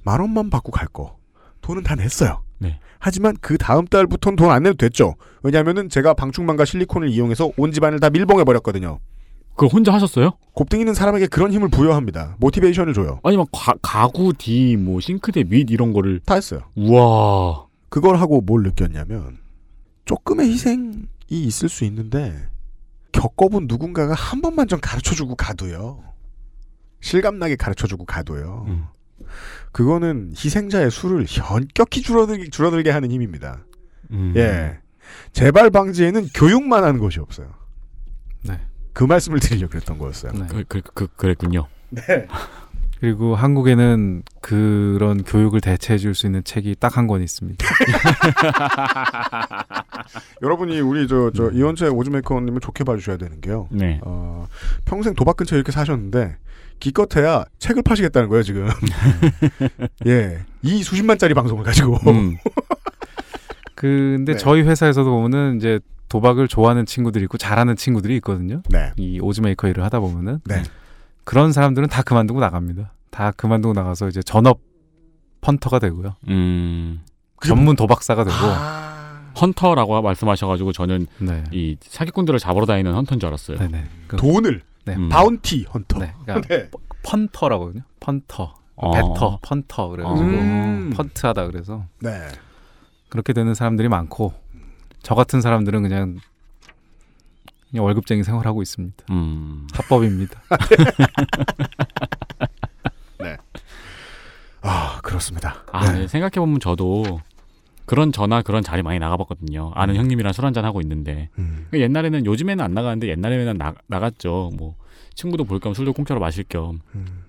만 0.04 0.20
원만 0.22 0.52
받고 0.52 0.72
갈 0.72 0.88
거 0.90 1.18
돈은 1.62 1.82
다 1.82 1.96
냈어요. 1.96 2.44
네. 2.60 2.80
하지만 3.00 3.36
그 3.42 3.58
다음 3.58 3.88
달부터는 3.88 4.36
돈 4.36 4.52
안 4.52 4.62
내도 4.64 4.76
됐죠. 4.78 5.16
왜냐하면은 5.42 5.90
제가 5.90 6.14
방충망과 6.14 6.66
실리콘을 6.66 7.10
이용해서 7.10 7.50
온 7.58 7.72
집안을 7.72 8.00
다 8.00 8.12
밀봉해 8.12 8.44
버렸거든요. 8.44 9.00
그걸 9.56 9.70
혼자 9.74 9.92
하셨어요? 9.94 10.34
곱등이는 10.54 10.94
사람에게 10.94 11.26
그런 11.28 11.52
힘을 11.52 11.70
부여합니다. 11.70 12.36
모티베이션을 12.40 12.94
줘요. 12.94 13.20
아니 13.24 13.38
막 13.38 13.48
가, 13.52 13.74
가구 13.82 14.34
뒤, 14.34 14.78
뭐 14.78 15.00
싱크대 15.00 15.46
밑 15.46 15.72
이런 15.72 15.94
거를 15.94 16.20
다 16.20 16.36
했어요. 16.36 16.62
우와. 16.76 17.66
그걸 17.90 18.18
하고 18.18 18.42
뭘 18.42 18.62
느꼈냐면 18.64 19.38
조금의 20.06 20.50
희생이 20.50 21.04
있을 21.42 21.70
수 21.70 21.86
있는데 21.86 22.50
겪어본 23.12 23.68
누군가가 23.68 24.14
한 24.14 24.42
번만 24.42 24.68
좀 24.68 24.80
가르쳐주고 24.82 25.36
가도요. 25.36 26.04
실감나게 27.02 27.56
가르쳐주고 27.56 28.06
가도요. 28.06 28.66
음. 28.68 28.86
그거는 29.72 30.34
희생자의 30.36 30.92
수를 30.92 31.26
현격히 31.28 32.02
줄어들게, 32.02 32.50
줄어들게 32.50 32.90
하는 32.90 33.12
힘입니다. 33.12 33.66
음. 34.12 34.34
예. 34.36 34.80
재발 35.32 35.70
방지에는 35.70 36.30
교육만 36.34 36.84
하는 36.84 37.00
것이 37.00 37.20
없어요. 37.20 37.54
네. 38.44 38.60
그 38.94 39.04
말씀을 39.04 39.40
드리려고 39.40 39.72
그랬던 39.72 39.98
거였어요. 39.98 40.32
그, 40.48 40.64
그, 40.68 40.82
그, 40.94 41.08
그랬군요. 41.08 41.68
네. 41.90 42.28
그리고 43.04 43.36
한국에는 43.36 44.24
그런 44.40 45.24
교육을 45.24 45.60
대체해 45.60 45.98
줄 45.98 46.16
수 46.16 46.26
있는 46.26 46.42
책이 46.42 46.78
딱 46.80 46.96
한 46.96 47.06
권 47.06 47.22
있습니다. 47.22 47.66
여러분이 50.42 50.80
우리 50.80 51.06
저, 51.10 51.30
저 51.36 51.52
이원채 51.52 51.90
오즈메이커님을 51.90 52.62
좋게 52.62 52.86
봐주셔야 52.86 53.18
되는 53.18 53.42
게요. 53.42 53.68
네. 53.72 54.00
어, 54.06 54.48
평생 54.86 55.16
도박 55.16 55.36
근처에 55.36 55.58
이렇게 55.58 55.74
사셨는데 55.74 56.38
기껏해야 56.80 57.44
책을 57.60 57.84
파시겠다는 57.84 58.30
거예요 58.30 58.42
지금. 58.44 58.70
예, 60.08 60.40
이 60.62 60.82
수십만짜리 60.82 61.34
방송을 61.34 61.66
가지고. 61.66 61.98
음. 62.10 62.38
근데 63.76 64.32
네. 64.32 64.38
저희 64.38 64.62
회사에서도 64.62 65.10
보면은 65.10 65.58
이제 65.58 65.82
도박을 66.08 66.48
좋아하는 66.48 66.86
친구들이 66.86 67.26
있고 67.26 67.38
잘하는 67.38 67.76
친구들이 67.76 68.16
있거든요. 68.18 68.62
네. 68.70 68.94
이 68.96 69.20
오즈메이커 69.20 69.68
일을 69.68 69.84
하다 69.84 70.00
보면은 70.00 70.40
네. 70.46 70.64
그런 71.24 71.52
사람들은 71.52 71.88
다 71.90 72.02
그만두고 72.04 72.40
나갑니다. 72.40 72.92
다 73.10 73.32
그만두고 73.32 73.74
나가서 73.74 74.08
이제 74.08 74.22
전업 74.24 74.60
펀터가 75.42 75.80
되고요. 75.80 76.16
음. 76.30 77.02
전문 77.46 77.76
도박사가 77.76 78.24
되고 78.24 78.36
헌터라고 79.40 80.02
말씀하셔가지고 80.02 80.72
저는 80.72 81.08
네. 81.20 81.44
이 81.52 81.78
사기꾼들을 81.82 82.40
잡으러 82.40 82.66
다니는 82.66 82.94
헌터인 82.94 83.20
줄 83.20 83.28
알았어요. 83.28 83.58
네네. 83.58 83.86
그- 84.08 84.16
돈을 84.18 84.62
네. 84.86 84.96
음. 84.96 85.10
바운티 85.10 85.66
헌터. 85.74 86.00
네. 86.00 86.14
그러니까 86.26 86.48
네. 86.48 86.70
펀터라거든요. 87.04 87.84
펀터. 88.00 88.56
어. 88.76 88.92
배터, 88.92 89.40
펀터 89.42 89.90
그래가지고 89.90 90.28
음. 90.30 90.94
펀트하다 90.96 91.46
그래서 91.48 91.86
네. 92.00 92.12
그렇게 93.10 93.32
되는 93.34 93.54
사람들이 93.54 93.88
많고 93.88 94.34
저 95.04 95.14
같은 95.16 95.42
사람들은 95.42 95.84
그냥 95.84 96.18
월급쟁이 97.80 98.24
생활하고 98.24 98.62
있습니다. 98.62 99.06
음. 99.12 99.68
합법입니다. 99.74 100.42
네. 103.20 103.38
아 104.62 105.00
그렇습니다. 105.02 105.64
아, 105.72 105.92
네. 105.92 106.00
네. 106.00 106.08
생각해 106.08 106.32
보면 106.34 106.60
저도 106.60 107.22
그런 107.86 108.12
전화 108.12 108.42
그런 108.42 108.64
자리 108.64 108.82
많이 108.82 109.00
나가봤거든요. 109.00 109.72
아는 109.76 109.96
형님이랑 109.96 110.34
술 110.34 110.46
한잔 110.46 110.66
하고 110.66 110.82
있는데 110.82 111.30
음. 111.38 111.68
옛날에는 111.74 112.26
요즘에는 112.26 112.64
안 112.64 112.74
나가는데 112.74 113.08
옛날에는 113.10 113.58
나, 113.58 113.74
나갔죠. 113.88 114.52
뭐 114.58 114.76
친구도 115.16 115.44
볼 115.44 115.60
겸 115.60 115.74
술도 115.74 115.94
공짜로 115.94 116.20
마실 116.20 116.44
겸 116.48 116.80
음. 116.96 117.24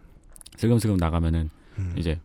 슬금슬금 0.57 0.97
나가면은 0.97 1.51
이제 1.97 2.21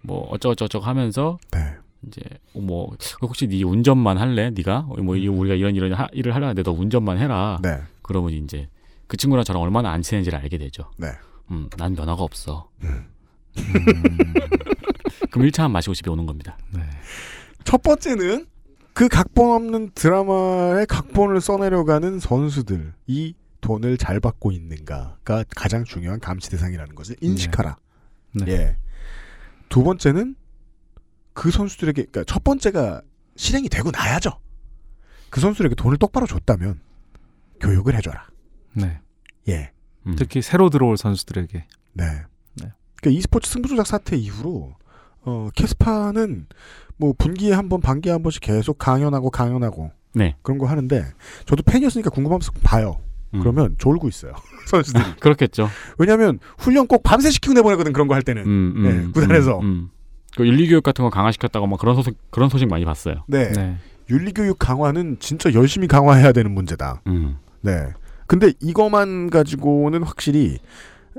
뭐 0.00 0.26
어쩌고저쩌고 0.30 0.84
하면서 0.84 1.38
네. 1.50 1.58
이제 2.06 2.20
뭐 2.54 2.94
혹시 3.22 3.46
네 3.48 3.62
운전만 3.64 4.18
할래? 4.18 4.50
네가 4.50 4.82
뭐 4.82 5.16
이- 5.16 5.26
우리가 5.28 5.54
이런 5.54 5.74
이런 5.74 5.92
하- 5.92 6.08
일을 6.12 6.34
하려는데 6.34 6.62
너 6.62 6.72
운전만 6.72 7.18
해라. 7.18 7.58
네. 7.62 7.80
그러면 8.02 8.32
이제 8.32 8.68
그 9.06 9.16
친구랑 9.16 9.44
저랑 9.44 9.60
얼마나 9.62 9.90
안 9.90 10.02
친해지를 10.02 10.38
알게 10.38 10.58
되죠. 10.58 10.90
네. 10.96 11.08
음, 11.50 11.68
난 11.76 11.94
면허가 11.94 12.22
없어. 12.22 12.68
음. 12.84 13.06
그럼 15.30 15.46
1차만 15.48 15.70
마시고 15.70 15.94
집에 15.94 16.10
오는 16.10 16.26
겁니다. 16.26 16.56
첫 17.64 17.82
번째는 17.82 18.46
그 18.92 19.08
각본 19.08 19.50
없는 19.50 19.90
드라마의 19.94 20.86
각본을 20.86 21.40
써내려가는 21.40 22.18
선수들이 22.18 23.34
돈을 23.60 23.96
잘 23.96 24.20
받고 24.20 24.52
있는가가 24.52 25.44
가장 25.54 25.84
중요한 25.84 26.20
감시 26.20 26.50
대상이라는 26.50 26.94
것을 26.94 27.16
인식하라. 27.20 27.76
네. 28.34 28.44
예. 28.48 28.76
두 29.68 29.82
번째는 29.82 30.34
그 31.38 31.52
선수들에게 31.52 32.06
그러니까 32.10 32.24
첫 32.24 32.42
번째가 32.42 33.00
실행이 33.36 33.68
되고 33.68 33.92
나야죠. 33.92 34.32
그 35.30 35.40
선수들에게 35.40 35.76
돈을 35.76 35.96
똑바로 35.96 36.26
줬다면 36.26 36.80
교육을 37.60 37.94
해줘라. 37.94 38.26
네. 38.72 38.98
예. 39.48 39.70
특히 40.16 40.42
새로 40.42 40.68
들어올 40.68 40.96
선수들에게 40.96 41.64
네. 41.92 42.04
네. 42.04 42.72
그러니까 42.96 43.16
e스포츠 43.16 43.48
승부 43.48 43.68
조작 43.68 43.86
사태 43.86 44.16
이후로 44.16 44.74
어, 45.22 45.48
캐스파는 45.54 46.46
뭐 46.96 47.14
분기에 47.16 47.52
한 47.52 47.68
번, 47.68 47.80
반기에 47.80 48.10
한 48.10 48.24
번씩 48.24 48.42
계속 48.42 48.76
강연하고 48.78 49.30
강연하고 49.30 49.92
네. 50.14 50.34
그런 50.42 50.58
거 50.58 50.66
하는데 50.66 51.04
저도 51.46 51.62
팬이었으니까 51.62 52.10
궁금하면 52.10 52.40
봐요. 52.64 53.00
음. 53.34 53.38
그러면 53.40 53.76
졸고 53.78 54.08
있어요. 54.08 54.32
선수들이. 54.66 55.04
그렇겠죠. 55.20 55.68
왜냐하면 55.98 56.40
훈련 56.58 56.88
꼭 56.88 57.04
밤새 57.04 57.30
시키고 57.30 57.54
내보내거든 57.54 57.92
그런 57.92 58.08
거 58.08 58.14
할 58.14 58.22
때는. 58.22 58.42
음, 58.42 58.72
음, 58.76 58.82
네, 58.82 59.12
구단에서. 59.12 59.60
음, 59.60 59.64
음. 59.64 59.90
그 60.38 60.46
윤리 60.46 60.68
교육 60.68 60.84
같은 60.84 61.04
거 61.04 61.10
강화시켰다고 61.10 61.66
막 61.66 61.80
그런 61.80 61.96
소식 61.96 62.16
그런 62.30 62.48
소식 62.48 62.68
많이 62.68 62.84
봤어요. 62.84 63.24
네. 63.26 63.76
윤리교육 64.08 64.56
강화는 64.60 65.16
진짜 65.18 65.52
열심히 65.52 65.88
강화해야 65.88 66.30
되는 66.30 66.52
문제다. 66.52 67.02
음. 67.08 67.38
네. 67.60 67.92
근데 68.28 68.52
이거만 68.60 69.30
가지고는 69.30 70.04
확실히 70.04 70.60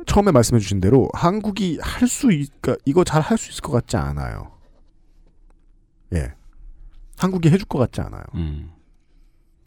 처음에 0.06 0.32
말씀해 0.32 0.62
주신 0.62 0.80
대로 0.80 1.10
한국이 1.14 1.80
할 1.82 2.08
수, 2.08 2.28
그러니까 2.28 2.78
이거 2.86 3.04
잘 3.04 3.22
할 3.22 3.38
수 3.38 3.52
있을 3.52 3.62
것 3.62 3.74
같지 3.74 3.98
않아요. 3.98 4.54
예. 6.14 6.32
한국이 7.18 7.50
해줄 7.50 7.68
것 7.68 7.78
같지 7.78 8.00
않아요. 8.00 8.24
음. 8.36 8.72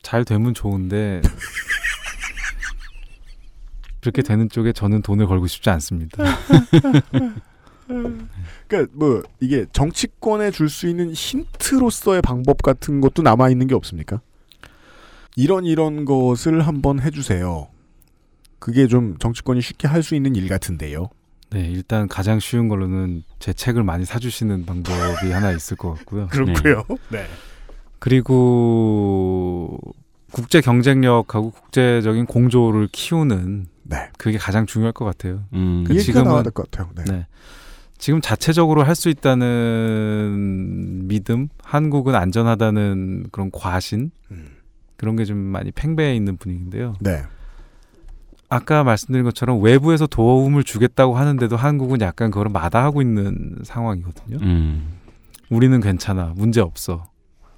잘 0.00 0.24
되면 0.24 0.54
좋은데 0.54 1.20
그렇게 4.00 4.22
되는 4.22 4.48
쪽에 4.48 4.72
저는 4.72 5.02
돈을 5.02 5.26
걸고 5.26 5.46
싶지 5.46 5.68
않습니다. 5.68 6.24
그러니까 8.68 8.92
뭐 8.96 9.22
이게 9.40 9.66
정치권에 9.72 10.50
줄 10.50 10.68
수 10.68 10.88
있는 10.88 11.12
힌트로서의 11.12 12.22
방법 12.22 12.62
같은 12.62 13.00
것도 13.00 13.22
남아 13.22 13.50
있는 13.50 13.66
게 13.66 13.74
없습니까? 13.74 14.20
이런 15.36 15.64
이런 15.64 16.04
것을 16.04 16.66
한번 16.66 17.00
해주세요. 17.00 17.68
그게 18.58 18.86
좀 18.86 19.16
정치권이 19.18 19.60
쉽게 19.60 19.88
할 19.88 20.02
수 20.02 20.14
있는 20.14 20.36
일 20.36 20.48
같은데요. 20.48 21.08
네, 21.50 21.68
일단 21.68 22.08
가장 22.08 22.38
쉬운 22.40 22.68
걸로는 22.68 23.24
제 23.38 23.52
책을 23.52 23.82
많이 23.82 24.04
사주시는 24.06 24.64
방법이 24.64 25.30
하나 25.32 25.52
있을 25.52 25.76
것 25.76 25.94
같고요. 25.94 26.28
그렇고요. 26.32 26.84
네. 27.10 27.26
그리고 27.98 29.78
국제 30.32 30.60
경쟁력하고 30.60 31.50
국제적인 31.50 32.26
공조를 32.26 32.88
키우는 32.90 33.66
네. 33.84 34.08
그게 34.18 34.38
가장 34.38 34.64
중요할 34.66 34.92
것 34.92 35.04
같아요. 35.04 35.44
음. 35.52 35.84
그 35.86 35.94
얘기가 35.96 36.22
나와야 36.22 36.42
될 36.42 36.52
것 36.52 36.70
같아요. 36.70 36.90
네. 37.06 37.26
지금 38.02 38.20
자체적으로 38.20 38.82
할 38.82 38.96
수 38.96 39.08
있다는 39.10 41.02
믿음, 41.06 41.46
한국은 41.62 42.16
안전하다는 42.16 43.26
그런 43.30 43.50
과신 43.52 44.10
그런 44.96 45.14
게 45.14 45.24
좀 45.24 45.36
많이 45.38 45.70
팽배해 45.70 46.16
있는 46.16 46.36
분위기인데요. 46.36 46.94
네. 47.00 47.22
아까 48.48 48.82
말씀드린 48.82 49.22
것처럼 49.24 49.62
외부에서 49.62 50.08
도움을 50.08 50.64
주겠다고 50.64 51.14
하는데도 51.14 51.56
한국은 51.56 52.00
약간 52.00 52.32
그걸 52.32 52.48
마다하고 52.48 53.02
있는 53.02 53.58
상황이거든요. 53.62 54.38
음. 54.42 54.98
우리는 55.48 55.80
괜찮아, 55.80 56.32
문제 56.36 56.60
없어. 56.60 57.04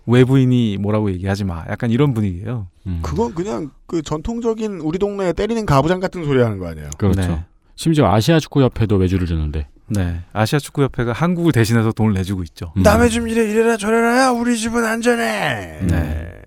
외부인이 0.07 0.77
뭐라고 0.79 1.11
얘기하지 1.11 1.45
마. 1.45 1.65
약간 1.71 1.91
이런 1.91 2.13
분위기예요. 2.13 2.69
그건 3.03 3.35
그냥 3.35 3.71
그 3.87 4.03
전통적인 4.03 4.81
우리 4.81 4.99
동네에 4.99 5.33
때리는 5.33 5.65
가부장 5.65 6.01
같은 6.01 6.23
소리 6.25 6.43
하는 6.43 6.59
거 6.59 6.67
아니에요? 6.69 6.91
그렇죠. 6.99 7.21
네. 7.23 7.45
심지어 7.77 8.13
아시아 8.13 8.39
축구 8.39 8.63
협회도 8.63 8.97
외주를 8.97 9.27
주는데. 9.27 9.69
네. 9.87 10.23
아시아 10.33 10.59
축구 10.59 10.83
협회가 10.83 11.13
한국을 11.13 11.53
대신해서 11.53 11.93
돈을 11.93 12.15
내주고 12.15 12.43
있죠. 12.45 12.73
남의 12.77 13.11
집 13.11 13.27
이래 13.29 13.51
이래라 13.51 13.77
저래라야 13.77 14.31
우리 14.31 14.57
집은 14.57 14.85
안전해. 14.85 15.81
네. 15.83 16.43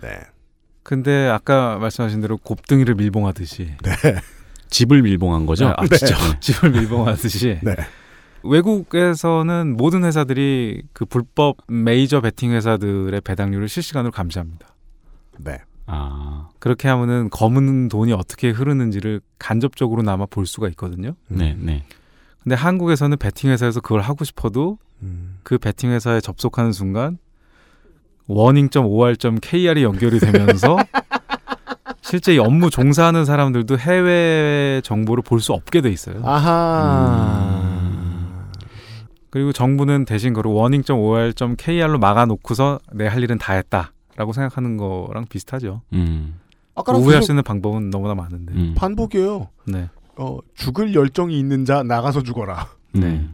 네. 0.00 0.20
근데 0.82 1.28
아까 1.28 1.78
말씀하신 1.78 2.20
대로 2.20 2.36
곱등이를 2.36 2.94
밀봉하듯이 2.96 3.76
집을 4.70 5.02
밀봉한 5.02 5.46
거죠? 5.46 5.68
네, 5.68 5.74
아, 5.76 5.86
진짜 5.86 6.40
집을 6.40 6.70
밀봉하듯이 6.70 7.60
네. 7.62 7.76
외국에서는 8.42 9.76
모든 9.76 10.04
회사들이 10.04 10.82
그 10.92 11.04
불법 11.04 11.58
메이저 11.68 12.20
베팅 12.20 12.52
회사들의 12.52 13.20
배당률을 13.20 13.68
실시간으로 13.68 14.10
감시합니다. 14.10 14.74
네. 15.38 15.58
아. 15.86 16.48
그렇게 16.58 16.88
하면은 16.88 17.28
검은 17.30 17.88
돈이 17.88 18.12
어떻게 18.12 18.50
흐르는지를 18.50 19.20
간접적으로나마 19.38 20.26
볼 20.26 20.46
수가 20.46 20.68
있거든요. 20.70 21.14
네, 21.28 21.56
네. 21.58 21.84
근데 22.42 22.56
한국에서는 22.56 23.16
베팅 23.18 23.50
회사에서 23.50 23.80
그걸 23.80 24.00
하고 24.00 24.24
싶어도 24.24 24.78
음. 25.02 25.38
그 25.42 25.58
베팅 25.58 25.90
회사에 25.90 26.20
접속하는 26.20 26.72
순간 26.72 27.18
warning.or.kr이 28.28 29.82
연결이 29.82 30.18
되면서 30.20 30.76
실제 32.02 32.34
이 32.34 32.38
업무 32.38 32.68
종사하는 32.70 33.24
사람들도 33.24 33.78
해외 33.78 34.80
정보를 34.84 35.22
볼 35.22 35.40
수 35.40 35.52
없게 35.52 35.80
돼 35.80 35.90
있어요. 35.90 36.20
아하. 36.24 37.62
그리고 39.30 39.52
정부는 39.52 40.04
대신 40.04 40.32
그걸 40.34 40.52
warning.or.kr로 40.52 41.98
막아놓고서 41.98 42.80
내 42.92 43.06
할 43.08 43.22
일은 43.22 43.38
다 43.38 43.54
했다라고 43.54 44.32
생각하는 44.34 44.76
거랑 44.76 45.26
비슷하죠. 45.28 45.82
음. 45.94 46.38
아까랑 46.74 47.02
오해할 47.02 47.22
수 47.22 47.32
있는 47.32 47.42
방법은 47.42 47.90
너무나 47.90 48.14
많은데. 48.14 48.74
반복이에요. 48.74 49.48
네. 49.66 49.88
어, 50.16 50.38
죽을 50.54 50.94
열정이 50.94 51.38
있는 51.38 51.64
자 51.64 51.82
나가서 51.82 52.22
죽어라. 52.22 52.68
네. 52.92 53.28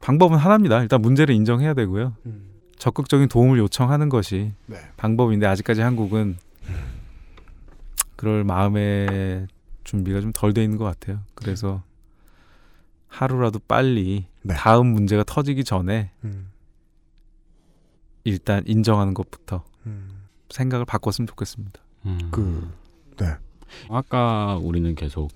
방법은 0.00 0.38
하나입니다. 0.38 0.82
일단 0.82 1.00
문제를 1.00 1.34
인정해야 1.34 1.74
되고요. 1.74 2.14
적극적인 2.78 3.28
도움을 3.28 3.58
요청하는 3.58 4.08
것이 4.08 4.52
네. 4.66 4.76
방법인데 4.96 5.46
아직까지 5.46 5.80
한국은 5.80 6.36
그럴 8.16 8.44
마음의 8.44 9.46
준비가 9.84 10.20
좀 10.20 10.32
덜 10.32 10.52
돼 10.52 10.62
있는 10.62 10.78
것 10.78 10.84
같아요. 10.84 11.20
그래서 11.34 11.82
하루라도 13.08 13.60
빨리 13.68 14.26
다음 14.48 14.88
문제가 14.88 15.24
터지기 15.24 15.64
전에 15.64 16.10
음. 16.24 16.50
일단 18.24 18.62
인정하는 18.66 19.14
것부터 19.14 19.64
음. 19.86 20.24
생각을 20.50 20.84
바꿨으면 20.84 21.26
좋겠습니다. 21.28 21.80
그 22.30 22.70
네. 23.16 23.36
아까 23.88 24.56
우리는 24.56 24.94
계속 24.94 25.30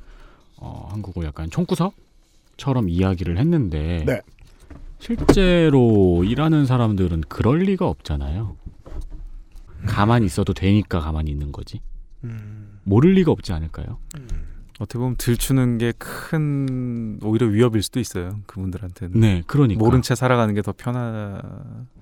어, 0.61 0.89
한국을 0.91 1.25
약간 1.25 1.49
총구석처럼 1.51 2.89
이야기를 2.89 3.39
했는데 3.39 4.05
네. 4.07 4.21
실제로 4.99 6.25
일하는 6.25 6.67
사람들은 6.67 7.23
그럴 7.29 7.59
리가 7.61 7.87
없잖아요. 7.87 8.57
가만히 9.87 10.27
있어도 10.27 10.53
되니까 10.55 11.01
가만히 11.01 11.31
있는 11.31 11.53
거지. 11.53 11.81
음. 12.25 12.81
모를 12.83 13.13
리가 13.13 13.31
없지 13.31 13.53
않을까요? 13.53 13.99
어떻게 14.81 14.99
보면 14.99 15.17
들추는 15.17 15.79
게 15.79 15.93
큰 15.99 17.19
오히려 17.23 17.47
위협일 17.47 17.83
수도 17.83 18.01
있어요. 18.01 18.41
그분들한테는. 18.47 19.21
네, 19.21 19.43
그러니까. 19.47 19.79
모른 19.79 20.03
채 20.03 20.15
살아가는 20.15 20.53
게 20.55 20.63
더 20.63 20.73
편하다고 20.77 21.49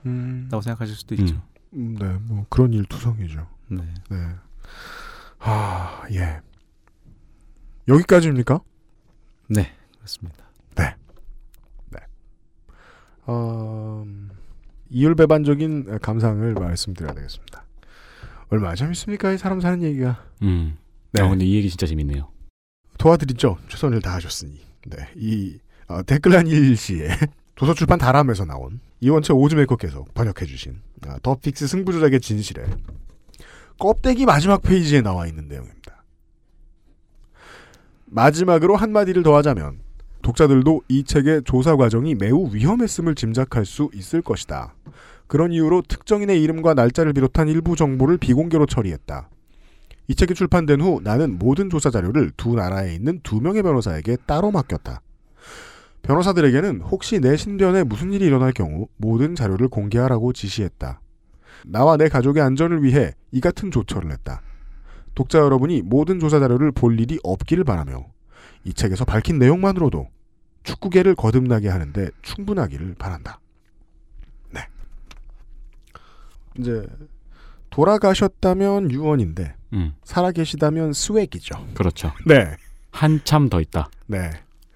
음. 0.06 0.48
생각하실 0.50 0.94
수도 0.96 1.14
있죠. 1.16 1.40
음, 1.74 1.96
네, 1.98 2.16
뭐 2.22 2.46
그런 2.48 2.72
일투성이죠. 2.72 3.46
네. 3.68 3.82
네. 4.10 4.16
아, 5.40 6.02
예. 6.12 6.40
여기까지입니까? 7.88 8.60
네, 9.48 9.72
그렇습니다. 9.96 10.44
네. 10.74 10.94
네. 11.90 11.98
어, 13.26 14.04
이율배반적인 14.90 15.98
감상을 16.00 16.54
말씀드려야 16.54 17.14
되겠습니다. 17.14 17.64
얼마나 18.48 18.74
재밌습니까? 18.74 19.32
이 19.32 19.38
사람 19.38 19.60
사는 19.60 19.82
얘기가. 19.82 20.24
음. 20.42 20.78
네. 21.12 21.22
아, 21.22 21.28
근데 21.28 21.44
이 21.44 21.56
얘기 21.56 21.68
진짜 21.68 21.86
재밌네요. 21.86 22.28
도와드리죠. 22.98 23.58
최선을 23.68 24.00
다하셨으니. 24.02 24.60
네. 24.86 24.96
이 25.16 25.58
어, 25.88 26.02
댓글란 26.02 26.46
일시에 26.46 27.08
도서출판 27.54 27.98
다람에서 27.98 28.44
나온 28.44 28.80
이원채 29.00 29.32
오즈메이커께서 29.32 30.04
번역해주신 30.14 30.80
아, 31.06 31.18
더 31.22 31.36
픽스 31.36 31.66
승부조작의 31.66 32.20
진실의 32.20 32.64
껍데기 33.78 34.24
마지막 34.26 34.62
페이지에 34.62 35.00
나와 35.02 35.26
있는 35.26 35.48
내용입니다. 35.48 35.95
마지막으로 38.06 38.76
한마디를 38.76 39.22
더하자면 39.22 39.80
독자들도 40.22 40.82
이 40.88 41.04
책의 41.04 41.42
조사 41.44 41.76
과정이 41.76 42.14
매우 42.14 42.52
위험했음을 42.52 43.14
짐작할 43.14 43.64
수 43.64 43.90
있을 43.94 44.22
것이다. 44.22 44.74
그런 45.26 45.52
이유로 45.52 45.82
특정인의 45.82 46.42
이름과 46.42 46.74
날짜를 46.74 47.12
비롯한 47.12 47.48
일부 47.48 47.76
정보를 47.76 48.16
비공개로 48.16 48.66
처리했다. 48.66 49.28
이 50.08 50.14
책이 50.14 50.34
출판된 50.34 50.80
후 50.80 51.00
나는 51.02 51.38
모든 51.38 51.68
조사 51.68 51.90
자료를 51.90 52.30
두 52.36 52.54
나라에 52.54 52.94
있는 52.94 53.20
두 53.22 53.40
명의 53.40 53.62
변호사에게 53.62 54.18
따로 54.26 54.52
맡겼다. 54.52 55.00
변호사들에게는 56.02 56.82
혹시 56.82 57.18
내 57.18 57.36
신변에 57.36 57.82
무슨 57.82 58.12
일이 58.12 58.26
일어날 58.26 58.52
경우 58.52 58.86
모든 58.96 59.34
자료를 59.34 59.66
공개하라고 59.68 60.32
지시했다. 60.32 61.00
나와 61.66 61.96
내 61.96 62.08
가족의 62.08 62.42
안전을 62.42 62.84
위해 62.84 63.14
이 63.32 63.40
같은 63.40 63.72
조처를 63.72 64.12
했다. 64.12 64.40
독자 65.16 65.38
여러분이 65.38 65.82
모든 65.82 66.20
조사 66.20 66.38
자료를 66.38 66.70
볼 66.70 67.00
일이 67.00 67.18
없기를 67.24 67.64
바라며 67.64 68.04
이 68.64 68.72
책에서 68.72 69.04
밝힌 69.04 69.38
내용만으로도 69.38 70.08
축구계를 70.62 71.14
거듭나게 71.14 71.68
하는데 71.68 72.10
충분하기를 72.22 72.96
바란다. 72.98 73.40
네. 74.50 74.60
이제 76.58 76.86
돌아가셨다면 77.70 78.90
유언인데 78.90 79.54
음. 79.72 79.94
살아계시다면 80.04 80.92
스웩이죠. 80.92 81.66
그렇죠. 81.74 82.12
네. 82.26 82.54
한참 82.90 83.48
더 83.48 83.60
있다. 83.60 83.88
네. 84.06 84.30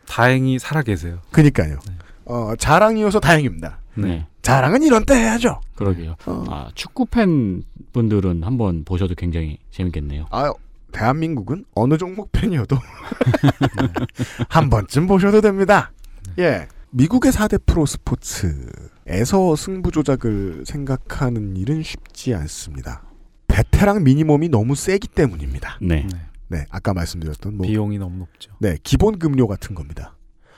다행히 0.07 0.59
살아 0.59 0.83
계세요. 0.83 1.21
그니까요. 1.33 1.79
어, 2.25 2.57
자랑이어서 2.57 3.21
다행입니다. 3.21 3.80
네. 3.95 4.27
자랑은 4.43 4.83
이런 4.83 5.05
때 5.05 5.15
해야죠. 5.15 5.61
그러게요. 5.77 6.17
어. 6.27 6.45
아, 6.49 6.71
축구 6.75 7.07
팬 7.07 7.63
분들은 7.93 8.43
한번 8.43 8.85
보셔도 8.85 9.15
굉장히 9.15 9.59
재밌겠네요. 9.71 10.27
아, 10.31 10.53
대한민국은 10.93 11.65
어느 11.75 11.97
종목 11.99 12.33
팬이어도 12.33 12.77
한 14.49 14.71
번쯤 14.71 15.07
보셔도 15.07 15.41
됩니다. 15.41 15.93
예. 16.39 16.67
미국의 16.91 17.31
4대 17.33 17.61
프로 17.67 17.87
스포츠에서 17.87 19.55
승부 19.57 19.91
조작을 19.93 20.65
생각하는 20.67 21.57
일은 21.57 21.83
쉽지 21.85 22.35
않습니다. 22.35 23.03
베테랑 23.47 24.03
미니멈이 24.03 24.49
너무 24.49 24.75
세기 24.75 25.07
때문입니다. 25.07 25.79
네. 25.81 26.07
네, 26.49 26.67
아까 26.71 26.93
말씀드렸던 26.93 27.57
뭐 27.57 27.67
비용이 27.67 27.99
너무 27.99 28.19
높죠. 28.19 28.51
네, 28.59 28.77
기본 28.83 29.19
급료 29.21 29.47
같은 29.47 29.77
겁니다. 29.77 30.17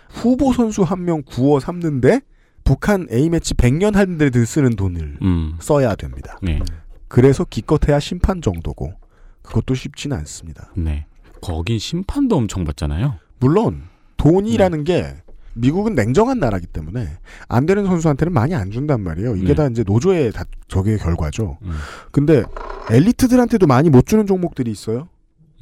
후보 0.09 0.53
선수 0.55 0.83
한 0.83 1.05
명 1.05 1.23
구워 1.23 1.61
삼는데 1.61 2.21
북한 2.65 3.07
A매치 3.11 3.55
100년 3.55 3.95
하는데 3.95 4.31
들 4.31 4.47
쓰는 4.47 4.77
돈을 4.77 5.19
음. 5.23 5.57
써야 5.61 5.95
됩니다. 5.95 6.39
네. 6.43 6.61
그래서 7.09 7.45
기껏해야 7.45 8.01
심판 8.01 8.41
정도고 8.41 8.95
그것도 9.43 9.75
쉽지는 9.75 10.17
않습니다. 10.19 10.71
네. 10.77 11.07
거긴 11.41 11.79
심판도 11.79 12.37
엄청 12.37 12.65
받잖아요. 12.65 13.17
물론 13.41 13.83
돈이라는 14.17 14.85
게 14.85 15.17
미국은 15.55 15.95
냉정한 15.95 16.39
나라기 16.39 16.67
때문에 16.67 17.09
안 17.49 17.67
되는 17.67 17.85
선수한테는 17.85 18.33
많이 18.33 18.55
안 18.55 18.71
준단 18.71 19.03
말이에요. 19.03 19.37
이게 19.37 19.49
네. 19.49 19.55
다 19.55 19.67
이제 19.67 19.85
노조의 19.87 20.33
다 20.33 20.45
저게 20.69 20.97
결과죠. 20.97 21.59
음. 21.63 21.73
근데 22.11 22.45
엘리트들한테도 22.91 23.67
많이 23.67 23.91
못 23.91 24.07
주는 24.07 24.27
종목들이 24.27 24.71
있어요. 24.71 25.09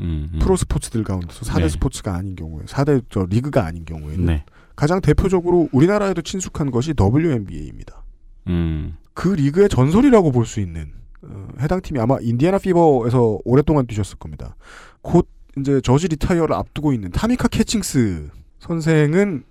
음, 0.00 0.30
음. 0.32 0.38
프로 0.40 0.56
스포츠들 0.56 1.04
가운데서 1.04 1.44
4대 1.44 1.62
네. 1.62 1.68
스포츠가 1.68 2.14
아닌 2.14 2.36
경우에 2.36 2.64
4대 2.64 3.02
저 3.10 3.26
리그가 3.28 3.64
아닌 3.66 3.84
경우에는 3.84 4.26
네. 4.26 4.44
가장 4.80 5.02
대표적으로 5.02 5.68
우리나라에도 5.72 6.22
친숙한 6.22 6.70
것이 6.70 6.94
WNBA입니다. 6.98 8.02
음. 8.48 8.96
그 9.12 9.28
리그의 9.28 9.68
전설이라고 9.68 10.32
볼 10.32 10.46
수 10.46 10.58
있는 10.58 10.86
어, 11.20 11.48
해당 11.60 11.82
팀이 11.82 12.00
아마 12.00 12.16
인디애나 12.18 12.56
피버에서 12.56 13.40
오랫동안 13.44 13.86
뛰셨을 13.86 14.16
겁니다. 14.18 14.56
곧 15.02 15.28
이제 15.58 15.82
jersey 15.82 16.08
retire를 16.08 16.54
앞두고 16.56 16.94
있는 16.94 17.10
타미카 17.10 17.48
캐칭스 17.48 18.30
선생은 18.60 19.42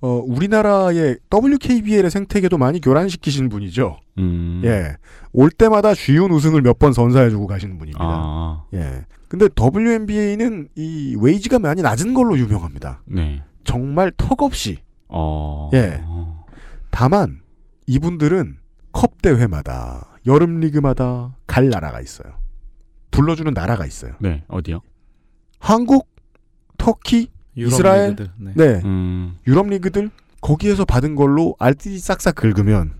어, 0.00 0.22
우리나라의 0.24 1.18
WKBL의 1.34 2.08
생태계도 2.08 2.56
많이 2.56 2.80
교란시키신 2.80 3.48
분이죠. 3.48 3.98
음. 4.18 4.62
예. 4.64 4.96
올 5.32 5.50
때마다 5.50 5.92
쉬운 5.94 6.30
우승을 6.30 6.62
몇 6.62 6.78
번 6.78 6.92
선사해주고 6.92 7.48
가시는 7.48 7.78
분입니다. 7.78 8.04
아. 8.04 8.64
예. 8.74 9.04
근데 9.26 9.48
WNBA는 9.60 10.68
이 10.76 11.16
웨이지가 11.20 11.58
많이 11.58 11.82
낮은 11.82 12.14
걸로 12.14 12.38
유명합니다. 12.38 13.02
네. 13.06 13.42
정말 13.68 14.10
턱없이. 14.16 14.78
어. 15.08 15.68
예. 15.74 16.02
다만 16.90 17.42
이분들은 17.86 18.56
컵 18.92 19.20
대회마다 19.20 20.08
여름 20.26 20.60
리그마다 20.60 21.36
갈 21.46 21.68
나라가 21.68 22.00
있어요. 22.00 22.32
불러주는 23.10 23.52
나라가 23.52 23.84
있어요. 23.84 24.14
네, 24.20 24.42
어디요? 24.48 24.80
한국, 25.58 26.08
터키, 26.78 27.30
유럽 27.58 27.72
이스라엘, 27.72 28.10
리그들, 28.12 28.30
네. 28.38 28.52
네, 28.54 28.80
음. 28.86 29.36
유럽 29.46 29.68
리그들 29.68 30.10
거기에서 30.40 30.86
받은 30.86 31.14
걸로 31.14 31.54
RTD 31.58 31.98
싹싹 31.98 32.36
긁으면 32.36 32.94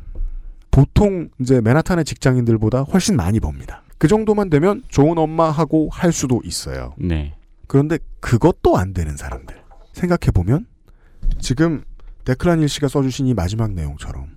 보통 0.70 1.30
이제 1.40 1.62
맨하탄의 1.62 2.04
직장인들보다 2.04 2.82
훨씬 2.82 3.16
많이 3.16 3.40
법니다. 3.40 3.82
그 3.96 4.06
정도만 4.06 4.50
되면 4.50 4.82
좋은 4.88 5.16
엄마하고 5.16 5.88
할 5.90 6.12
수도 6.12 6.42
있어요. 6.44 6.94
네. 6.98 7.34
그런데 7.66 7.98
그것도 8.20 8.76
안 8.76 8.92
되는 8.92 9.16
사람들 9.16 9.57
생각해 9.98 10.30
보면 10.32 10.66
지금 11.38 11.82
데클란일 12.24 12.68
씨가 12.68 12.88
써주신 12.88 13.26
이 13.26 13.34
마지막 13.34 13.72
내용처럼 13.72 14.28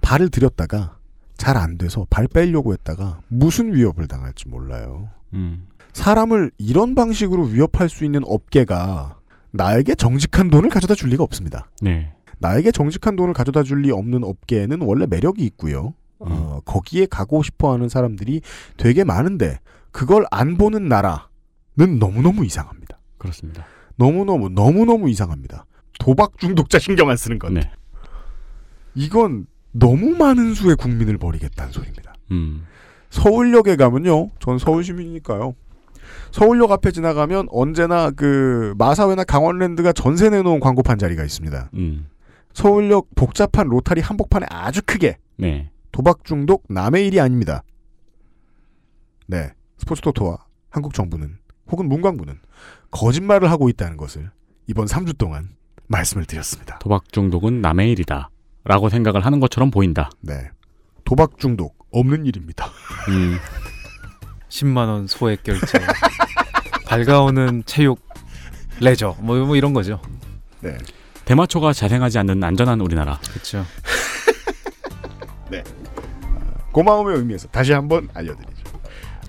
발을 0.00 0.30
들였다가 0.30 0.96
잘 1.36 1.56
안 1.56 1.78
돼서 1.78 2.06
발 2.10 2.28
빼려고 2.28 2.72
했다가 2.74 3.20
무슨 3.28 3.74
위협을 3.74 4.06
당할지 4.06 4.46
몰라요. 4.48 5.08
음. 5.32 5.66
사람을 5.94 6.50
이런 6.58 6.94
방식으로 6.94 7.44
위협할 7.44 7.88
수 7.88 8.04
있는 8.04 8.20
업계가 8.24 9.18
나에게 9.52 9.94
정직한 9.94 10.50
돈을 10.50 10.68
가져다 10.70 10.94
줄 10.94 11.08
리가 11.10 11.24
없습니다. 11.24 11.68
네. 11.80 12.12
나에게 12.38 12.70
정직한 12.72 13.16
돈을 13.16 13.32
가져다 13.34 13.62
줄 13.62 13.82
리 13.82 13.90
없는 13.90 14.22
업계에는 14.22 14.82
원래 14.82 15.06
매력이 15.06 15.42
있고요. 15.46 15.94
어, 16.18 16.60
거기에 16.66 17.06
가고 17.06 17.42
싶어 17.42 17.72
하는 17.72 17.88
사람들이 17.88 18.42
되게 18.76 19.02
많은데 19.04 19.58
그걸 19.90 20.26
안 20.30 20.56
보는 20.58 20.88
나라는 20.88 21.98
너무너무 21.98 22.44
이상합니다. 22.44 22.98
그렇습니다. 23.18 23.64
너무너무 24.00 24.48
너무너무 24.48 25.10
이상합니다. 25.10 25.66
도박 25.98 26.38
중독자 26.38 26.78
신경 26.78 27.10
안 27.10 27.18
쓰는 27.18 27.38
건. 27.38 27.54
네. 27.54 27.70
이건 28.94 29.46
너무 29.72 30.16
많은 30.16 30.54
수의 30.54 30.74
국민을 30.76 31.18
버리겠다는 31.18 31.70
소리입니다. 31.70 32.14
음. 32.30 32.66
서울역에 33.10 33.76
가면요. 33.76 34.30
전 34.38 34.58
서울 34.58 34.82
시민이니까요. 34.84 35.54
서울역 36.32 36.72
앞에 36.72 36.92
지나가면 36.92 37.48
언제나 37.50 38.10
그 38.10 38.74
마사회나 38.78 39.24
강원랜드가 39.24 39.92
전세 39.92 40.30
내놓은 40.30 40.60
광고판 40.60 40.98
자리가 40.98 41.22
있습니다. 41.22 41.70
음. 41.74 42.06
서울역 42.54 43.08
복잡한 43.14 43.68
로타리 43.68 44.00
한복판에 44.00 44.46
아주 44.48 44.80
크게 44.84 45.18
네. 45.36 45.70
도박 45.92 46.24
중독 46.24 46.64
남의 46.70 47.06
일이 47.06 47.20
아닙니다. 47.20 47.62
네. 49.26 49.52
스포츠토토와 49.76 50.38
한국 50.70 50.94
정부는 50.94 51.36
혹은 51.70 51.88
문광부는 51.88 52.38
거짓말을 52.90 53.50
하고 53.50 53.68
있다는 53.68 53.96
것을 53.96 54.30
이번 54.66 54.86
3주 54.86 55.16
동안 55.18 55.50
말씀을 55.86 56.24
드렸습니다. 56.24 56.78
도박 56.78 57.12
중독은 57.12 57.60
남의 57.60 57.90
일이다. 57.92 58.30
라고 58.64 58.88
생각을 58.88 59.24
하는 59.24 59.40
것처럼 59.40 59.70
보인다. 59.70 60.10
네. 60.20 60.50
도박 61.04 61.38
중독 61.38 61.76
없는 61.90 62.26
일입니다. 62.26 62.66
음. 63.08 63.38
10만 64.48 64.88
원 64.88 65.06
소액 65.06 65.42
결제. 65.42 65.78
밝아오는 66.86 67.62
체육 67.66 68.00
레저 68.80 69.16
뭐, 69.20 69.36
뭐 69.44 69.56
이런 69.56 69.72
거죠. 69.72 70.00
네. 70.60 70.76
대마초가 71.24 71.72
자생하지 71.72 72.18
않는 72.18 72.42
안전한 72.42 72.80
우리나라. 72.80 73.18
그렇죠. 73.30 73.64
네. 75.50 75.62
고마움의 76.72 77.18
의미에서 77.18 77.48
다시 77.48 77.72
한번 77.72 78.08
알려드리죠. 78.14 78.49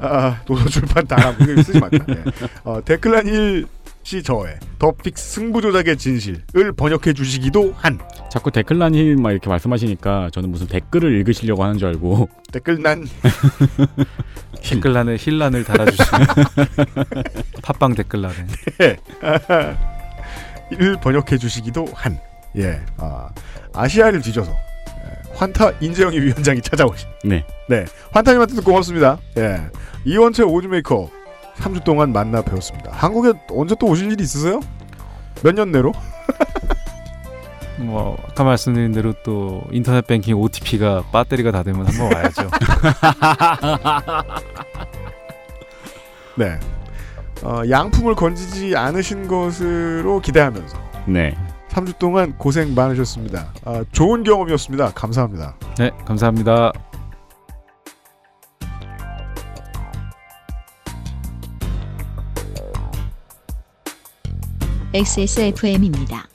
아, 0.02 0.42
도서출판 0.46 1.08
다라고 1.08 1.46
쓰지 1.64 1.80
말자. 1.80 2.06
네. 2.08 2.24
어, 2.64 2.82
데클란 2.84 3.28
1 3.28 3.66
씨 4.04 4.24
저의 4.24 4.58
더 4.80 4.92
픽스 4.92 5.36
승부조작의 5.36 5.96
진실을 5.96 6.74
번역해 6.76 7.14
주시기도 7.14 7.76
한 7.78 8.00
자꾸 8.32 8.50
댓글란 8.50 8.96
힐막 8.96 9.32
이렇게 9.32 9.48
말씀하시니까 9.48 10.32
저는 10.34 10.50
무슨 10.50 10.66
댓글을 10.66 11.20
읽으시려고 11.20 11.64
하는 11.64 11.78
줄 11.78 11.90
알고 11.90 12.28
댓글난 12.52 13.08
댓글란에 14.64 15.18
힐란을 15.20 15.64
달아주시면 15.64 16.28
팟빵 17.62 17.94
댓글란에 17.94 18.48
네. 18.80 18.98
를 20.78 20.96
번역해 21.02 21.38
주시기도 21.38 21.86
한 21.94 22.18
예. 22.58 22.82
아, 22.98 23.30
아시아를 23.74 24.22
뒤져서 24.22 24.52
예, 24.52 24.71
환타 25.42 25.72
인재영이 25.82 26.20
위원장이 26.20 26.62
찾아오신 26.62 27.10
네. 27.24 27.44
네. 27.68 27.86
환타님한테도 28.12 28.62
고맙습니다. 28.62 29.18
예. 29.38 29.60
이원채 30.06 30.44
오즈메이커 30.44 31.10
3주 31.58 31.84
동안 31.84 32.14
만나 32.14 32.44
배웠습니다. 32.44 32.92
한국에 32.94 33.34
언제 33.50 33.76
또 33.80 33.88
오실 33.88 34.12
일이 34.12 34.24
있으세요? 34.24 34.60
몇 35.44 35.56
년 35.56 35.72
내로? 35.72 35.94
뭐 37.80 38.16
아까 38.30 38.44
말씀드린 38.44 38.92
대로 38.92 39.14
또 39.24 39.64
인터넷 39.72 40.06
뱅킹 40.06 40.36
OTP가 40.38 41.06
배터리가 41.12 41.50
다 41.52 41.64
되면 41.64 41.88
한번 41.88 42.14
와야죠. 42.14 42.48
네. 46.38 46.60
어, 47.42 47.64
양품을 47.68 48.14
건지지 48.14 48.76
않으신 48.78 49.28
것으로 49.28 50.20
기대하면서 50.20 50.78
네. 51.08 51.36
3주 51.72 51.98
동안 51.98 52.38
고생 52.38 52.76
많으셨습니다. 52.76 53.54
아, 53.64 53.84
좋은 53.92 54.24
경험이었습니다. 54.24 54.92
감사합니다. 54.92 55.56
네, 55.78 55.90
감사합니다. 56.06 56.74
XSFM입니다. 64.94 66.31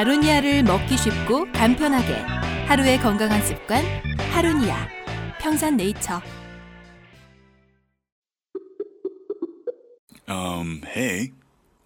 아로니아를 0.00 0.62
먹기 0.62 0.96
쉽고 0.96 1.52
간편하게 1.52 2.14
하루의 2.66 3.00
건강한 3.00 3.44
습관 3.44 3.84
하루니아 4.32 4.88
평산네이처 5.38 6.22
Um, 10.26 10.84
hey, 10.96 11.32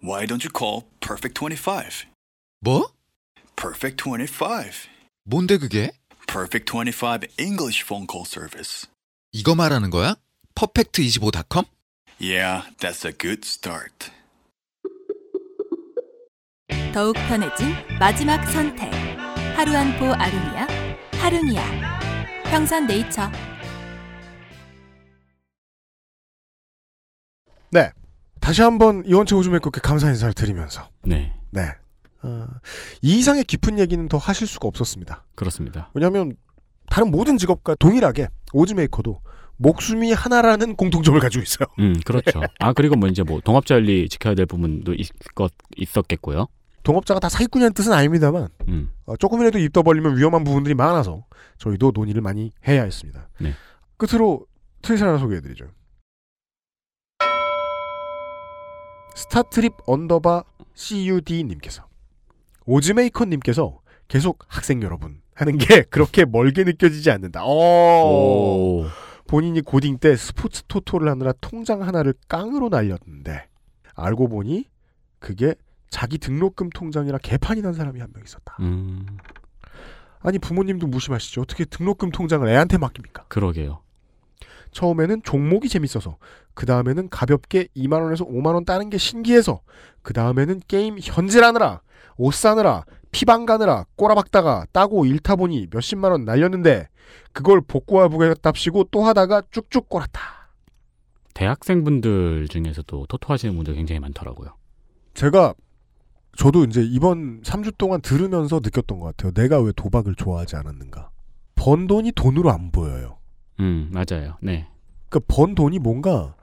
why 0.01 0.25
don't 0.25 0.45
you 0.45 0.51
call 0.55 0.83
Perfect 1.01 1.33
25? 1.33 2.05
뭐? 2.61 2.87
Perfect 3.57 3.97
25. 4.01 4.87
뭔데 5.25 5.57
그게? 5.57 5.91
Perfect 6.25 6.71
25 6.71 7.27
English 7.37 7.83
phone 7.83 8.07
call 8.09 8.23
service. 8.25 8.87
이거 9.33 9.55
말하는 9.55 9.89
거야? 9.89 10.15
퍼펙트25.com? 10.53 11.65
Yeah, 12.21 12.69
that's 12.79 13.03
a 13.03 13.11
good 13.11 13.43
start. 13.43 14.11
더욱 16.93 17.13
편해진 17.27 17.73
마지막 17.99 18.43
선택 18.49 18.91
하루 19.55 19.71
한 19.75 19.97
포 19.99 20.05
아로니아 20.13 20.67
하루니아 21.19 21.63
평산네이처 22.45 23.31
네. 27.71 27.91
다시 28.39 28.61
한번 28.61 29.03
이원채 29.05 29.35
오즈메이커께 29.35 29.81
감사 29.81 30.07
인사를 30.09 30.33
드리면서 30.33 30.89
네. 31.03 31.33
네. 31.51 31.71
어, 32.23 32.47
이 33.01 33.19
이상의 33.19 33.43
깊은 33.43 33.79
얘기는 33.79 34.07
더 34.07 34.17
하실 34.17 34.47
수가 34.47 34.67
없었습니다. 34.67 35.25
그렇습니다. 35.35 35.89
왜냐하면 35.93 36.35
다른 36.89 37.11
모든 37.11 37.37
직업과 37.37 37.75
동일하게 37.75 38.29
오즈메이커도 38.53 39.21
목숨이 39.57 40.13
하나라는 40.13 40.75
공통점을 40.75 41.19
가지고 41.19 41.43
있어요. 41.43 41.67
음, 41.79 41.95
그렇죠. 42.05 42.41
아, 42.59 42.73
그리고 42.73 42.95
뭐 42.95 43.09
이제 43.09 43.23
뭐 43.23 43.39
동업자 43.41 43.75
윤리 43.75 44.09
지켜야 44.09 44.35
될 44.35 44.45
부분도 44.45 44.93
있것 44.93 45.51
있었겠고요. 45.77 46.47
동업자가 46.83 47.19
다 47.19 47.29
사기꾼이라는 47.29 47.73
뜻은 47.73 47.93
아닙니다만 47.93 48.49
음. 48.67 48.91
어, 49.05 49.17
조금이라도 49.17 49.57
입 49.57 49.73
떠벌리면 49.73 50.17
위험한 50.17 50.43
부분들이 50.43 50.75
많아서 50.75 51.25
저희도 51.57 51.91
논의를 51.95 52.21
많이 52.21 52.51
해야 52.67 52.83
했습니다. 52.83 53.27
네. 53.39 53.53
끝으로 53.97 54.45
트윗 54.81 55.01
하나 55.01 55.17
소개해드리죠. 55.17 55.65
스타트립 59.15 59.73
underbar 59.87 60.43
CUD님께서 60.75 61.85
오즈메이커님께서 62.65 63.79
계속 64.07 64.39
학생 64.47 64.83
여러분 64.83 65.21
하는 65.33 65.57
게 65.57 65.83
그렇게 65.89 66.25
멀게 66.25 66.63
느껴지지 66.63 67.09
않는다. 67.09 67.45
오. 67.45 68.85
본인이 69.27 69.61
고딩 69.61 69.97
때 69.97 70.15
스포츠 70.15 70.63
토토를 70.67 71.09
하느라 71.09 71.33
통장 71.41 71.81
하나를 71.81 72.13
깡으로 72.27 72.69
날렸는데 72.69 73.47
알고 73.95 74.27
보니 74.27 74.69
그게 75.19 75.55
자기 75.89 76.17
등록금 76.17 76.69
통장이라 76.69 77.17
개판이 77.19 77.61
난 77.61 77.73
사람이 77.73 77.99
한 77.99 78.11
명 78.13 78.23
있었다. 78.23 78.57
음, 78.59 79.05
아니 80.21 80.37
부모님도 80.39 80.87
무심하시죠. 80.87 81.41
어떻게 81.41 81.65
등록금 81.65 82.11
통장을 82.11 82.47
애한테 82.47 82.77
맡깁니까? 82.77 83.25
그러게요. 83.27 83.81
처음에는 84.71 85.21
종목이 85.23 85.69
재밌어서 85.69 86.17
그 86.53 86.65
다음에는 86.65 87.09
가볍게 87.09 87.67
2만 87.77 88.01
원에서 88.01 88.25
5만 88.25 88.53
원 88.55 88.65
따는 88.65 88.89
게 88.89 88.97
신기해서 88.97 89.61
그 90.01 90.13
다음에는 90.13 90.61
게임 90.67 90.97
현질하느라 91.01 91.81
옷 92.17 92.33
사느라 92.33 92.83
피방 93.11 93.45
가느라 93.45 93.85
꼬라박다가 93.95 94.65
따고 94.71 95.05
일타 95.05 95.35
보니 95.35 95.67
몇십만 95.71 96.11
원 96.11 96.25
날렸는데 96.25 96.87
그걸 97.31 97.61
복구하보겠답시고 97.61 98.85
또 98.91 99.03
하다가 99.03 99.43
쭉쭉 99.51 99.89
꼬랐다. 99.89 100.21
대학생분들 101.33 102.47
중에서도 102.47 103.05
토토 103.07 103.33
하시는 103.33 103.53
분들 103.55 103.75
굉장히 103.75 103.99
많더라고요. 103.99 104.55
제가 105.13 105.53
저도 106.37 106.65
이제 106.65 106.81
이번 106.81 107.41
3주 107.41 107.77
동안 107.77 108.01
들으면서 108.01 108.59
느꼈던 108.63 108.99
것 108.99 109.05
같아요. 109.05 109.31
내가 109.33 109.59
왜 109.61 109.71
도박을 109.75 110.15
좋아하지 110.15 110.55
않았는가. 110.57 111.09
번 111.55 111.87
돈이 111.87 112.11
돈으로 112.13 112.51
안 112.51 112.71
보여요. 112.71 113.17
음, 113.59 113.89
맞아요. 113.91 114.37
네. 114.41 114.67
그러니까 115.09 115.33
번 115.33 115.55
돈이 115.55 115.79
뭔가 115.79 116.35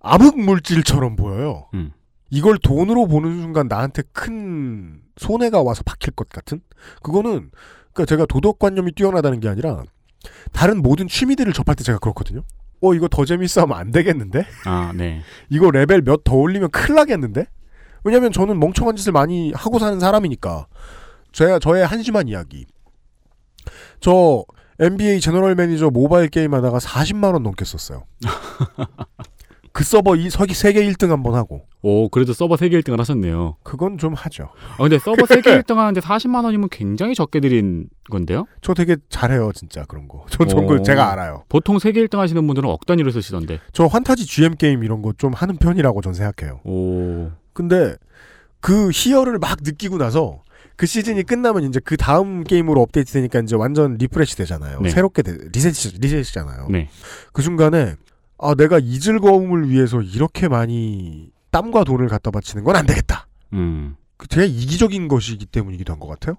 암흑 0.00 0.38
물질처럼 0.38 1.16
보여요. 1.16 1.68
음. 1.74 1.92
이걸 2.30 2.58
돈으로 2.58 3.06
보는 3.06 3.40
순간 3.42 3.68
나한테 3.68 4.02
큰 4.12 5.00
손해가 5.16 5.62
와서 5.62 5.82
박힐 5.84 6.12
것 6.14 6.28
같은? 6.28 6.60
그거는 7.02 7.50
그러니까 7.92 8.04
제가 8.06 8.26
도덕관념이 8.26 8.92
뛰어나다는 8.92 9.40
게 9.40 9.48
아니라 9.48 9.82
다른 10.52 10.80
모든 10.82 11.08
취미들을 11.08 11.52
접할 11.52 11.74
때 11.74 11.82
제가 11.84 11.98
그렇거든요. 11.98 12.42
어 12.82 12.94
이거 12.94 13.08
더 13.08 13.24
재밌어 13.24 13.62
하면 13.62 13.76
안 13.76 13.90
되겠는데? 13.90 14.46
아, 14.64 14.92
네. 14.94 15.22
이거 15.50 15.70
레벨 15.70 16.02
몇 16.02 16.22
더 16.24 16.36
올리면 16.36 16.70
큰일 16.70 16.94
나겠는데? 16.96 17.46
왜냐면 18.04 18.32
저는 18.32 18.58
멍청한 18.58 18.96
짓을 18.96 19.12
많이 19.12 19.52
하고 19.52 19.78
사는 19.78 19.98
사람이니까. 20.00 20.66
제가 21.32 21.58
저의 21.58 21.86
한심한 21.86 22.28
이야기. 22.28 22.66
저 24.00 24.44
NBA 24.78 25.20
General 25.20 25.54
Manager 25.54 25.90
모바일 25.90 26.28
게임 26.28 26.54
하다가 26.54 26.78
40만 26.78 27.34
원 27.34 27.42
넘게 27.42 27.64
썼어요. 27.66 28.04
그 29.80 29.84
서버 29.84 30.14
이 30.14 30.28
서기 30.28 30.52
세계 30.52 30.82
1등 30.90 31.08
한번 31.08 31.34
하고. 31.34 31.62
오, 31.80 32.10
그래도 32.10 32.34
서버 32.34 32.58
세계 32.58 32.78
1등을 32.78 32.98
하셨네요. 32.98 33.56
그건 33.62 33.96
좀 33.96 34.12
하죠. 34.12 34.50
아, 34.74 34.76
근데 34.76 34.98
서버 34.98 35.24
세계 35.24 35.58
1등 35.58 35.76
하는데 35.76 35.98
40만 35.98 36.44
원이면 36.44 36.68
굉장히 36.70 37.14
적게 37.14 37.40
들인 37.40 37.88
건데요? 38.10 38.44
저 38.60 38.74
되게 38.74 38.98
잘해요, 39.08 39.52
진짜 39.54 39.86
그런 39.86 40.06
거. 40.06 40.26
저 40.28 40.44
오. 40.44 40.82
제가 40.82 41.10
알아요. 41.12 41.44
보통 41.48 41.78
세계 41.78 42.04
1등 42.06 42.18
하시는 42.18 42.46
분들은 42.46 42.68
억 42.68 42.84
단위로 42.84 43.10
쓰시던데. 43.10 43.58
저 43.72 43.86
환타지 43.86 44.26
GM 44.26 44.56
게임 44.56 44.84
이런 44.84 45.00
거 45.00 45.14
좀 45.16 45.32
하는 45.32 45.56
편이라고 45.56 46.02
전 46.02 46.12
생각해요. 46.12 46.60
오. 46.64 47.30
근데 47.54 47.96
그 48.60 48.90
희열을 48.92 49.38
막 49.38 49.60
느끼고 49.62 49.96
나서 49.96 50.42
그 50.76 50.84
시즌이 50.84 51.22
끝나면 51.22 51.64
이제 51.64 51.80
그 51.82 51.96
다음 51.96 52.44
게임으로 52.44 52.82
업데이트 52.82 53.14
되니까 53.14 53.40
이제 53.40 53.56
완전 53.56 53.94
refresh 53.94 54.36
되잖아요. 54.36 54.80
네. 54.82 54.90
새롭게 54.90 55.22
되, 55.22 55.38
리셋이, 55.54 55.94
리셋이잖아요. 56.00 56.66
네. 56.68 56.90
그 57.32 57.40
순간에 57.40 57.94
아 58.42 58.54
내가 58.54 58.78
이 58.78 58.98
즐거움을 58.98 59.68
위해서 59.68 60.00
이렇게 60.00 60.48
많이 60.48 61.30
땀과 61.50 61.84
돈을 61.84 62.08
갖다 62.08 62.30
바치는 62.30 62.64
건 62.64 62.76
안 62.76 62.86
되겠다. 62.86 63.26
음. 63.52 63.96
그 64.16 64.28
되게 64.28 64.46
이기적인 64.46 65.08
것이기 65.08 65.46
때문이기도 65.46 65.92
한 65.92 66.00
것 66.00 66.06
같아요. 66.08 66.36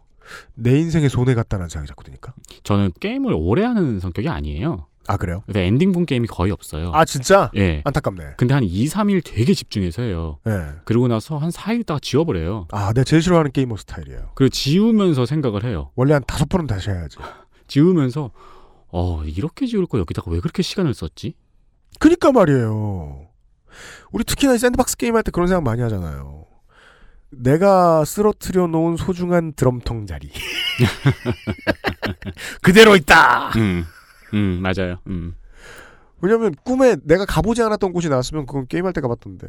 내 0.55 0.79
인생에 0.79 1.09
손해 1.09 1.33
같다는 1.35 1.67
생각이 1.69 1.87
자꾸 1.87 2.03
드니까. 2.03 2.33
저는 2.63 2.91
게임을 2.99 3.33
오래 3.35 3.63
하는 3.63 3.99
성격이 3.99 4.29
아니에요. 4.29 4.87
아 5.07 5.17
그래요? 5.17 5.41
그래서 5.45 5.59
엔딩 5.61 5.91
본 5.91 6.05
게임이 6.05 6.27
거의 6.27 6.51
없어요. 6.51 6.91
아 6.93 7.05
진짜? 7.05 7.49
예. 7.55 7.81
안타깝네. 7.85 8.35
근데 8.37 8.53
한 8.53 8.63
2, 8.63 8.85
3일 8.85 9.21
되게 9.25 9.53
집중해서 9.53 10.03
해요. 10.03 10.37
예. 10.47 10.73
그리고 10.85 11.07
나서 11.07 11.37
한 11.37 11.49
4일 11.49 11.81
있다가 11.81 11.99
지워버려요. 11.99 12.67
아 12.71 12.93
내가 12.93 13.03
제일 13.03 13.21
싫어하는 13.21 13.51
게이머 13.51 13.77
스타일이에요. 13.77 14.29
그리고 14.35 14.49
지우면서 14.49 15.25
생각을 15.25 15.63
해요. 15.65 15.91
원래 15.95 16.13
한 16.13 16.23
다섯 16.27 16.47
번은 16.47 16.67
다시 16.67 16.91
해야지. 16.91 17.17
지우면서 17.67 18.31
어 18.89 19.23
이렇게 19.25 19.65
지울 19.65 19.87
거 19.87 19.97
여기다가 19.99 20.29
왜 20.31 20.39
그렇게 20.39 20.61
시간을 20.61 20.93
썼지? 20.93 21.33
그니까 21.99 22.31
말이에요. 22.31 23.27
우리 24.11 24.23
특히나 24.23 24.53
이 24.53 24.57
샌드박스 24.57 24.97
게임 24.97 25.15
할 25.15 25.23
때 25.23 25.31
그런 25.31 25.47
생각 25.47 25.63
많이 25.63 25.81
하잖아요. 25.81 26.45
내가 27.29 28.03
쓰러뜨려 28.03 28.67
놓은 28.67 28.97
소중한 28.97 29.53
드럼통 29.53 30.05
자리. 30.05 30.29
그대로 32.61 32.95
있다! 32.95 33.49
음, 33.57 33.85
음 34.33 34.59
맞아요. 34.61 34.97
음. 35.07 35.35
왜냐면 36.21 36.53
꿈에 36.63 36.97
내가 37.03 37.25
가보지 37.25 37.61
않았던 37.63 37.93
곳이 37.93 38.09
나왔으면 38.09 38.45
그건 38.45 38.67
게임할 38.67 38.93
때 38.93 39.01
가봤던데. 39.01 39.47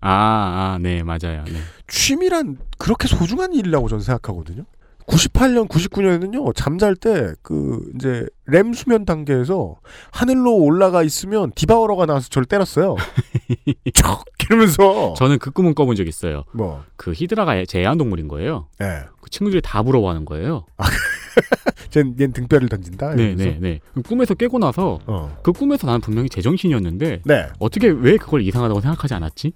아, 0.00 0.10
아, 0.10 0.78
네, 0.80 1.02
맞아요. 1.02 1.44
네. 1.44 1.60
취미란 1.88 2.58
그렇게 2.78 3.08
소중한 3.08 3.52
일이라고 3.52 3.88
저는 3.88 4.02
생각하거든요. 4.02 4.64
98년, 5.08 5.68
99년에는요, 5.68 6.54
잠잘 6.54 6.94
때, 6.94 7.32
그, 7.42 7.80
이제, 7.96 8.26
램 8.46 8.72
수면 8.74 9.04
단계에서 9.04 9.76
하늘로 10.12 10.56
올라가 10.56 11.02
있으면 11.02 11.50
디바우러가 11.54 12.06
나와서 12.06 12.28
저를 12.28 12.46
때렸어요. 12.46 12.96
촉! 13.94 14.24
이러면서. 14.50 15.14
저는 15.14 15.38
그 15.38 15.50
꿈은 15.50 15.74
꿔본 15.74 15.96
적 15.96 16.06
있어요. 16.06 16.44
뭐? 16.52 16.82
그 16.96 17.12
히드라가 17.12 17.64
제한동물인 17.66 18.28
거예요. 18.28 18.68
예. 18.80 19.04
그 19.20 19.30
친구들이 19.30 19.60
다 19.62 19.82
부러워하는 19.82 20.24
거예요. 20.24 20.64
쟨, 21.90 22.16
얜 22.16 22.34
등뼈를 22.34 22.68
던진다? 22.68 23.14
네, 23.14 23.24
이러면서. 23.24 23.44
네, 23.44 23.58
네. 23.60 23.80
그 23.94 24.02
꿈에서 24.02 24.34
깨고 24.34 24.58
나서 24.58 25.00
어. 25.06 25.36
그 25.42 25.52
꿈에서 25.52 25.86
나는 25.86 26.00
분명히 26.00 26.28
제정신이었는데 26.30 27.22
네. 27.24 27.46
어떻게 27.58 27.88
왜 27.88 28.16
그걸 28.16 28.42
이상하다고 28.42 28.80
생각하지 28.80 29.14
않았지? 29.14 29.52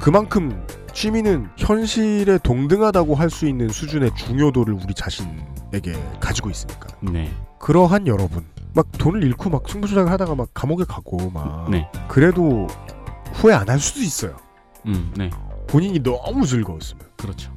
그만큼 0.00 0.66
취미는 0.92 1.48
현실에 1.56 2.38
동등하다고 2.42 3.14
할 3.14 3.30
수 3.30 3.46
있는 3.46 3.68
수준의 3.70 4.14
중요도를 4.16 4.74
우리 4.74 4.92
자신에게 4.94 5.92
가지고 6.20 6.50
있으니까. 6.50 6.88
네. 7.00 7.32
그러한 7.58 8.06
여러분. 8.06 8.44
막 8.74 8.86
돈을 8.98 9.22
잃고 9.24 9.48
막 9.50 9.68
승부조작을 9.68 10.10
하다가 10.10 10.34
막 10.34 10.48
감옥에 10.54 10.84
가고 10.84 11.30
막. 11.30 11.70
네. 11.70 11.88
그래도 12.08 12.66
후회 13.34 13.54
안 13.54 13.68
할 13.68 13.78
수도 13.78 14.00
있어요. 14.00 14.36
음, 14.86 15.12
네. 15.16 15.30
본인이 15.66 15.98
너무 16.02 16.46
즐거웠으면. 16.46 17.04
그렇죠. 17.16 17.52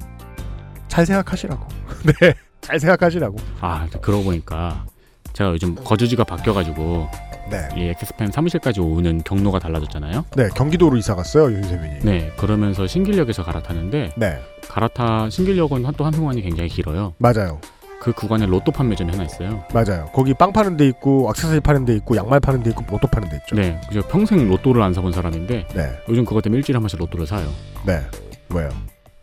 잘 0.88 1.04
생각하시라고. 1.04 1.66
네. 2.20 2.34
잘 2.62 2.80
생각하시라고. 2.80 3.36
아, 3.60 3.86
그러고 4.00 4.24
보니까 4.24 4.86
제가 5.34 5.50
요즘 5.50 5.74
거주지가 5.74 6.24
바뀌어가지고 6.24 7.08
네. 7.50 7.68
이 7.76 7.92
엑스팸 7.92 8.32
사무실까지 8.32 8.80
오는 8.80 9.22
경로가 9.22 9.58
달라졌잖아요. 9.58 10.24
네, 10.36 10.48
경기도로 10.54 10.96
이사 10.96 11.14
갔어요, 11.14 11.44
윤세민이. 11.52 12.00
네, 12.02 12.32
그러면서 12.36 12.86
신길역에서 12.86 13.44
갈아타는데 13.44 14.12
네. 14.16 14.38
갈아타 14.68 15.30
신길역은 15.30 15.84
한- 15.84 15.94
또 15.96 16.04
한동안이 16.04 16.42
굉장히 16.42 16.68
길어요. 16.68 17.14
맞아요. 17.18 17.60
그 18.00 18.12
구간에 18.12 18.44
로또 18.46 18.70
판매점이 18.72 19.10
하나 19.10 19.24
있어요. 19.24 19.64
맞아요. 19.72 20.10
거기 20.12 20.34
빵 20.34 20.52
파는 20.52 20.76
데 20.76 20.86
있고, 20.88 21.28
액세서리 21.30 21.60
파는 21.60 21.86
데 21.86 21.94
있고, 21.96 22.14
양말 22.16 22.40
파는 22.40 22.62
데 22.62 22.70
있고, 22.70 22.84
로또 22.90 23.08
파는 23.08 23.28
데 23.30 23.36
있죠. 23.36 23.56
네, 23.56 23.80
그래서 23.88 24.06
평생 24.08 24.46
로또를 24.48 24.82
안 24.82 24.92
사본 24.92 25.12
사람인데 25.12 25.66
네. 25.74 25.90
요즘 26.08 26.24
그것 26.24 26.42
때문에 26.42 26.58
일주일에 26.58 26.76
한 26.76 26.82
번씩 26.82 26.98
로또를 26.98 27.26
사요. 27.26 27.48
네. 27.86 28.02
왜요? 28.50 28.68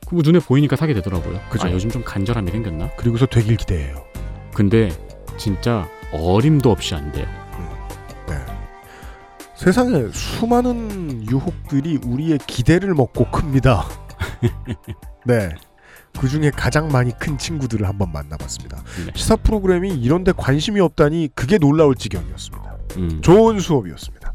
그거 0.07 0.21
눈에 0.23 0.39
보이니까 0.39 0.75
사게 0.75 0.93
되더라고요. 0.95 1.39
그죠. 1.49 1.67
아, 1.67 1.71
요즘 1.71 1.89
좀 1.89 2.03
간절함이 2.03 2.51
생겼나? 2.51 2.89
그리고서 2.97 3.25
되길 3.25 3.57
기대해요. 3.57 4.03
근데 4.53 4.89
진짜 5.37 5.87
어림도 6.11 6.69
없이 6.71 6.93
안 6.95 7.11
돼요. 7.11 7.25
네. 8.27 8.35
세상에 9.55 10.07
수많은 10.11 11.29
유혹들이 11.29 11.99
우리의 12.05 12.39
기대를 12.39 12.93
먹고 12.95 13.29
큽니다. 13.31 13.85
네. 15.25 15.49
그 16.19 16.27
중에 16.27 16.51
가장 16.51 16.89
많이 16.89 17.11
큰 17.17 17.37
친구들을 17.37 17.87
한번 17.87 18.11
만나봤습니다. 18.11 18.77
네. 19.05 19.11
시사 19.15 19.35
프로그램이 19.37 19.89
이런데 19.95 20.31
관심이 20.35 20.79
없다니 20.79 21.29
그게 21.33 21.57
놀라울 21.57 21.95
지경이었습니다. 21.95 22.75
음. 22.97 23.21
좋은 23.21 23.59
수업이었습니다. 23.59 24.33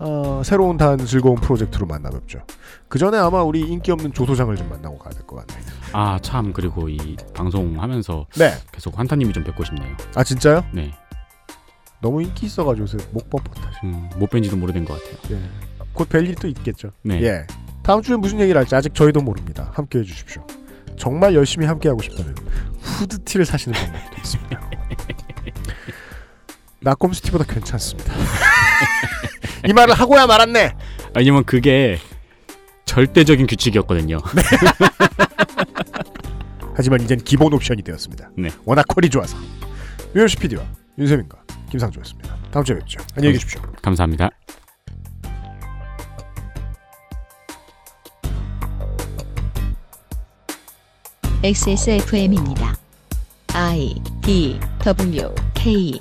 어, 0.00 0.42
새로운 0.44 0.76
단 0.78 0.98
즐거운 0.98 1.36
프로젝트로 1.36 1.86
만나뵙죠. 1.86 2.40
그 2.88 2.98
전에 2.98 3.18
아마 3.18 3.42
우리 3.44 3.60
인기 3.60 3.92
없는 3.92 4.12
조소장을 4.12 4.54
좀 4.56 4.68
만나고 4.68 4.98
가야 4.98 5.12
될 5.12 5.24
것 5.24 5.46
같네요. 5.46 5.64
아, 5.92 6.18
참 6.22 6.52
그리고 6.52 6.88
이 6.88 7.16
방송하면서 7.34 8.26
네. 8.36 8.54
계속 8.72 8.98
환타님이 8.98 9.32
좀 9.32 9.44
뵙고 9.44 9.62
싶네요. 9.64 9.94
아 10.16 10.24
진짜요? 10.24 10.64
네. 10.74 10.92
너무 12.02 12.22
인기 12.22 12.46
있어가지고 12.46 12.82
요새 12.82 12.98
목 13.12 13.30
뻣뻣하시. 13.30 13.84
음, 13.84 14.10
못 14.16 14.28
뵌 14.30 14.42
지도 14.42 14.60
오래된 14.60 14.84
것 14.84 15.00
같아요. 15.02 15.38
예. 15.38 15.42
곧뵐 15.94 16.24
일이 16.24 16.34
또 16.34 16.48
있겠죠. 16.48 16.90
네. 17.02 17.22
예. 17.22 17.46
다음 17.82 18.02
주에 18.02 18.16
무슨 18.16 18.40
얘기를 18.40 18.58
할지 18.58 18.74
아직 18.74 18.94
저희도 18.94 19.20
모릅니다. 19.20 19.70
함께 19.74 20.00
해주십시오. 20.00 20.44
정말 20.96 21.34
열심히 21.34 21.66
함께하고 21.66 22.02
싶다면 22.02 22.34
후드티를 22.80 23.44
사시는 23.46 23.78
방법도 23.78 24.16
있습니다. 24.18 24.70
나꼼스티보다 26.80 27.44
괜찮습니다. 27.44 28.12
이 29.68 29.72
말을 29.72 29.94
하고야 29.94 30.26
말았네. 30.26 30.74
왜냐면 31.16 31.44
그게 31.44 31.98
절대적인 32.84 33.46
규칙이었거든요. 33.46 34.18
하지만 36.74 37.00
이젠 37.00 37.18
기본 37.18 37.52
옵션이 37.52 37.82
되었습니다. 37.82 38.30
네. 38.36 38.48
워낙 38.64 38.84
퀄이 38.88 39.08
좋아서. 39.10 39.36
유현수 40.16 40.38
PD와 40.38 40.62
윤세민과 40.98 41.42
김상조였습니다. 41.70 42.36
다음 42.50 42.64
주에 42.64 42.78
뵙죠. 42.78 43.00
안녕히 43.16 43.34
계십시오. 43.34 43.60
감사합니다. 43.82 44.30
XSFM입니다. 51.44 52.76
I 53.54 54.00
D 54.22 54.60
W 54.84 55.34
K 55.54 56.00